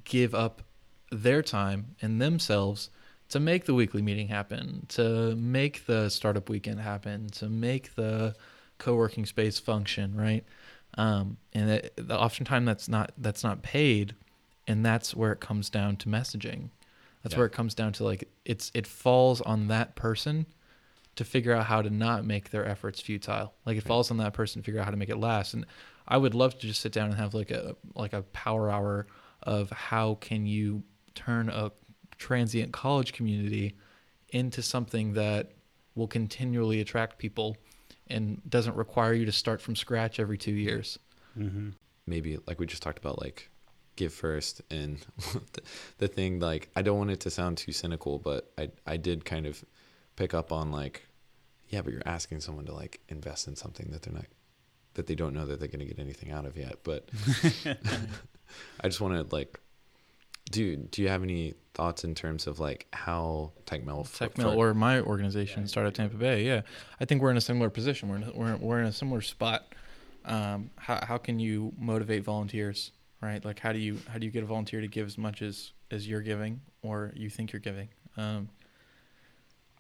give 0.05 0.35
up 0.35 0.63
their 1.11 1.43
time 1.43 1.97
and 2.01 2.21
themselves 2.21 2.91
to 3.31 3.41
make 3.41 3.65
the 3.65 3.75
weekly 3.75 4.03
meeting 4.03 4.29
happen, 4.29 4.87
to 4.91 5.35
make 5.37 5.87
the 5.87 6.09
startup 6.09 6.49
weekend 6.49 6.81
happen, 6.81 7.29
to 7.29 7.49
make 7.49 7.95
the 7.95 8.35
co-working 8.79 9.27
space 9.27 9.59
function, 9.59 10.15
right? 10.17 10.45
Um, 10.97 11.39
and 11.53 11.71
it, 11.71 11.99
oftentimes 12.11 12.67
that's 12.67 12.89
not 12.89 13.13
that's 13.19 13.43
not 13.43 13.63
paid, 13.63 14.15
and 14.69 14.85
that's 14.85 15.15
where 15.15 15.33
it 15.33 15.41
comes 15.41 15.71
down 15.71 15.97
to 15.97 16.09
messaging. 16.09 16.71
That's 17.25 17.33
Yeah. 17.35 17.39
where 17.41 17.47
it 17.47 17.53
comes 17.53 17.75
down 17.75 17.93
to 17.95 18.05
like 18.05 18.31
it's 18.45 18.71
it 18.75 18.87
falls 18.87 19.41
on 19.41 19.67
that 19.69 19.97
person 19.97 20.47
to 21.17 21.25
figure 21.25 21.53
out 21.53 21.67
how 21.67 21.83
to 21.83 21.91
not 21.91 22.25
make 22.25 22.51
their 22.51 22.65
efforts 22.67 23.01
futile. 23.01 23.55
Like 23.67 23.75
it 23.77 23.79
Right. 23.85 23.89
falls 23.89 24.11
on 24.13 24.19
that 24.19 24.35
person 24.35 24.63
to 24.63 24.65
figure 24.67 24.81
out 24.81 24.85
how 24.85 24.91
to 24.93 24.97
make 24.97 25.09
it 25.09 25.17
last. 25.17 25.55
And 25.55 25.65
I 26.07 26.17
would 26.19 26.35
love 26.35 26.59
to 26.59 26.67
just 26.67 26.81
sit 26.81 26.93
down 26.93 27.09
and 27.09 27.17
have 27.19 27.35
like 27.35 27.51
a 27.51 27.75
like 27.97 28.13
a 28.13 28.23
power 28.23 28.71
hour 28.71 29.07
of 29.43 29.71
how 29.71 30.15
can 30.17 30.47
you 30.47 30.85
turn 31.17 31.49
a 31.49 31.73
transient 32.19 32.73
college 32.73 33.13
community 33.13 33.75
into 34.31 34.63
something 34.63 35.15
that 35.15 35.53
will 35.95 36.09
continually 36.09 36.81
attract 36.81 37.19
people 37.19 37.57
and 38.09 38.43
doesn't 38.51 38.77
require 38.77 39.15
you 39.15 39.25
to 39.25 39.33
start 39.33 39.63
from 39.63 39.75
scratch 39.77 40.19
every 40.21 40.37
2 40.39 40.53
years. 40.53 40.99
Mm-hmm. 41.39 41.71
maybe 42.07 42.39
like 42.47 42.61
we 42.61 42.67
just 42.67 42.83
talked 42.83 42.99
about 42.99 43.21
like 43.21 43.49
give 43.97 44.13
first 44.13 44.63
and 44.71 44.99
the, 45.53 45.63
the 45.99 46.09
thing 46.09 46.41
like 46.41 46.69
i 46.77 46.83
don't 46.83 46.99
want 46.99 47.11
it 47.11 47.21
to 47.21 47.31
sound 47.31 47.57
too 47.57 47.73
cynical 47.73 48.19
but 48.19 48.53
i 48.59 48.69
i 48.87 48.97
did 48.97 49.25
kind 49.25 49.47
of 49.47 49.65
pick 50.17 50.35
up 50.35 50.53
on 50.53 50.71
like 50.71 51.07
yeah 51.69 51.83
but 51.83 51.93
you're 51.93 52.03
asking 52.07 52.41
someone 52.41 52.65
to 52.65 52.75
like 52.75 53.01
invest 53.09 53.47
in 53.49 53.57
something 53.57 53.89
that 53.91 54.03
they're 54.03 54.15
not 54.15 54.27
that 54.95 55.07
they 55.07 55.15
don't 55.15 55.35
know 55.35 55.47
that 55.47 55.59
they're 55.59 55.69
going 55.69 55.81
to 55.81 55.87
get 55.87 55.99
anything 55.99 56.31
out 56.31 56.45
of 56.45 56.57
yet 56.57 56.77
but 56.83 57.09
i 58.81 58.89
just 58.89 59.01
want 59.01 59.15
to 59.15 59.35
like 59.35 59.59
do 60.51 60.77
do 60.77 61.03
you 61.03 61.09
have 61.09 61.23
any 61.23 61.55
thoughts 61.75 62.05
in 62.05 62.15
terms 62.15 62.47
of 62.47 62.61
like 62.61 62.87
how 62.93 63.53
techmel 63.67 64.07
TechMill 64.07 64.57
or 64.57 64.73
my 64.75 65.01
organization, 65.01 65.67
Startup 65.67 65.93
Tampa 65.93 66.17
Bay. 66.17 66.45
Yeah, 66.45 66.63
I 67.01 67.05
think 67.05 67.21
we're 67.21 67.31
in 67.31 67.37
a 67.37 67.43
similar 67.43 67.71
position. 67.71 68.09
We're 68.09 68.17
in 68.17 68.23
a, 68.25 68.33
we're, 68.33 68.57
we're 68.57 68.81
in 68.81 68.87
a 68.87 68.93
similar 68.93 69.21
spot. 69.21 69.75
Um, 70.25 70.71
how 70.77 71.05
how 71.05 71.19
can 71.19 71.39
you 71.39 71.73
motivate 71.79 72.25
volunteers, 72.25 72.93
right? 73.25 73.45
Like 73.45 73.59
how 73.59 73.73
do 73.73 73.79
you 73.79 73.99
how 74.09 74.19
do 74.19 74.27
you 74.27 74.33
get 74.33 74.43
a 74.43 74.47
volunteer 74.47 74.81
to 74.81 74.89
give 74.89 75.07
as 75.07 75.19
much 75.19 75.43
as 75.43 75.73
as 75.91 76.07
you're 76.09 76.21
giving 76.23 76.61
or 76.83 77.13
you 77.17 77.31
think 77.31 77.53
you're 77.53 77.61
giving? 77.61 77.89
Um, 78.17 78.49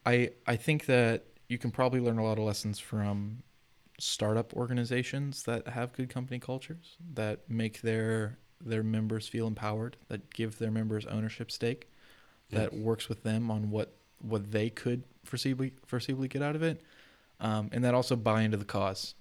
I 0.06 0.30
I 0.46 0.56
think 0.56 0.86
that 0.86 1.24
you 1.48 1.58
can 1.58 1.70
probably 1.70 2.00
learn 2.00 2.18
a 2.18 2.24
lot 2.24 2.38
of 2.38 2.44
lessons 2.44 2.78
from 2.78 3.42
startup 3.98 4.52
organizations 4.54 5.44
that 5.44 5.68
have 5.68 5.92
good 5.92 6.08
company 6.08 6.38
cultures 6.38 6.96
that 7.14 7.48
make 7.48 7.80
their 7.82 8.38
their 8.60 8.82
members 8.82 9.28
feel 9.28 9.46
empowered, 9.46 9.96
that 10.08 10.32
give 10.32 10.58
their 10.58 10.70
members 10.70 11.04
ownership 11.06 11.50
stake, 11.50 11.88
Yeah. 12.48 12.60
that 12.60 12.72
works 12.74 13.08
with 13.08 13.22
them 13.22 13.50
on 13.50 13.70
what 13.70 13.96
what 14.20 14.50
they 14.50 14.70
could 14.70 15.04
foreseeably 15.26 15.72
foreseeably 15.86 16.28
get 16.28 16.42
out 16.42 16.56
of 16.56 16.62
it, 16.62 16.82
um, 17.40 17.68
and 17.72 17.84
that 17.84 17.94
also 17.94 18.16
buy 18.16 18.42
into 18.42 18.56
the 18.56 18.64
cause. 18.64 19.14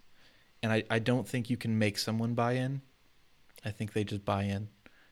And 0.61 0.71
I, 0.71 0.84
I 0.89 0.99
don't 0.99 1.28
think 1.28 1.49
you 1.49 1.57
can 1.57 1.78
make 1.78 1.97
someone 1.97 2.36
buy 2.36 2.53
in. 2.53 2.82
I 3.64 3.72
think 3.72 3.93
they 3.93 4.03
just 4.03 4.26
buy 4.26 4.43
in. 4.43 4.70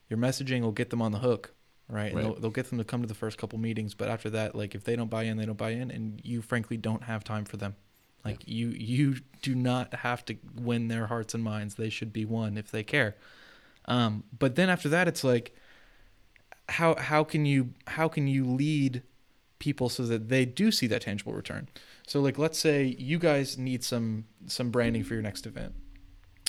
Your 0.09 0.19
messaging 0.19 0.61
will 0.61 0.71
get 0.71 0.89
them 0.89 1.01
on 1.01 1.11
the 1.11 1.19
hook, 1.19 1.53
right? 1.87 2.07
And 2.07 2.15
Right. 2.15 2.23
They'll, 2.23 2.35
they'll 2.35 2.51
get 2.51 2.69
them 2.69 2.77
to 2.77 2.83
come 2.83 3.01
to 3.01 3.07
the 3.07 3.13
first 3.13 3.37
couple 3.37 3.59
meetings, 3.59 3.93
but 3.93 4.09
after 4.09 4.29
that, 4.31 4.55
like 4.55 4.75
if 4.75 4.83
they 4.83 4.95
don't 4.95 5.09
buy 5.09 5.23
in, 5.23 5.37
they 5.37 5.45
don't 5.45 5.57
buy 5.57 5.71
in, 5.71 5.91
and 5.91 6.21
you 6.23 6.41
frankly 6.41 6.77
don't 6.77 7.03
have 7.03 7.23
time 7.23 7.45
for 7.45 7.57
them. 7.57 7.75
Like 8.23 8.47
you 8.47 8.69
you 8.69 9.15
do 9.41 9.55
not 9.55 9.93
have 9.95 10.23
to 10.25 10.37
win 10.55 10.89
their 10.89 11.07
hearts 11.07 11.33
and 11.33 11.43
minds. 11.43 11.75
They 11.75 11.89
should 11.89 12.13
be 12.13 12.25
won 12.25 12.57
if 12.57 12.69
they 12.69 12.83
care. 12.83 13.15
Um, 13.85 14.23
but 14.37 14.55
then 14.55 14.69
after 14.69 14.89
that, 14.89 15.07
it's 15.07 15.23
like 15.23 15.55
how 16.69 16.95
how 16.95 17.23
can 17.23 17.45
you 17.45 17.73
how 17.87 18.07
can 18.07 18.27
you 18.27 18.45
lead 18.45 19.03
people 19.59 19.89
so 19.89 20.03
that 20.03 20.29
they 20.29 20.45
do 20.45 20.71
see 20.71 20.87
that 20.87 21.01
tangible 21.01 21.33
return? 21.33 21.67
So 22.07 22.21
like 22.21 22.37
let's 22.37 22.59
say 22.59 22.95
you 22.97 23.17
guys 23.17 23.57
need 23.57 23.83
some 23.83 24.25
some 24.45 24.69
branding 24.69 25.03
for 25.03 25.13
your 25.13 25.23
next 25.23 25.47
event, 25.47 25.73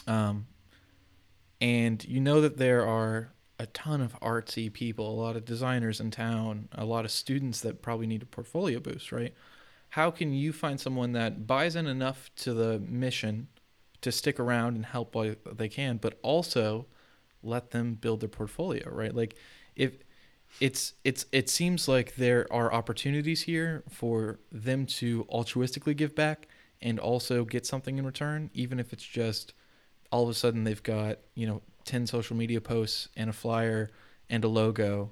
um, 0.07 0.47
and 1.63 2.05
you 2.05 2.21
know 2.21 2.41
that 2.41 2.57
there 2.57 2.85
are 2.85 3.33
a 3.61 3.67
ton 3.67 4.01
of 4.01 4.19
artsy 4.19 4.71
people, 4.71 5.09
a 5.09 5.15
lot 5.15 5.37
of 5.37 5.45
designers 5.45 6.01
in 6.01 6.11
town, 6.11 6.69
a 6.73 6.85
lot 6.85 7.05
of 7.05 7.13
students 7.13 7.61
that 7.61 7.81
probably 7.81 8.09
need 8.09 8.21
a 8.21 8.27
portfolio 8.27 8.81
boost, 8.81 9.13
right? 9.13 9.33
How 9.91 10.11
can 10.11 10.33
you 10.33 10.53
find 10.53 10.81
someone 10.81 11.13
that 11.13 11.47
buys 11.47 11.77
in 11.77 11.87
enough 11.87 12.31
to 12.39 12.53
the 12.53 12.81
mission 12.81 13.47
to 14.01 14.11
stick 14.11 14.41
around 14.41 14.75
and 14.75 14.85
help 14.85 15.15
while 15.15 15.37
they 15.53 15.69
can, 15.69 15.99
but 15.99 16.19
also 16.23 16.87
let 17.45 17.71
them 17.71 17.95
build 17.95 18.21
their 18.21 18.29
portfolio, 18.29 18.91
right? 18.91 19.15
Like 19.15 19.37
if 19.77 19.99
it's 20.59 20.95
it's 21.05 21.27
it 21.31 21.49
seems 21.49 21.87
like 21.87 22.17
there 22.17 22.53
are 22.53 22.73
opportunities 22.73 23.43
here 23.43 23.85
for 23.89 24.41
them 24.51 24.85
to 24.87 25.25
altruistically 25.33 25.97
give 25.97 26.17
back 26.17 26.49
and 26.81 26.99
also 26.99 27.45
get 27.45 27.65
something 27.65 27.99
in 27.99 28.05
return, 28.05 28.51
even 28.53 28.81
if 28.81 28.93
it's 28.93 29.05
just 29.05 29.55
all 30.13 30.23
of 30.23 30.29
a 30.29 30.35
sudden 30.35 30.63
they've 30.63 30.83
got, 30.83 31.19
you 31.35 31.47
know, 31.47 31.63
10 31.87 32.07
social 32.07 32.37
media 32.37 32.61
posts 32.61 33.09
and 33.17 33.29
a 33.29 33.33
flyer 33.33 33.91
and 34.31 34.45
a 34.45 34.49
logo 34.49 35.11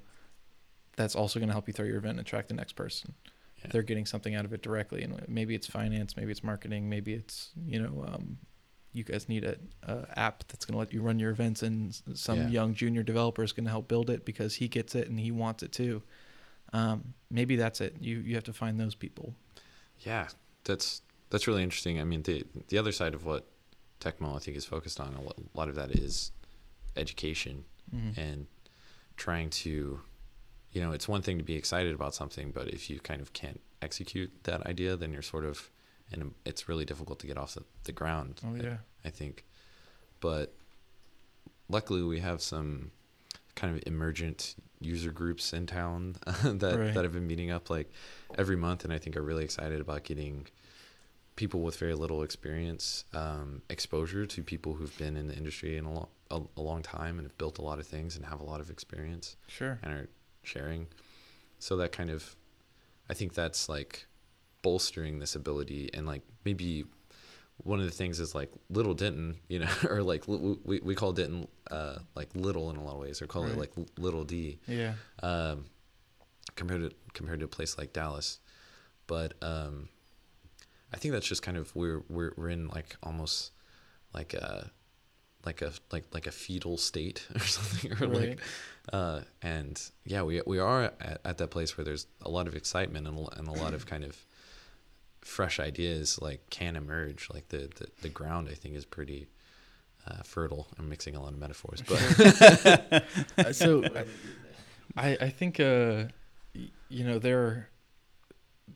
that's 0.96 1.16
also 1.16 1.40
going 1.40 1.48
to 1.48 1.52
help 1.54 1.66
you 1.66 1.72
throw 1.72 1.84
your 1.86 1.96
event 1.96 2.12
and 2.18 2.20
attract 2.20 2.48
the 2.48 2.54
next 2.54 2.74
person. 2.74 3.14
Yeah. 3.58 3.70
They're 3.72 3.82
getting 3.82 4.06
something 4.06 4.34
out 4.34 4.44
of 4.44 4.52
it 4.52 4.62
directly. 4.62 5.02
And 5.02 5.20
maybe 5.26 5.54
it's 5.54 5.66
finance, 5.66 6.16
maybe 6.16 6.30
it's 6.30 6.44
marketing, 6.44 6.88
maybe 6.88 7.14
it's, 7.14 7.50
you 7.66 7.82
know, 7.82 8.04
um, 8.06 8.38
you 8.92 9.02
guys 9.04 9.28
need 9.28 9.44
a, 9.44 9.56
a 9.82 10.06
app 10.16 10.44
that's 10.48 10.64
going 10.64 10.74
to 10.74 10.78
let 10.78 10.92
you 10.92 11.00
run 11.00 11.18
your 11.18 11.30
events 11.30 11.62
and 11.62 11.98
some 12.14 12.38
Yeah. 12.38 12.48
young 12.48 12.74
junior 12.74 13.02
developer 13.02 13.42
is 13.42 13.52
going 13.52 13.64
to 13.64 13.70
help 13.70 13.88
build 13.88 14.10
it 14.10 14.24
because 14.24 14.54
he 14.56 14.68
gets 14.68 14.94
it 14.94 15.08
and 15.08 15.18
he 15.18 15.30
wants 15.30 15.62
it 15.62 15.72
too. 15.72 16.02
Um, 16.72 17.14
maybe 17.30 17.56
that's 17.56 17.80
it. 17.80 17.96
You, 18.00 18.18
you 18.18 18.34
have 18.34 18.44
to 18.44 18.52
find 18.52 18.78
those 18.78 18.94
people. 18.94 19.34
Yeah, 20.00 20.28
that's 20.64 21.02
that's 21.30 21.46
really 21.46 21.62
interesting. 21.62 22.00
I 22.00 22.04
mean, 22.04 22.22
the 22.22 22.44
the 22.68 22.78
other 22.78 22.92
side 22.92 23.14
of 23.14 23.24
what 23.24 23.46
TechMill 24.00 24.36
I 24.36 24.38
think 24.38 24.56
is 24.56 24.64
focused 24.64 24.98
on 25.00 25.14
a 25.14 25.58
lot 25.58 25.68
of 25.68 25.74
that 25.76 25.90
is 25.92 26.32
education 26.96 27.64
Mhm. 27.94 28.16
and 28.18 28.46
trying 29.16 29.50
to, 29.50 30.00
you 30.72 30.80
know, 30.80 30.92
it's 30.92 31.06
one 31.08 31.22
thing 31.22 31.38
to 31.38 31.44
be 31.44 31.54
excited 31.54 31.94
about 31.94 32.14
something, 32.14 32.50
but 32.52 32.68
if 32.68 32.88
you 32.90 32.98
kind 33.00 33.20
of 33.20 33.32
can't 33.32 33.60
execute 33.82 34.30
that 34.44 34.66
idea, 34.66 34.96
then 34.96 35.12
you're 35.12 35.22
sort 35.22 35.44
of, 35.44 35.70
and 36.12 36.34
it's 36.44 36.68
really 36.68 36.84
difficult 36.84 37.18
to 37.20 37.26
get 37.26 37.36
off 37.36 37.54
the, 37.54 37.64
the 37.84 37.92
ground. 37.92 38.40
Oh 38.44 38.54
I- 38.54 38.58
yeah. 38.60 38.76
I 39.04 39.10
think. 39.10 39.44
But 40.20 40.54
luckily, 41.68 42.02
we 42.02 42.20
have 42.20 42.40
some 42.42 42.90
kind 43.54 43.76
of 43.76 43.82
emergent 43.86 44.54
user 44.80 45.10
groups 45.12 45.52
in 45.52 45.66
town 45.66 46.16
that 46.44 46.78
Right. 46.78 46.94
that 46.94 47.04
have 47.04 47.12
been 47.12 47.26
meeting 47.26 47.50
up 47.50 47.68
like 47.70 47.90
every 48.38 48.56
month, 48.56 48.84
and 48.84 48.92
I 48.92 48.98
think 48.98 49.16
are 49.16 49.22
really 49.22 49.44
excited 49.44 49.80
about 49.80 50.04
getting 50.04 50.46
people 51.40 51.60
with 51.62 51.76
very 51.78 51.94
little 51.94 52.22
experience 52.22 53.04
um, 53.14 53.62
exposure 53.70 54.26
to 54.26 54.42
people 54.42 54.74
who've 54.74 54.96
been 54.98 55.16
in 55.16 55.26
the 55.26 55.34
industry 55.34 55.78
in 55.78 55.84
a, 55.86 55.92
lo- 55.92 56.08
a, 56.30 56.38
a 56.58 56.62
long 56.70 56.82
time 56.82 57.18
and 57.18 57.26
have 57.26 57.36
built 57.38 57.56
a 57.58 57.62
lot 57.62 57.78
of 57.78 57.86
things 57.86 58.14
and 58.16 58.26
have 58.26 58.40
a 58.40 58.44
lot 58.44 58.60
of 58.60 58.68
experience 58.68 59.36
Sure. 59.48 59.78
and 59.82 59.90
are 59.94 60.08
sharing. 60.42 60.86
So 61.58 61.76
that 61.78 61.92
kind 61.92 62.10
of, 62.10 62.36
I 63.08 63.14
think 63.14 63.32
that's 63.32 63.68
like 63.70 64.06
bolstering 64.60 65.18
this 65.18 65.34
ability 65.34 65.88
and 65.94 66.06
like 66.06 66.20
maybe 66.44 66.84
one 67.64 67.78
of 67.80 67.86
the 67.86 67.90
things 67.90 68.20
is 68.20 68.34
like 68.34 68.50
little 68.68 68.92
Denton, 68.94 69.36
you 69.48 69.60
know, 69.60 69.70
or 69.88 70.02
like 70.02 70.28
li- 70.28 70.58
we 70.64 70.80
we 70.80 70.94
call 70.94 71.12
Denton 71.12 71.46
uh, 71.70 71.96
like 72.14 72.28
little 72.34 72.68
in 72.70 72.76
a 72.76 72.84
lot 72.84 72.94
of 72.94 73.00
ways, 73.00 73.20
or 73.22 73.26
call 73.26 73.44
it 73.46 73.50
Right. 73.50 73.58
like 73.64 73.72
little 73.98 74.24
D 74.24 74.58
Yeah. 74.66 74.92
um, 75.22 75.64
compared 76.56 76.82
to 76.88 76.90
compared 77.12 77.40
to 77.40 77.46
a 77.46 77.48
place 77.56 77.76
like 77.78 77.92
Dallas. 77.92 78.40
But 79.06 79.34
um, 79.42 79.88
I 80.92 80.96
think 80.96 81.12
that's 81.12 81.26
just 81.26 81.42
kind 81.42 81.56
of 81.56 81.74
we're 81.74 82.02
we're 82.08 82.32
we're 82.36 82.50
in 82.50 82.68
like 82.68 82.96
almost 83.02 83.52
like 84.14 84.34
a 84.34 84.70
like 85.44 85.62
a 85.62 85.72
like 85.92 86.04
like 86.12 86.26
a 86.26 86.30
fetal 86.32 86.76
state 86.76 87.26
or 87.34 87.40
something 87.40 87.92
or 87.92 88.08
Right. 88.08 88.28
like 88.30 88.40
uh 88.92 89.20
and 89.42 89.80
yeah 90.04 90.22
we 90.22 90.42
we 90.46 90.58
are 90.58 90.84
at, 91.00 91.20
at 91.24 91.38
that 91.38 91.48
place 91.50 91.76
where 91.76 91.84
there's 91.84 92.06
a 92.22 92.28
lot 92.30 92.46
of 92.48 92.54
excitement 92.54 93.06
and, 93.06 93.16
a- 93.18 93.38
and 93.38 93.48
a 93.48 93.52
lot 93.52 93.72
of 93.74 93.86
kind 93.86 94.04
of 94.04 94.16
fresh 95.22 95.60
ideas 95.60 96.18
like 96.20 96.48
can 96.50 96.76
emerge 96.76 97.28
like 97.32 97.48
the 97.48 97.68
the, 97.76 97.86
the 98.02 98.08
ground 98.08 98.48
i 98.50 98.54
think 98.54 98.74
is 98.74 98.84
pretty 98.84 99.28
uh, 100.06 100.22
fertile 100.24 100.66
i'm 100.78 100.88
mixing 100.88 101.14
a 101.14 101.22
lot 101.22 101.32
of 101.32 101.38
metaphors 101.38 101.82
but 101.86 103.04
Uh, 103.38 103.52
so 103.52 103.84
I 104.96 105.16
I 105.20 105.28
think 105.30 105.60
uh 105.60 106.04
you 106.88 107.04
know 107.04 107.18
there 107.18 107.40
are 107.42 107.68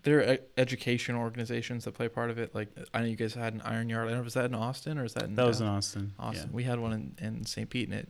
there 0.03 0.21
are 0.29 0.39
education 0.57 1.15
organizations 1.15 1.85
that 1.85 1.93
play 1.95 2.07
a 2.07 2.11
part 2.11 2.31
of 2.31 2.39
it. 2.39 2.55
Like 2.55 2.69
I 2.93 3.01
know 3.01 3.07
you 3.07 3.17
guys 3.17 3.35
had 3.35 3.55
an 3.55 3.61
Iron 3.63 3.89
Yard. 3.89 4.07
I 4.07 4.11
don't 4.11 4.19
know 4.19 4.25
was 4.25 4.35
that 4.35 4.47
in 4.47 4.55
Austin 4.55 4.99
or 4.99 5.05
is 5.05 5.15
that 5.15 5.25
in 5.25 5.35
That 5.35 5.47
was 5.47 5.61
in 5.61 5.67
Dallas? 5.67 5.87
Austin. 5.87 6.13
Austin? 6.19 6.53
We 6.53 6.65
had 6.65 6.79
one 6.79 6.93
in, 6.93 7.15
in 7.27 7.47
St. 7.47 7.69
Pete 7.71 7.89
and 7.89 7.99
it 7.99 8.09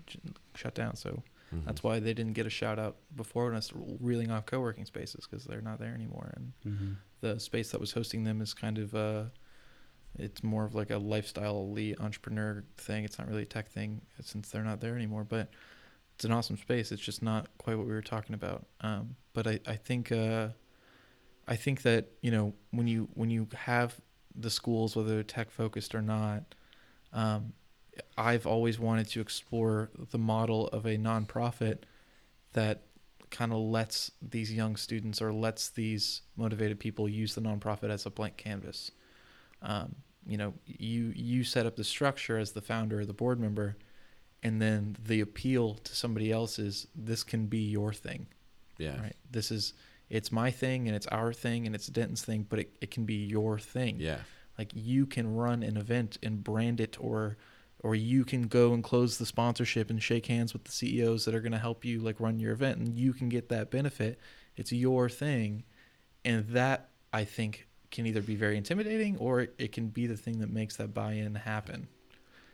shut 0.54 0.74
down. 0.74 0.96
So 0.96 1.22
Mhm. 1.54 1.64
that's 1.66 1.82
why 1.82 2.00
they 2.00 2.14
didn't 2.14 2.32
get 2.32 2.46
a 2.46 2.50
shout 2.50 2.78
out 2.78 2.96
before 3.14 3.44
when 3.46 3.54
us 3.54 3.70
reeling 3.74 4.30
off 4.30 4.46
co-working 4.46 4.86
spaces 4.86 5.26
because 5.28 5.44
they're 5.44 5.60
not 5.60 5.78
there 5.78 5.94
anymore. 5.94 6.32
And 6.36 6.52
Yeah. 6.64 6.70
hmm 6.72 6.92
the 7.20 7.38
space 7.40 7.70
that 7.70 7.80
was 7.80 7.92
hosting 7.92 8.24
them 8.24 8.42
is 8.42 8.52
kind 8.52 8.76
of 8.76 8.94
uh 8.94 9.24
it's 10.18 10.42
more 10.42 10.64
of 10.64 10.74
like 10.74 10.90
a 10.90 10.98
lifestyle 10.98 11.56
elite 11.58 11.98
entrepreneur 12.00 12.62
thing 12.76 13.02
it's 13.04 13.18
not 13.18 13.26
really 13.28 13.42
a 13.42 13.46
tech 13.46 13.68
thing 13.70 14.02
since 14.20 14.50
they're 14.50 14.62
not 14.62 14.80
there 14.80 14.94
anymore 14.94 15.24
but 15.24 15.48
it's 16.14 16.24
an 16.26 16.32
awesome 16.32 16.56
space 16.58 16.92
it's 16.92 17.00
just 17.02 17.22
not 17.22 17.48
quite 17.58 17.76
what 17.78 17.86
we 17.86 17.92
were 17.92 18.02
talking 18.02 18.34
about 18.34 18.66
um 18.82 19.16
but 19.32 19.46
i 19.46 19.58
i 19.66 19.74
think 19.74 20.12
uh 20.12 20.48
i 21.48 21.56
think 21.56 21.82
that 21.82 22.10
you 22.20 22.30
know 22.30 22.54
when 22.70 22.86
you 22.86 23.08
when 23.14 23.30
you 23.30 23.46
have 23.54 24.00
the 24.34 24.50
schools 24.50 24.96
whether 24.96 25.10
they're 25.14 25.22
tech 25.22 25.50
focused 25.50 25.94
or 25.94 26.02
not 26.02 26.54
um 27.12 27.52
i've 28.18 28.46
always 28.46 28.78
wanted 28.78 29.08
to 29.08 29.20
explore 29.20 29.90
the 30.10 30.18
model 30.18 30.68
of 30.68 30.84
a 30.86 30.96
nonprofit 30.96 31.78
that 32.52 32.82
kind 33.30 33.52
of 33.52 33.58
lets 33.58 34.12
these 34.22 34.52
young 34.52 34.76
students 34.76 35.20
or 35.20 35.32
lets 35.32 35.68
these 35.70 36.22
motivated 36.36 36.78
people 36.78 37.08
use 37.08 37.34
the 37.34 37.40
nonprofit 37.40 37.90
as 37.90 38.06
a 38.06 38.10
blank 38.10 38.36
canvas. 38.36 38.92
Um, 39.60 39.96
you 40.24 40.36
know, 40.36 40.54
you 40.66 41.12
you 41.16 41.42
set 41.42 41.66
up 41.66 41.74
the 41.74 41.82
structure 41.82 42.38
as 42.38 42.52
the 42.52 42.60
founder 42.62 43.00
or 43.00 43.04
the 43.06 43.12
board 43.12 43.40
member, 43.40 43.76
and 44.44 44.62
then 44.62 44.96
the 45.04 45.20
appeal 45.20 45.74
to 45.74 45.96
somebody 45.96 46.30
else 46.30 46.60
is 46.60 46.86
this 46.94 47.24
can 47.24 47.46
be 47.46 47.58
your 47.58 47.92
thing, 47.92 48.28
Yeah. 48.78 49.00
right? 49.00 49.16
This 49.28 49.50
is 49.50 49.74
it's 50.16 50.30
my 50.30 50.50
thing 50.50 50.86
and 50.88 50.94
it's 50.96 51.06
our 51.08 51.32
thing 51.32 51.66
and 51.66 51.74
it's 51.74 51.88
Denton's 51.88 52.22
thing, 52.24 52.46
but 52.48 52.58
it, 52.60 52.76
it 52.80 52.90
can 52.90 53.04
be 53.04 53.16
your 53.34 53.58
thing 53.58 53.96
Yeah. 53.98 54.18
like 54.58 54.70
you 54.74 55.06
can 55.06 55.34
run 55.34 55.62
an 55.62 55.76
event 55.76 56.18
and 56.22 56.42
brand 56.42 56.80
it 56.80 56.96
or 57.00 57.36
or 57.80 57.94
you 57.94 58.24
can 58.24 58.42
go 58.58 58.72
and 58.72 58.82
close 58.82 59.18
the 59.18 59.26
sponsorship 59.26 59.90
and 59.90 60.02
shake 60.02 60.26
hands 60.26 60.52
with 60.54 60.64
the 60.64 60.72
CEOs 60.72 61.24
that 61.24 61.34
are 61.34 61.40
going 61.40 61.52
to 61.52 61.58
help 61.68 61.84
you 61.84 62.00
like 62.00 62.18
run 62.20 62.38
your 62.38 62.52
event 62.52 62.78
and 62.78 62.96
you 62.96 63.12
can 63.12 63.28
get 63.28 63.48
that 63.48 63.70
benefit 63.70 64.18
it's 64.56 64.72
your 64.72 65.08
thing 65.10 65.64
and 66.24 66.46
that 66.50 66.88
I 67.12 67.24
think 67.24 67.66
can 67.90 68.06
either 68.06 68.22
be 68.22 68.36
very 68.36 68.56
intimidating 68.56 69.16
or 69.18 69.48
it 69.58 69.72
can 69.72 69.88
be 69.88 70.06
the 70.06 70.16
thing 70.16 70.38
that 70.40 70.50
makes 70.50 70.76
that 70.76 70.94
buy-in 70.94 71.34
happen 71.34 71.88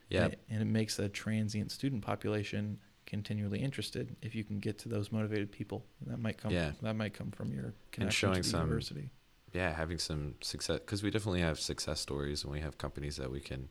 Yeah. 0.08 0.24
and 0.24 0.32
it, 0.32 0.40
and 0.50 0.62
it 0.62 0.70
makes 0.80 0.98
a 0.98 1.08
transient 1.08 1.70
student 1.70 2.02
population 2.02 2.78
continually 3.10 3.58
interested 3.58 4.14
if 4.22 4.34
you 4.36 4.44
can 4.44 4.60
get 4.60 4.78
to 4.78 4.88
those 4.88 5.10
motivated 5.10 5.50
people 5.50 5.84
that 6.06 6.18
might 6.18 6.38
come 6.38 6.52
Yeah. 6.52 6.72
that 6.80 6.94
might 6.94 7.12
come 7.12 7.30
from 7.32 7.52
your 7.52 7.74
connection 7.90 8.28
showing 8.28 8.36
to 8.36 8.42
the 8.42 8.48
some- 8.48 8.60
university 8.68 9.10
yeah, 9.52 9.72
having 9.74 9.98
some 9.98 10.36
success 10.40 10.78
because 10.78 11.02
we 11.02 11.10
definitely 11.10 11.40
have 11.40 11.58
success 11.58 11.98
stories 12.00 12.44
and 12.44 12.52
we 12.52 12.60
have 12.60 12.78
companies 12.78 13.16
that 13.16 13.32
we 13.32 13.40
can 13.40 13.68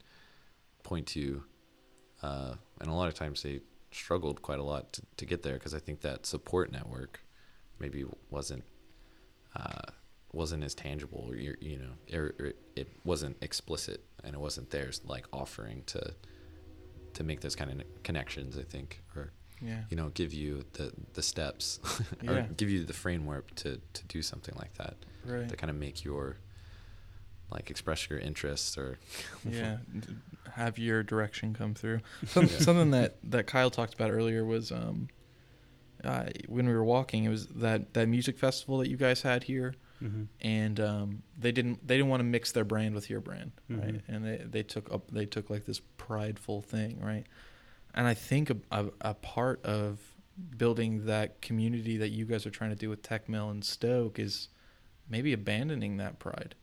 point 0.84 1.08
to, 1.08 1.44
uh, 2.22 2.56
and 2.82 2.90
a 2.90 2.94
lot 2.94 3.08
of 3.08 3.14
times 3.14 3.44
they 3.44 3.62
struggled 3.92 4.42
quite 4.42 4.60
a 4.60 4.64
lot 4.64 4.92
to, 4.92 5.02
to 5.16 5.26
get 5.26 5.42
there 5.42 5.54
because 5.54 5.74
I 5.74 5.80
think 5.80 6.02
that 6.02 6.26
support 6.26 6.70
network 6.72 7.22
maybe 7.80 8.04
wasn't 8.30 8.66
uh, 9.56 9.84
wasn't 10.34 10.64
as 10.66 10.76
tangible 10.76 11.26
or 11.30 11.36
you 11.38 11.56
you 11.62 11.78
know 11.78 12.18
or 12.18 12.54
it 12.76 12.90
wasn't 13.06 13.38
explicit 13.42 14.04
and 14.24 14.36
it 14.36 14.40
wasn't 14.40 14.70
theirs 14.72 15.02
like 15.06 15.26
offering 15.32 15.84
to 15.88 16.14
to 17.14 17.24
make 17.24 17.42
those 17.42 17.56
kind 17.56 17.72
of 17.72 17.82
connections 18.04 18.58
I 18.58 18.64
think 18.64 19.02
or 19.16 19.32
yeah 19.62 19.82
you 19.90 19.98
know 19.98 20.10
give 20.10 20.34
you 20.34 20.64
the 20.74 20.92
the 21.14 21.22
steps 21.22 21.80
Yeah. 22.24 22.32
or 22.32 22.42
give 22.56 22.70
you 22.70 22.86
the 22.86 22.94
framework 22.94 23.54
to 23.56 23.80
to 23.94 24.06
do 24.06 24.22
something 24.22 24.56
like 24.58 24.74
that 24.76 24.96
right 25.26 25.50
to 25.50 25.56
kind 25.56 25.70
of 25.70 25.76
make 25.76 26.04
your 26.06 26.38
like 27.52 27.70
express 27.70 28.10
your 28.10 28.20
interests 28.20 28.78
or 28.78 29.00
yeah 29.50 29.78
have 30.54 30.78
your 30.78 31.04
direction 31.04 31.54
come 31.54 31.74
through 31.74 32.00
Some, 32.28 32.46
Yeah. 32.48 32.60
something 32.60 32.92
that 32.92 33.18
that 33.24 33.48
kyle 33.48 33.70
talked 33.70 33.94
about 33.94 34.12
earlier 34.12 34.46
was 34.46 34.72
um 34.72 35.10
uh, 36.04 36.28
when 36.48 36.66
we 36.66 36.74
were 36.74 36.84
walking 36.86 37.26
it 37.26 37.30
was 37.30 37.48
that 37.48 37.94
that 37.94 38.08
music 38.08 38.38
festival 38.38 38.78
that 38.78 38.90
you 38.90 38.96
guys 38.98 39.22
had 39.24 39.44
here 39.44 39.74
Mm-hmm. 40.02 40.24
and 40.42 40.80
um 40.80 41.24
they 41.38 41.52
didn't 41.52 41.86
they 41.86 41.98
didn't 41.98 42.10
want 42.10 42.22
to 42.22 42.26
mix 42.26 42.52
their 42.54 42.64
brand 42.64 42.96
with 42.96 43.10
your 43.10 43.20
brand 43.20 43.52
right 43.70 43.96
Mhm. 43.96 44.02
and 44.08 44.26
they 44.26 44.38
they 44.50 44.64
took 44.64 44.92
up 44.94 45.12
they 45.12 45.26
took 45.26 45.50
like 45.50 45.66
this 45.66 45.82
prideful 45.98 46.62
thing 46.62 47.02
right 47.02 47.26
and 47.94 48.08
i 48.08 48.14
think 48.14 48.50
a, 48.50 48.58
a, 48.72 48.86
a 49.02 49.14
part 49.14 49.64
of 49.66 50.00
building 50.58 51.06
that 51.06 51.42
community 51.42 51.98
that 51.98 52.10
you 52.10 52.24
guys 52.26 52.46
are 52.46 52.50
trying 52.50 52.70
to 52.70 52.76
do 52.78 52.90
with 52.90 53.02
TechMill 53.02 53.52
and 53.52 53.66
stoke 53.66 54.20
is 54.20 54.48
maybe 55.10 55.34
abandoning 55.34 55.98
that 55.98 56.18
pride 56.18 56.56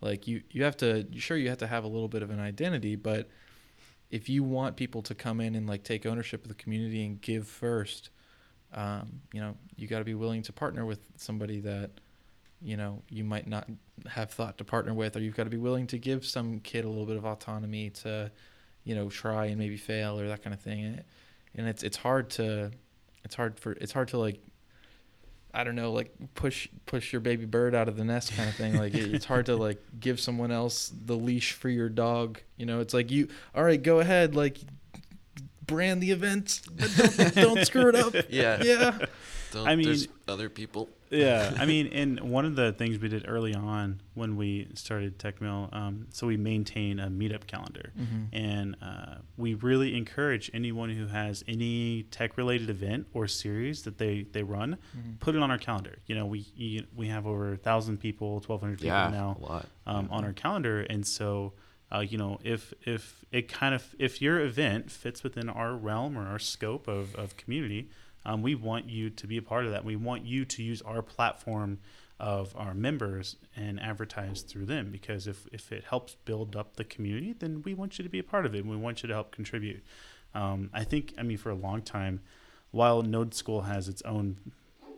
like 0.00 0.26
you 0.26 0.42
you 0.50 0.62
have 0.64 0.76
to 0.78 1.06
sure 1.18 1.36
you 1.36 1.50
have 1.50 1.58
to 1.58 1.66
have 1.66 1.84
a 1.84 1.88
little 1.88 2.08
bit 2.08 2.22
of 2.22 2.30
an 2.30 2.40
identity 2.40 2.96
but 2.96 3.28
if 4.10 4.30
you 4.30 4.42
want 4.42 4.76
people 4.76 5.02
to 5.02 5.14
come 5.14 5.40
in 5.42 5.54
and 5.54 5.66
like 5.68 5.82
take 5.84 6.06
ownership 6.06 6.42
of 6.42 6.48
the 6.48 6.54
community 6.54 7.04
and 7.04 7.20
give 7.20 7.46
first 7.46 8.08
um, 8.72 9.20
you 9.34 9.40
know 9.42 9.54
you 9.76 9.86
got 9.86 9.98
to 9.98 10.04
be 10.04 10.14
willing 10.14 10.40
to 10.42 10.52
partner 10.52 10.86
with 10.86 11.00
somebody 11.16 11.60
that 11.60 11.90
you 12.60 12.76
know 12.76 13.02
you 13.08 13.24
might 13.24 13.46
not 13.46 13.68
have 14.06 14.30
thought 14.30 14.58
to 14.58 14.64
partner 14.64 14.92
with 14.94 15.16
or 15.16 15.20
you've 15.20 15.36
got 15.36 15.44
to 15.44 15.50
be 15.50 15.56
willing 15.56 15.86
to 15.86 15.98
give 15.98 16.24
some 16.24 16.58
kid 16.60 16.84
a 16.84 16.88
little 16.88 17.06
bit 17.06 17.16
of 17.16 17.24
autonomy 17.24 17.90
to 17.90 18.30
you 18.84 18.94
know 18.94 19.08
try 19.08 19.46
and 19.46 19.58
maybe 19.58 19.76
fail 19.76 20.18
or 20.18 20.26
that 20.28 20.42
kind 20.42 20.54
of 20.54 20.60
thing 20.60 20.84
and, 20.84 21.04
and 21.54 21.68
it's 21.68 21.82
it's 21.82 21.96
hard 21.96 22.30
to 22.30 22.70
it's 23.24 23.34
hard 23.34 23.58
for 23.58 23.72
it's 23.72 23.92
hard 23.92 24.08
to 24.08 24.18
like 24.18 24.40
I 25.54 25.64
don't 25.64 25.74
know, 25.76 25.92
like 25.92 26.14
push 26.34 26.68
push 26.84 27.10
your 27.10 27.20
baby 27.20 27.46
bird 27.46 27.74
out 27.74 27.88
of 27.88 27.96
the 27.96 28.04
nest 28.04 28.36
kind 28.36 28.50
of 28.50 28.54
thing. 28.54 28.76
Like 28.76 28.94
it, 28.94 29.14
it's 29.14 29.24
hard 29.24 29.46
to 29.46 29.56
like 29.66 29.82
give 29.98 30.20
someone 30.20 30.52
else 30.52 30.92
the 31.06 31.16
leash 31.16 31.52
for 31.52 31.70
your 31.70 31.88
dog. 31.88 32.40
You 32.58 32.66
know, 32.66 32.80
it's 32.80 32.92
like 32.92 33.10
you, 33.10 33.28
all 33.54 33.64
right, 33.64 33.82
go 33.82 33.98
ahead, 33.98 34.36
like 34.36 34.58
brand 35.66 36.02
the 36.02 36.10
event, 36.10 36.60
but 36.76 37.16
don't, 37.16 37.34
don't 37.34 37.64
screw 37.66 37.88
it 37.88 37.94
up. 37.94 38.14
yeah 38.28 38.62
Yeah, 38.62 38.98
Don't, 39.52 39.66
I 39.66 39.74
mean- 39.74 39.86
there's 39.86 40.08
other 40.28 40.50
people 40.50 40.90
yeah. 41.10 41.54
I 41.58 41.66
mean 41.66 41.86
and 41.88 42.20
one 42.20 42.44
of 42.44 42.56
the 42.56 42.72
things 42.72 42.98
we 42.98 43.08
did 43.08 43.24
early 43.28 43.54
on 43.54 44.00
when 44.14 44.36
we 44.36 44.68
started 44.74 45.18
TechMill 45.18 45.74
um, 45.74 46.06
so 46.12 46.26
we 46.26 46.36
maintain 46.36 46.98
a 47.00 47.08
meetup 47.08 47.46
calendar. 47.46 47.92
Mm-hmm. 47.98 48.22
and 48.32 48.76
uh, 48.82 49.14
we 49.36 49.54
really 49.54 49.96
encourage 49.96 50.50
anyone 50.52 50.90
who 50.90 51.06
has 51.06 51.42
any 51.48 52.04
tech 52.10 52.36
related 52.36 52.68
event 52.70 53.06
or 53.14 53.26
series 53.26 53.82
that 53.82 53.98
they 53.98 54.26
they 54.32 54.42
run 54.42 54.76
Mm-hmm. 54.96 55.12
put 55.20 55.34
it 55.34 55.42
on 55.42 55.50
our 55.50 55.58
calendar. 55.58 55.98
You 56.06 56.14
know 56.14 56.26
we 56.26 56.46
you, 56.54 56.84
we 56.94 57.08
have 57.08 57.26
over 57.26 57.52
a 57.52 57.56
thousand 57.56 57.98
people 57.98 58.34
1200 58.46 58.78
people 58.78 58.86
yeah 58.88 59.10
now 59.10 59.36
um, 59.86 60.08
on 60.10 60.24
our 60.24 60.32
calendar. 60.32 60.80
And 60.82 61.06
so 61.06 61.52
uh, 61.90 62.00
you 62.00 62.18
know 62.18 62.38
if 62.44 62.74
if 62.84 63.24
it 63.32 63.48
kind 63.48 63.74
of 63.74 63.94
if 63.98 64.20
your 64.20 64.40
event 64.40 64.90
fits 64.90 65.22
within 65.22 65.48
our 65.48 65.72
realm 65.74 66.18
or 66.18 66.26
our 66.26 66.38
scope 66.38 66.86
of, 66.88 67.14
of 67.14 67.36
community 67.36 67.88
um, 68.28 68.42
we 68.42 68.54
want 68.54 68.84
you 68.96 69.08
to 69.20 69.26
be 69.26 69.36
a 69.38 69.42
part 69.52 69.64
of 69.66 69.70
that 69.72 69.84
we 69.84 69.96
want 69.96 70.24
you 70.24 70.44
to 70.44 70.62
use 70.72 70.80
our 70.82 71.02
platform 71.02 71.78
of 72.20 72.54
our 72.56 72.74
members 72.74 73.36
and 73.56 73.78
advertise 73.90 74.42
through 74.42 74.66
them 74.66 74.84
because 74.90 75.26
if, 75.32 75.46
if 75.52 75.70
it 75.72 75.84
helps 75.92 76.16
build 76.24 76.56
up 76.60 76.68
the 76.76 76.84
community 76.94 77.32
then 77.42 77.62
we 77.66 77.72
want 77.74 77.90
you 77.98 78.02
to 78.02 78.08
be 78.10 78.18
a 78.18 78.24
part 78.34 78.44
of 78.46 78.54
it 78.54 78.60
and 78.62 78.70
we 78.70 78.76
want 78.76 79.02
you 79.02 79.06
to 79.08 79.14
help 79.14 79.30
contribute 79.30 79.80
um, 80.34 80.68
i 80.74 80.82
think 80.84 81.04
i 81.18 81.22
mean 81.22 81.38
for 81.44 81.50
a 81.50 81.54
long 81.68 81.80
time 81.82 82.20
while 82.70 83.02
node 83.02 83.32
school 83.34 83.62
has 83.62 83.88
its 83.88 84.02
own 84.02 84.36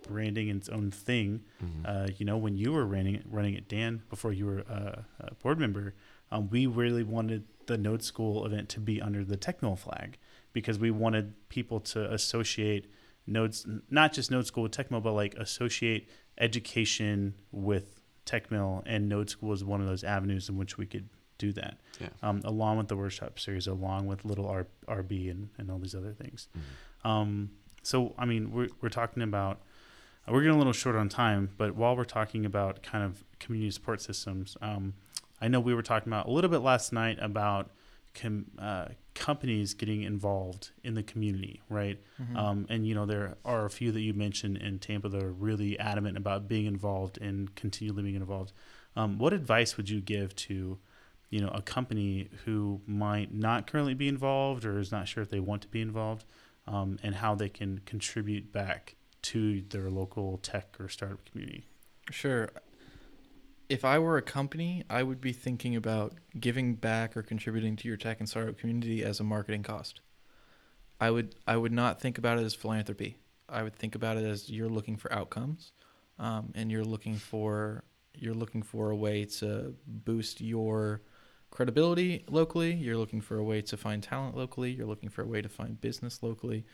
branding 0.08 0.48
and 0.50 0.60
its 0.60 0.68
own 0.68 0.90
thing 0.90 1.42
Mhm. 1.62 1.82
uh, 1.84 2.08
you 2.18 2.24
know, 2.24 2.36
when 2.38 2.56
you 2.56 2.72
were 2.72 2.86
running 2.86 3.14
it, 3.16 3.24
running 3.30 3.54
it, 3.54 3.68
Dan, 3.68 4.02
before 4.08 4.32
you 4.32 4.46
were 4.46 4.60
uh, 4.68 5.02
a 5.20 5.34
board 5.34 5.58
member, 5.60 5.94
um, 6.32 6.48
we 6.48 6.66
really 6.66 7.04
wanted 7.04 7.44
the 7.66 7.76
Node 7.76 8.02
School 8.02 8.44
event 8.46 8.68
to 8.70 8.80
be 8.80 9.00
under 9.00 9.22
the 9.24 9.36
TechMill 9.36 9.78
flag 9.78 10.18
because 10.52 10.78
we 10.78 10.90
wanted 10.90 11.34
people 11.48 11.78
to 11.80 12.12
associate 12.12 12.90
nodes, 13.26 13.66
not 13.90 14.12
just 14.12 14.30
Node 14.30 14.46
School 14.46 14.64
with 14.64 14.72
TechMill, 14.72 15.02
but 15.02 15.12
like 15.12 15.34
associate 15.34 16.08
education 16.38 17.34
with 17.52 18.00
TechMill, 18.26 18.82
and 18.86 19.08
Node 19.08 19.30
School 19.30 19.52
is 19.52 19.64
one 19.64 19.80
of 19.80 19.86
those 19.86 20.04
avenues 20.04 20.48
in 20.48 20.56
which 20.56 20.78
we 20.78 20.86
could 20.86 21.08
do 21.38 21.52
that, 21.52 21.78
yeah 21.98 22.08
um, 22.22 22.40
along 22.44 22.76
with 22.76 22.88
the 22.88 22.96
workshop 22.96 23.38
series, 23.38 23.66
along 23.66 24.06
with 24.06 24.24
Little 24.24 24.46
R- 24.46 24.66
RB 24.88 25.30
and, 25.30 25.48
and 25.58 25.70
all 25.70 25.78
these 25.78 25.94
other 25.94 26.12
things. 26.12 26.48
Mhm. 26.56 27.08
Um, 27.08 27.50
so, 27.82 28.14
I 28.18 28.26
mean, 28.26 28.52
we're, 28.52 28.68
we're 28.82 28.90
talking 28.90 29.22
about, 29.22 29.60
uh, 30.28 30.32
we're 30.32 30.42
getting 30.42 30.56
a 30.56 30.58
little 30.58 30.74
short 30.74 30.96
on 30.96 31.08
time, 31.08 31.48
but 31.56 31.74
while 31.74 31.96
we're 31.96 32.04
talking 32.04 32.44
about 32.44 32.82
kind 32.82 33.02
of 33.04 33.24
community 33.38 33.70
support 33.70 34.02
systems, 34.02 34.56
um, 34.60 34.92
I 35.40 35.48
know 35.48 35.60
we 35.60 35.72
were 35.74 35.82
talking 35.82 36.12
about 36.12 36.26
a 36.26 36.30
little 36.30 36.50
bit 36.50 36.58
last 36.58 36.92
night 36.92 37.16
about 37.22 37.70
com, 38.14 38.46
uh, 38.58 38.86
companies 39.14 39.74
getting 39.74 40.02
involved 40.02 40.70
in 40.82 40.94
the 40.94 41.02
community, 41.02 41.60
right? 41.68 41.98
Mm-hmm. 42.20 42.36
Um, 42.36 42.66
and, 42.68 42.86
you 42.86 42.94
know, 42.94 43.06
there 43.06 43.36
are 43.44 43.64
a 43.64 43.70
few 43.70 43.92
that 43.92 44.00
you 44.00 44.14
mentioned 44.14 44.56
in 44.58 44.78
Tampa 44.78 45.08
that 45.08 45.22
are 45.22 45.32
really 45.32 45.78
adamant 45.78 46.16
about 46.16 46.48
being 46.48 46.66
involved 46.66 47.18
and 47.18 47.54
continually 47.54 48.02
being 48.02 48.16
involved. 48.16 48.52
Um, 48.96 49.18
what 49.18 49.32
advice 49.32 49.76
would 49.76 49.88
you 49.88 50.00
give 50.00 50.34
to, 50.36 50.78
you 51.30 51.40
know, 51.40 51.48
a 51.48 51.62
company 51.62 52.28
who 52.44 52.80
might 52.86 53.32
not 53.32 53.66
currently 53.66 53.94
be 53.94 54.08
involved 54.08 54.64
or 54.64 54.78
is 54.78 54.90
not 54.90 55.08
sure 55.08 55.22
if 55.22 55.30
they 55.30 55.40
want 55.40 55.62
to 55.62 55.68
be 55.68 55.80
involved? 55.80 56.24
um, 56.70 56.98
and 57.02 57.14
how 57.16 57.34
they 57.34 57.48
can 57.48 57.80
contribute 57.84 58.52
back 58.52 58.94
to 59.22 59.60
their 59.62 59.90
local 59.90 60.38
tech 60.38 60.76
or 60.78 60.88
startup 60.88 61.24
community. 61.30 61.66
Sure. 62.10 62.48
If 63.70 63.84
I 63.84 64.00
were 64.00 64.16
a 64.16 64.22
company, 64.22 64.82
I 64.90 65.04
would 65.04 65.20
be 65.20 65.32
thinking 65.32 65.76
about 65.76 66.14
giving 66.40 66.74
back 66.74 67.16
or 67.16 67.22
contributing 67.22 67.76
to 67.76 67.86
your 67.86 67.96
tech 67.96 68.18
and 68.18 68.28
startup 68.28 68.58
community 68.58 69.04
as 69.04 69.20
a 69.20 69.24
marketing 69.24 69.62
cost. 69.62 70.00
I 71.00 71.12
would 71.12 71.36
I 71.46 71.56
would 71.56 71.70
not 71.70 72.00
think 72.00 72.18
about 72.18 72.40
it 72.40 72.44
as 72.44 72.52
philanthropy. 72.52 73.16
I 73.48 73.62
would 73.62 73.76
think 73.76 73.94
about 73.94 74.16
it 74.16 74.24
as 74.24 74.50
you're 74.50 74.68
looking 74.68 74.96
for 74.96 75.12
outcomes, 75.12 75.70
um, 76.18 76.50
and 76.56 76.68
you're 76.68 76.84
looking 76.84 77.14
for 77.14 77.84
you're 78.12 78.34
looking 78.34 78.62
for 78.62 78.90
a 78.90 78.96
way 78.96 79.24
to 79.24 79.72
boost 79.86 80.40
your 80.40 81.02
credibility 81.52 82.24
locally. 82.28 82.74
You're 82.74 82.96
looking 82.96 83.20
for 83.20 83.38
a 83.38 83.44
way 83.44 83.62
to 83.62 83.76
find 83.76 84.02
talent 84.02 84.36
locally. 84.36 84.72
You're 84.72 84.88
looking 84.88 85.10
for 85.10 85.22
a 85.22 85.28
way 85.28 85.42
to 85.42 85.48
find 85.48 85.80
business 85.80 86.24
locally. 86.24 86.66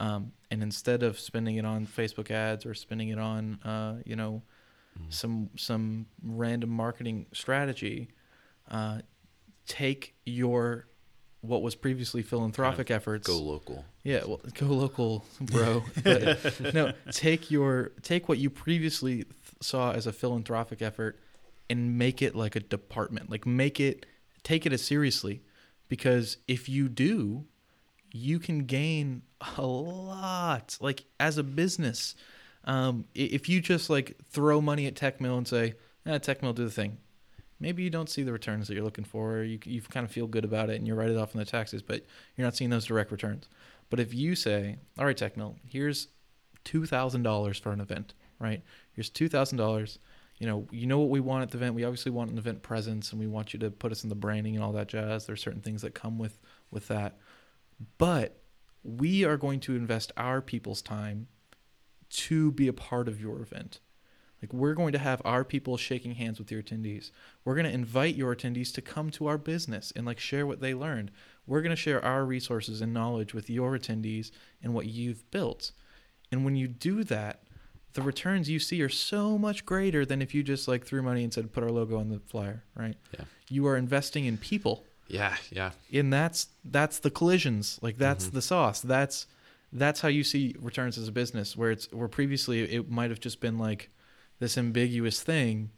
Um, 0.00 0.32
and 0.50 0.64
instead 0.64 1.04
of 1.04 1.16
spending 1.20 1.58
it 1.58 1.64
on 1.64 1.86
Facebook 1.86 2.32
ads 2.32 2.66
or 2.66 2.74
spending 2.74 3.10
it 3.10 3.20
on, 3.20 3.62
uh, 3.62 4.02
you 4.04 4.16
know, 4.16 4.42
Mhm. 5.00 5.12
some 5.12 5.50
some 5.56 6.06
random 6.22 6.70
marketing 6.70 7.26
strategy, 7.32 8.08
uh, 8.70 9.00
take 9.66 10.14
your 10.24 10.86
what 11.42 11.62
was 11.62 11.74
previously 11.74 12.22
philanthropic 12.22 12.90
efforts. 12.90 13.26
Go 13.26 13.38
local. 13.38 13.84
Yeah, 14.04 14.24
well, 14.26 14.40
go 14.54 14.66
local, 14.66 15.24
bro. 15.40 15.84
But, 16.04 16.74
no, 16.74 16.92
take 17.12 17.50
your 17.50 17.92
take 18.02 18.28
what 18.28 18.38
you 18.38 18.50
previously 18.50 19.24
th- 19.24 19.26
saw 19.62 19.92
as 19.92 20.06
a 20.06 20.12
philanthropic 20.12 20.82
effort 20.82 21.18
and 21.70 21.96
make 21.96 22.20
it 22.20 22.34
like 22.34 22.56
a 22.56 22.60
department. 22.60 23.30
Like 23.30 23.46
make 23.46 23.80
it 23.80 24.04
take 24.42 24.66
it 24.66 24.72
as 24.72 24.82
seriously 24.82 25.42
because 25.88 26.36
if 26.46 26.68
you 26.68 26.88
do, 26.88 27.46
you 28.12 28.38
can 28.38 28.64
gain 28.64 29.22
a 29.56 29.62
lot. 29.62 30.76
Like 30.80 31.04
as 31.18 31.38
a 31.38 31.42
business, 31.42 32.14
um, 32.64 33.06
if 33.14 33.48
you 33.48 33.60
just 33.60 33.88
like 33.88 34.16
throw 34.28 34.60
money 34.60 34.86
at 34.86 34.94
TechMill 34.94 35.38
and 35.38 35.48
say, 35.48 35.74
eh, 36.06 36.18
"TechMill, 36.18 36.54
do 36.54 36.64
the 36.64 36.70
thing," 36.70 36.98
maybe 37.58 37.82
you 37.82 37.90
don't 37.90 38.10
see 38.10 38.22
the 38.22 38.32
returns 38.32 38.68
that 38.68 38.74
you're 38.74 38.84
looking 38.84 39.04
for. 39.04 39.38
Or 39.38 39.42
you 39.42 39.58
you 39.64 39.80
kind 39.82 40.04
of 40.04 40.12
feel 40.12 40.26
good 40.26 40.44
about 40.44 40.70
it 40.70 40.76
and 40.76 40.86
you 40.86 40.94
write 40.94 41.10
it 41.10 41.16
off 41.16 41.34
in 41.34 41.38
the 41.38 41.46
taxes, 41.46 41.82
but 41.82 42.04
you're 42.36 42.46
not 42.46 42.56
seeing 42.56 42.70
those 42.70 42.84
direct 42.84 43.12
returns. 43.12 43.48
But 43.88 44.00
if 44.00 44.12
you 44.12 44.34
say, 44.34 44.76
"All 44.98 45.06
right, 45.06 45.16
TechMill, 45.16 45.56
here's 45.66 46.08
two 46.64 46.86
thousand 46.86 47.22
dollars 47.22 47.58
for 47.58 47.72
an 47.72 47.80
event," 47.80 48.14
right? 48.38 48.62
Here's 48.92 49.10
two 49.10 49.28
thousand 49.28 49.58
dollars. 49.58 49.98
You 50.38 50.46
know, 50.46 50.66
you 50.70 50.86
know 50.86 50.98
what 50.98 51.10
we 51.10 51.20
want 51.20 51.42
at 51.42 51.50
the 51.50 51.58
event. 51.58 51.74
We 51.74 51.84
obviously 51.84 52.12
want 52.12 52.30
an 52.30 52.38
event 52.38 52.62
presence, 52.62 53.10
and 53.12 53.20
we 53.20 53.26
want 53.26 53.52
you 53.52 53.58
to 53.60 53.70
put 53.70 53.92
us 53.92 54.04
in 54.04 54.08
the 54.08 54.14
branding 54.14 54.54
and 54.54 54.64
all 54.64 54.72
that 54.72 54.88
jazz. 54.88 55.26
There's 55.26 55.42
certain 55.42 55.60
things 55.60 55.82
that 55.82 55.94
come 55.94 56.18
with 56.18 56.38
with 56.70 56.88
that, 56.88 57.18
but 57.98 58.36
we 58.82 59.24
are 59.24 59.36
going 59.36 59.60
to 59.60 59.76
invest 59.76 60.12
our 60.16 60.40
people's 60.40 60.80
time 60.80 61.26
to 62.10 62.52
be 62.52 62.68
a 62.68 62.72
part 62.72 63.08
of 63.08 63.20
your 63.20 63.40
event. 63.40 63.80
Like 64.42 64.52
we're 64.54 64.74
going 64.74 64.92
to 64.92 64.98
have 64.98 65.20
our 65.24 65.44
people 65.44 65.76
shaking 65.76 66.14
hands 66.14 66.38
with 66.38 66.50
your 66.50 66.62
attendees. 66.62 67.10
We're 67.44 67.54
going 67.54 67.66
to 67.66 67.72
invite 67.72 68.14
your 68.16 68.34
attendees 68.34 68.72
to 68.74 68.80
come 68.82 69.10
to 69.10 69.26
our 69.26 69.36
business 69.36 69.92
and 69.94 70.06
like 70.06 70.18
share 70.18 70.46
what 70.46 70.60
they 70.60 70.72
learned. 70.74 71.10
We're 71.46 71.60
going 71.60 71.70
to 71.70 71.76
share 71.76 72.02
our 72.04 72.24
resources 72.24 72.80
and 72.80 72.94
knowledge 72.94 73.34
with 73.34 73.50
your 73.50 73.78
attendees 73.78 74.30
and 74.62 74.72
what 74.72 74.86
you've 74.86 75.30
built. 75.30 75.72
And 76.32 76.44
when 76.44 76.56
you 76.56 76.68
do 76.68 77.04
that, 77.04 77.42
the 77.92 78.02
returns 78.02 78.48
you 78.48 78.60
see 78.60 78.80
are 78.82 78.88
so 78.88 79.36
much 79.36 79.66
greater 79.66 80.06
than 80.06 80.22
if 80.22 80.34
you 80.34 80.42
just 80.42 80.68
like 80.68 80.86
threw 80.86 81.02
money 81.02 81.22
and 81.24 81.34
said 81.34 81.52
put 81.52 81.62
our 81.64 81.70
logo 81.70 81.98
on 81.98 82.08
the 82.08 82.20
flyer, 82.20 82.62
right? 82.74 82.94
Yeah. 83.12 83.24
You 83.50 83.66
are 83.66 83.76
investing 83.76 84.24
in 84.26 84.38
people 84.38 84.84
Yeah, 85.08 85.36
yeah. 85.50 85.72
and 85.92 86.12
that's 86.12 86.46
that's 86.64 87.00
the 87.00 87.10
collisions 87.10 87.78
like 87.82 87.98
that's 87.98 88.28
Mhm. 88.28 88.32
the 88.32 88.42
sauce 88.42 88.80
that's 88.80 89.26
that's 89.72 90.00
how 90.00 90.08
you 90.08 90.24
see 90.24 90.54
returns 90.60 90.98
as 90.98 91.06
a 91.08 91.12
business 91.12 91.56
where 91.56 91.70
it's 91.70 91.90
where 91.92 92.08
previously 92.08 92.62
it 92.62 92.90
might 92.90 93.10
have 93.10 93.20
just 93.20 93.40
been 93.40 93.56
like 93.58 93.90
this 94.40 94.58
ambiguous 94.58 95.22
thing 95.22 95.70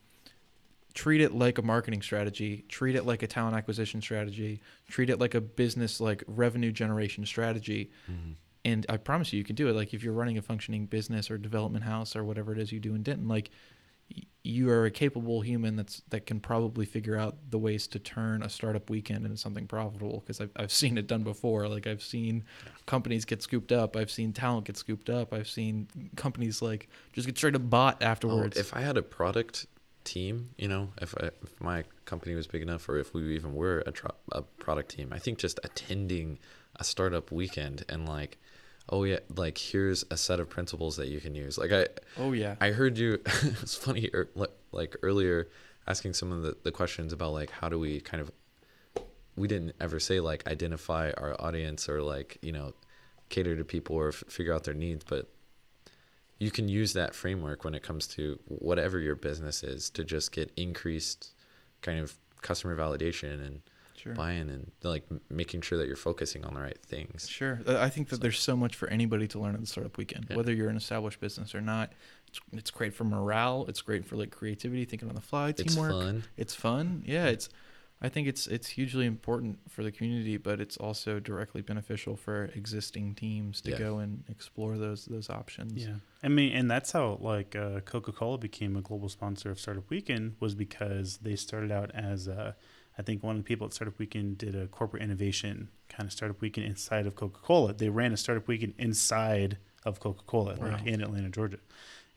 treat 0.95 1.20
it 1.22 1.32
like 1.32 1.59
a 1.59 1.62
marketing 1.62 2.03
strategy 2.03 2.64
treat 2.68 2.95
it 2.95 3.05
like 3.07 3.22
a 3.22 3.26
talent 3.26 3.57
acquisition 3.57 4.01
strategy 4.03 4.61
treat 4.88 5.09
it 5.11 5.18
like 5.18 5.34
a 5.34 5.40
business 5.40 6.01
like 6.01 6.22
revenue 6.26 6.70
generation 6.72 7.24
strategy 7.26 7.90
Mhm. 8.11 8.34
and 8.64 8.86
I 8.88 8.97
promise 8.99 9.32
you, 9.32 9.38
you 9.38 9.45
can 9.45 9.57
do 9.57 9.68
it. 9.68 9.72
Like 9.74 9.93
if 9.93 10.05
you're 10.05 10.12
running 10.12 10.38
a 10.38 10.43
functioning 10.43 10.86
business 10.86 11.30
or 11.30 11.36
development 11.38 11.84
house 11.84 12.14
or 12.14 12.22
whatever 12.24 12.53
it 12.53 12.59
is 12.59 12.70
you 12.72 12.78
do 12.78 12.95
in 12.95 13.03
Denton, 13.03 13.26
like 13.26 13.51
you 14.44 14.68
are 14.70 14.84
a 14.86 14.90
capable 14.90 15.40
human 15.40 15.76
that's 15.76 16.03
that 16.11 16.26
can 16.26 16.40
probably 16.40 16.84
figure 16.84 17.16
out 17.16 17.36
the 17.50 17.59
ways 17.59 17.86
to 17.86 17.98
turn 18.00 18.42
a 18.42 18.48
startup 18.48 18.90
weekend 18.90 19.24
into 19.24 19.36
something 19.36 19.66
profitable. 19.68 20.20
Because 20.20 20.40
I've 20.40 20.50
I've 20.57 20.72
seen 20.82 20.98
it 20.98 21.07
done 21.07 21.22
before. 21.22 21.68
Like 21.68 21.86
I've 21.86 22.03
seen 22.03 22.44
companies 22.86 23.24
get 23.24 23.40
scooped 23.42 23.70
up. 23.70 23.96
I've 23.96 24.11
seen 24.11 24.32
talent 24.32 24.66
get 24.66 24.76
scooped 24.76 25.09
up. 25.11 25.32
I've 25.32 25.48
seen 25.48 25.86
companies 26.16 26.61
like 26.61 26.88
just 27.12 27.26
get 27.26 27.36
straight 27.38 27.55
up 27.55 27.70
bought 27.70 27.98
Oh, 28.03 28.07
afterwards. 28.07 28.57
if 28.57 28.74
I 28.74 28.80
had 28.80 28.96
a 28.96 29.03
product 29.03 29.66
team, 30.05 30.50
you 30.59 30.66
know, 30.66 30.88
if, 31.00 31.14
I, 31.20 31.26
if 31.26 31.61
my 31.61 31.84
company 32.07 32.34
was 32.34 32.48
big 32.48 32.62
enough, 32.62 32.88
or 32.88 32.98
if 32.98 33.14
we 33.14 33.36
even 33.36 33.55
were 33.55 33.84
a, 33.86 33.92
tro- 33.92 34.11
a 34.32 34.42
product 34.42 34.90
team, 34.90 35.11
I 35.12 35.20
think 35.20 35.38
just 35.38 35.61
attending 35.62 36.40
a 36.74 36.82
startup 36.82 37.30
weekend 37.30 37.84
and 37.88 38.09
like, 38.09 38.38
oh 38.88 39.04
yeah, 39.04 39.18
like 39.36 39.58
here's 39.58 40.04
a 40.10 40.16
set 40.16 40.40
of 40.40 40.48
principles 40.48 40.96
that 40.96 41.08
you 41.08 41.20
can 41.20 41.34
use. 41.34 41.58
Like 41.58 41.72
I, 41.72 41.86
oh 42.18 42.32
yeah, 42.32 42.56
I 42.60 42.70
heard 42.70 42.98
you. 42.98 43.20
it's 43.26 43.76
funny, 43.76 44.10
er, 44.12 44.28
like 44.72 44.96
earlier, 45.02 45.48
asking 45.86 46.14
some 46.14 46.32
of 46.32 46.42
the, 46.42 46.56
the 46.62 46.72
questions 46.72 47.12
about 47.12 47.32
like 47.32 47.50
how 47.50 47.68
do 47.68 47.78
we 47.78 48.00
kind 48.00 48.20
of. 48.20 48.30
We 49.34 49.48
didn't 49.48 49.74
ever 49.80 49.98
say 49.98 50.20
like 50.20 50.46
identify 50.46 51.10
our 51.16 51.34
audience 51.40 51.88
or 51.88 52.02
like 52.02 52.38
you 52.42 52.52
know, 52.52 52.74
cater 53.30 53.56
to 53.56 53.64
people 53.64 53.96
or 53.96 54.08
f- 54.08 54.24
figure 54.28 54.52
out 54.52 54.64
their 54.64 54.74
needs, 54.74 55.04
but 55.08 55.28
you 56.38 56.50
can 56.50 56.68
use 56.68 56.92
that 56.92 57.14
framework 57.14 57.64
when 57.64 57.74
it 57.74 57.82
comes 57.82 58.06
to 58.08 58.38
whatever 58.46 58.98
your 58.98 59.14
business 59.14 59.62
is 59.62 59.88
to 59.90 60.02
just 60.02 60.32
get 60.32 60.50
increased 60.56 61.30
kind 61.82 62.00
of 62.00 62.16
customer 62.42 62.76
validation 62.76 63.34
and 63.46 63.62
sure. 64.03 64.14
buy-in 64.14 64.48
and 64.48 64.70
like 64.82 65.05
making 65.30 65.61
sure 65.62 65.78
that 65.78 65.86
you're 65.86 65.96
focusing 65.96 66.44
on 66.44 66.55
the 66.55 66.61
right 66.61 66.78
things. 66.84 67.28
Sure. 67.28 67.61
Uh, 67.66 67.78
I 67.78 67.88
think 67.88 68.09
that 68.11 68.20
there's 68.20 68.40
so 68.40 68.57
much 68.57 68.74
for 68.76 68.88
anybody 68.88 69.26
to 69.28 69.38
learn 69.40 69.55
at 69.55 69.61
the 69.61 69.66
startup 69.66 69.96
weekend, 69.96 70.26
Yeah. 70.30 70.36
whether 70.36 70.53
you're 70.53 70.68
an 70.68 70.76
established 70.76 71.20
business 71.20 71.55
or 71.55 71.61
not. 71.61 71.92
It's, 72.28 72.40
it's 72.53 72.70
great 72.70 72.94
for 72.94 73.05
morale. 73.05 73.66
It's 73.68 73.82
great 73.82 74.05
for 74.07 74.16
like 74.16 74.30
creativity, 74.30 74.84
thinking 74.84 75.09
on 75.09 75.14
the 75.14 75.20
fly, 75.20 75.53
teamwork. 75.53 75.66
It's 75.66 75.74
teamwork. 75.74 75.92
fun. 75.92 76.24
It's 76.36 76.55
fun. 76.55 77.03
Yeah, 77.07 77.26
it's. 77.26 77.48
I 78.05 78.09
think 78.09 78.26
it's 78.26 78.48
it's 78.48 78.66
hugely 78.66 79.07
important 79.07 79.61
for 79.70 79.84
the 79.84 79.92
community, 79.92 80.36
but 80.36 80.61
it's 80.61 80.76
also 80.76 81.20
directly 81.20 81.62
beneficial 81.62 82.16
for 82.16 82.46
existing 82.46 83.14
teams 83.14 83.61
to 83.61 83.70
Yeah. 83.70 83.78
go 83.78 83.98
and 83.98 84.24
explore 84.28 84.76
those 84.76 85.05
those 85.05 85.30
options. 85.30 85.86
Yeah, 85.86 85.94
I 86.20 86.26
mean, 86.26 86.50
and 86.53 86.68
that's 86.68 86.90
how 86.90 87.18
like 87.20 87.55
uh, 87.55 87.78
Coca 87.82 88.11
Cola 88.11 88.38
became 88.38 88.76
a 88.76 88.80
global 88.80 89.09
sponsor 89.09 89.53
of 89.53 89.61
Startup 89.61 89.88
Weekend 89.88 90.34
was 90.40 90.57
because 90.57 91.18
they 91.18 91.36
started 91.36 91.70
out 91.70 91.92
as 91.94 92.26
uh, 92.26 92.55
I 92.99 93.03
think 93.03 93.22
one 93.22 93.36
of 93.36 93.43
the 93.43 93.47
people 93.47 93.66
at 93.66 93.72
Startup 93.72 93.99
Weekend 93.99 94.38
did 94.38 94.55
a 94.55 94.66
corporate 94.66 95.03
innovation 95.03 95.68
kind 95.88 96.07
of 96.07 96.12
Startup 96.12 96.40
Weekend 96.40 96.66
inside 96.66 97.07
of 97.07 97.14
Coca 97.14 97.40
Cola. 97.40 97.72
They 97.72 97.88
ran 97.88 98.12
a 98.12 98.16
Startup 98.16 98.47
Weekend 98.47 98.74
inside 98.78 99.59
of 99.84 99.99
Coca 100.01 100.22
Cola, 100.26 100.57
Wow. 100.57 100.72
like 100.72 100.86
in 100.86 101.01
Atlanta, 101.03 101.28
Georgia, 101.30 101.59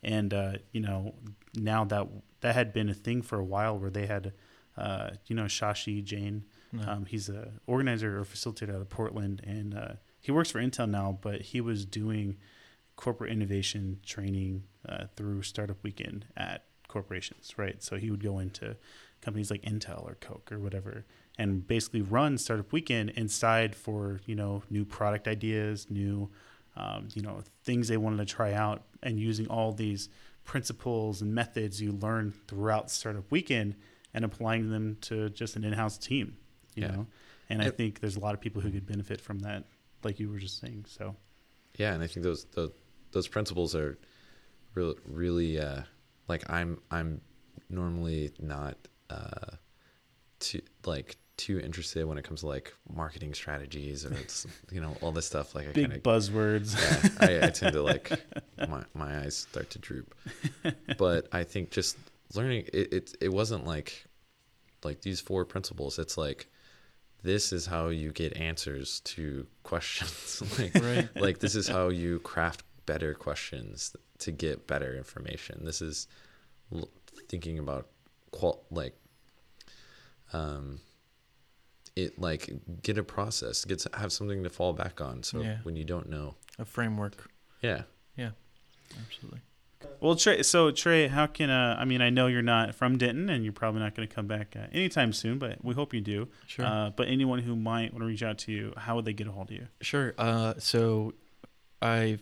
and 0.03 0.33
uh, 0.33 0.53
you 0.71 0.81
know 0.81 1.15
now 1.55 1.85
that 1.85 2.07
that 2.41 2.55
had 2.55 2.73
been 2.73 2.89
a 2.89 2.93
thing 2.93 3.21
for 3.21 3.39
a 3.39 3.45
while 3.45 3.77
where 3.77 3.89
they 3.89 4.05
had. 4.05 4.33
Uh, 4.77 5.11
you 5.27 5.33
know 5.33 5.45
Shashi 5.45 6.03
Jain, 6.03 6.43
No. 6.73 6.83
um, 6.85 7.05
he's 7.05 7.29
a 7.29 7.53
organizer 7.65 8.19
or 8.19 8.25
facilitator 8.25 8.75
out 8.75 8.81
of 8.81 8.89
Portland, 8.89 9.39
and 9.47 9.73
uh, 9.73 9.93
he 10.19 10.33
works 10.33 10.51
for 10.51 10.59
Intel 10.59 10.89
now. 10.89 11.17
But 11.21 11.39
he 11.43 11.61
was 11.61 11.85
doing 11.85 12.35
corporate 12.97 13.31
innovation 13.31 14.01
training 14.05 14.63
uh, 14.89 15.05
through 15.15 15.43
Startup 15.43 15.81
Weekend 15.81 16.25
at 16.35 16.65
corporations, 16.89 17.53
right? 17.57 17.81
So 17.81 17.95
he 17.95 18.11
would 18.11 18.21
go 18.21 18.39
into 18.39 18.75
companies 19.21 19.49
like 19.51 19.61
Intel 19.63 20.03
or 20.03 20.15
Coke 20.15 20.51
or 20.51 20.59
whatever, 20.59 21.05
and 21.37 21.65
basically 21.67 22.01
run 22.01 22.37
Startup 22.37 22.71
Weekend 22.71 23.09
inside 23.11 23.75
for 23.75 24.19
you 24.25 24.35
know 24.35 24.63
new 24.69 24.85
product 24.85 25.27
ideas, 25.27 25.87
new 25.89 26.29
um, 26.75 27.07
you 27.13 27.21
know 27.21 27.41
things 27.63 27.87
they 27.87 27.97
wanted 27.97 28.17
to 28.17 28.25
try 28.25 28.53
out, 28.53 28.83
and 29.03 29.19
using 29.19 29.47
all 29.47 29.71
these 29.71 30.09
principles 30.43 31.21
and 31.21 31.33
methods 31.33 31.81
you 31.81 31.91
learn 31.91 32.31
throughout 32.47 32.91
Startup 32.91 33.29
Weekend 33.31 33.75
and 34.13 34.23
applying 34.23 34.69
them 34.69 34.95
to 35.01 35.29
just 35.31 35.55
an 35.55 35.63
in-house 35.63 35.97
team, 35.97 36.37
you 36.75 36.83
Yeah. 36.83 36.91
know. 36.91 37.07
And 37.49 37.61
I 37.61 37.69
think 37.69 37.99
there's 37.99 38.15
a 38.15 38.19
lot 38.19 38.33
of 38.33 38.41
people 38.41 38.61
who 38.61 38.71
could 38.71 38.85
benefit 38.85 39.19
from 39.21 39.39
that, 39.39 39.65
like 40.03 40.19
you 40.19 40.29
were 40.29 40.37
just 40.39 40.59
saying. 40.59 40.85
So 40.87 41.15
Yeah, 41.77 41.93
and 41.93 42.03
I 42.03 42.07
think 42.07 42.23
those 42.23 42.45
those, 42.53 42.71
those 43.11 43.27
principles 43.27 43.75
are 43.75 43.97
really 44.75 44.95
really 45.05 45.59
uh, 45.59 45.81
like 46.27 46.47
I'm 46.49 46.79
I'm 46.91 47.21
normally 47.69 48.31
not 48.39 48.77
uh, 49.09 49.55
too 50.39 50.61
like 50.85 51.17
too 51.37 51.59
interested 51.59 52.05
when 52.05 52.17
it 52.17 52.23
comes 52.23 52.39
to 52.41 52.47
like 52.47 52.73
marketing 52.93 53.33
strategies 53.33 54.05
or 54.05 54.13
it's, 54.13 54.47
you 54.71 54.79
know 54.81 54.95
all 55.01 55.11
this 55.11 55.25
stuff. 55.25 55.53
Like 55.55 55.67
I 55.69 55.71
big 55.71 55.89
kind 55.89 55.97
of 55.97 56.03
buzzwords. 56.03 56.75
yeah, 57.21 57.41
I, 57.43 57.47
I 57.47 57.49
tend 57.49 57.73
to 57.73 57.81
like 57.81 58.11
my 58.69 58.83
my 58.93 59.19
eyes 59.19 59.35
start 59.35 59.69
to 59.71 59.79
droop. 59.79 60.13
But 60.97 61.27
I 61.31 61.43
think 61.43 61.71
just 61.71 61.97
learning 62.33 62.65
it, 62.73 62.93
it 62.93 63.17
it 63.21 63.29
wasn't 63.33 63.65
like 63.65 64.05
like 64.83 65.01
these 65.01 65.19
four 65.19 65.45
principles. 65.45 65.99
It's 65.99 66.17
like 66.17 66.47
this 67.23 67.51
is 67.51 67.65
how 67.65 67.87
you 67.87 68.11
get 68.11 68.37
answers 68.37 68.99
to 69.01 69.47
questions. 69.63 70.43
like 70.59 70.75
Right. 70.75 71.09
like 71.15 71.39
this 71.39 71.55
is 71.55 71.67
how 71.67 71.89
you 71.89 72.19
craft 72.19 72.63
better 72.85 73.13
questions 73.15 73.95
to 74.19 74.31
get 74.31 74.67
better 74.67 74.95
information. 74.95 75.65
This 75.65 75.81
is 75.81 76.07
l- 76.73 76.87
thinking 77.29 77.57
about 77.59 77.87
qual 78.31 78.65
like 78.71 78.95
um 80.33 80.79
it 81.95 82.19
like 82.19 82.49
get 82.81 82.97
a 82.97 83.03
process, 83.03 83.63
get 83.63 83.79
to 83.79 83.89
have 83.93 84.11
something 84.11 84.43
to 84.43 84.49
fall 84.49 84.73
back 84.73 84.99
on. 84.99 85.23
So 85.23 85.41
Yeah. 85.41 85.59
when 85.63 85.75
you 85.77 85.85
don't 85.85 86.09
know, 86.09 86.35
A 86.59 86.65
framework. 86.65 87.29
Yeah. 87.61 87.83
Yeah, 88.17 88.31
Absolutely. 89.05 89.39
Well, 90.01 90.15
Trey. 90.15 90.41
So 90.43 90.71
Trey, 90.71 91.07
how 91.07 91.25
can 91.27 91.49
uh, 91.49 91.75
I 91.79 91.85
mean? 91.85 92.01
I 92.01 92.09
know 92.09 92.27
you're 92.27 92.41
not 92.41 92.75
from 92.75 92.97
Denton, 92.97 93.29
and 93.29 93.43
you're 93.43 93.53
probably 93.53 93.81
not 93.81 93.93
going 93.95 94.07
to 94.07 94.13
come 94.13 94.25
back 94.27 94.55
uh, 94.55 94.67
anytime 94.71 95.13
soon, 95.13 95.37
but 95.37 95.63
we 95.63 95.73
hope 95.73 95.93
you 95.93 96.01
do. 96.01 96.27
Sure. 96.47 96.65
Uh, 96.65 96.89
but 96.89 97.07
anyone 97.07 97.39
who 97.39 97.55
might 97.55 97.91
want 97.93 98.01
to 98.01 98.07
reach 98.07 98.23
out 98.23 98.37
to 98.39 98.51
you, 98.51 98.73
how 98.77 98.95
would 98.95 99.05
they 99.05 99.13
get 99.13 99.27
a 99.27 99.31
hold 99.31 99.49
of 99.51 99.55
you? 99.55 99.67
Sure. 99.81 100.13
Uh, 100.17 100.55
so 100.57 101.13
I've 101.81 102.21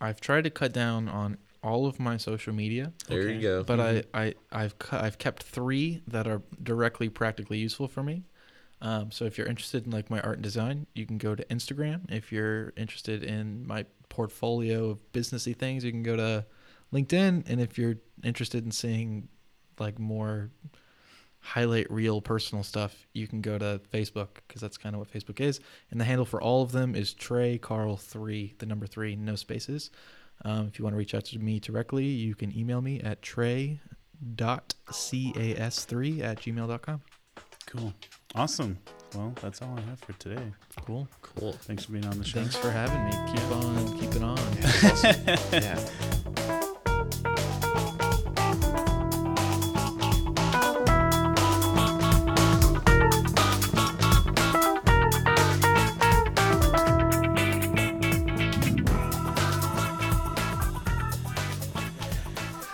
I've 0.00 0.20
tried 0.20 0.44
to 0.44 0.50
cut 0.50 0.72
down 0.72 1.08
on 1.08 1.38
all 1.68 1.86
of 1.86 2.00
my 2.00 2.16
social 2.16 2.52
media, 2.54 2.92
there 3.08 3.20
Okay. 3.20 3.34
you 3.36 3.40
go. 3.40 3.62
but 3.64 3.78
Mhm. 3.78 4.04
I, 4.14 4.24
I 4.26 4.34
I've 4.64 4.78
cu- 4.78 4.96
I've 4.96 5.18
kept 5.18 5.42
three 5.42 6.02
that 6.08 6.26
are 6.26 6.42
directly 6.62 7.08
practically 7.08 7.58
useful 7.58 7.88
for 7.88 8.02
me. 8.02 8.24
Um, 8.80 9.10
so 9.10 9.24
if 9.24 9.36
you're 9.36 9.46
interested 9.48 9.84
in 9.86 9.90
like 9.92 10.08
my 10.08 10.20
art 10.20 10.34
and 10.36 10.42
design, 10.42 10.86
you 10.94 11.04
can 11.06 11.18
go 11.18 11.34
to 11.34 11.44
Instagram. 11.46 12.10
If 12.10 12.30
you're 12.32 12.72
interested 12.76 13.22
in 13.24 13.66
my 13.66 13.84
portfolio 14.08 14.90
of 14.90 15.12
businessy 15.12 15.54
things, 15.56 15.84
you 15.84 15.90
can 15.90 16.02
go 16.04 16.16
to 16.16 16.46
LinkedIn. 16.92 17.44
And 17.48 17.60
if 17.60 17.76
you're 17.76 17.96
interested 18.22 18.64
in 18.64 18.70
seeing 18.70 19.28
like 19.80 19.98
more 19.98 20.50
highlight 21.40 21.90
reel 21.90 22.20
personal 22.20 22.62
stuff, 22.64 23.06
you 23.14 23.26
can 23.26 23.40
go 23.40 23.58
to 23.58 23.80
Facebook 23.92 24.28
because 24.46 24.60
that's 24.60 24.76
kind 24.76 24.94
of 24.94 24.98
what 25.00 25.10
Facebook 25.12 25.40
is. 25.40 25.60
And 25.90 26.00
the 26.00 26.04
handle 26.04 26.24
for 26.26 26.40
all 26.42 26.62
of 26.62 26.72
them 26.72 26.94
is 26.94 27.14
Trey 27.14 27.58
Carl 27.58 27.96
three, 27.96 28.54
the 28.58 28.66
number 28.66 28.86
three, 28.86 29.16
no 29.16 29.34
spaces. 29.36 29.90
Um, 30.44 30.66
if 30.66 30.78
you 30.78 30.84
want 30.84 30.94
to 30.94 30.98
reach 30.98 31.14
out 31.14 31.24
to 31.26 31.38
me 31.38 31.58
directly, 31.60 32.04
you 32.04 32.34
can 32.34 32.56
email 32.56 32.80
me 32.80 33.00
at 33.00 33.22
trey.cas3 33.22 33.80
at 36.22 36.38
gmail.com. 36.40 37.00
Cool. 37.66 37.92
Awesome. 38.34 38.78
Well, 39.14 39.32
that's 39.40 39.62
all 39.62 39.74
I 39.76 39.80
have 39.82 40.00
for 40.00 40.12
today. 40.14 40.52
Cool. 40.84 41.08
Cool. 41.22 41.52
Thanks 41.52 41.84
for 41.84 41.92
being 41.92 42.06
on 42.06 42.18
the 42.18 42.24
show. 42.24 42.40
Thanks 42.40 42.56
for 42.56 42.70
having 42.70 43.04
me. 43.04 43.12
Keep 43.32 43.50
on 43.50 43.98
keeping 43.98 44.22
on. 44.22 44.38
yeah. 45.52 45.78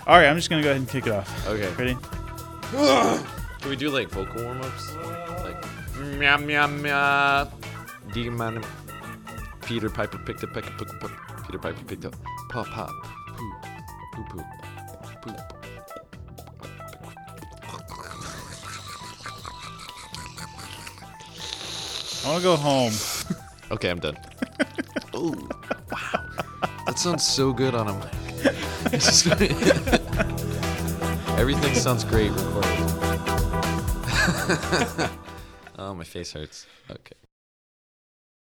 All 0.06 0.18
right, 0.18 0.26
I'm 0.26 0.36
just 0.36 0.50
gonna 0.50 0.62
go 0.62 0.68
ahead 0.68 0.82
and 0.82 0.88
kick 0.88 1.06
it 1.06 1.12
off. 1.12 1.48
Okay. 1.48 1.72
Ready? 1.76 1.96
Can 2.72 3.70
we 3.70 3.76
do 3.76 3.88
like 3.88 4.10
vocal 4.10 4.44
warm 4.44 4.60
ups? 4.60 4.94
Like 5.42 5.64
meow 6.18 6.36
meow 6.36 6.66
meow. 6.66 7.50
Demon. 8.12 8.62
Peter 9.62 9.88
Piper 9.88 10.18
picked 10.18 10.42
a 10.42 10.46
peck 10.46 10.64
poop 10.64 10.88
poop. 11.00 11.10
Peter 11.46 11.58
Piper 11.58 11.82
picked 11.86 12.04
up 12.04 12.14
pop 12.50 12.66
pop 12.66 12.90
poop 13.28 13.54
poop 14.12 14.28
poop 14.28 14.44
poop. 15.22 15.40
I 22.24 22.28
want 22.28 22.38
to 22.38 22.42
go 22.42 22.56
home. 22.56 22.92
Okay, 23.70 23.88
I'm 23.88 24.00
done. 24.00 24.18
oh 25.14 25.34
wow, 25.90 26.26
that 26.84 26.98
sounds 26.98 27.26
so 27.26 27.54
good 27.54 27.74
on 27.74 27.88
a 27.88 27.94
mic. 27.94 28.23
Everything 31.38 31.74
sounds 31.74 32.04
great 32.04 32.30
recorded. 32.30 32.70
oh, 35.78 35.94
my 35.94 36.04
face 36.04 36.32
hurts. 36.32 36.66
Okay. 36.90 37.23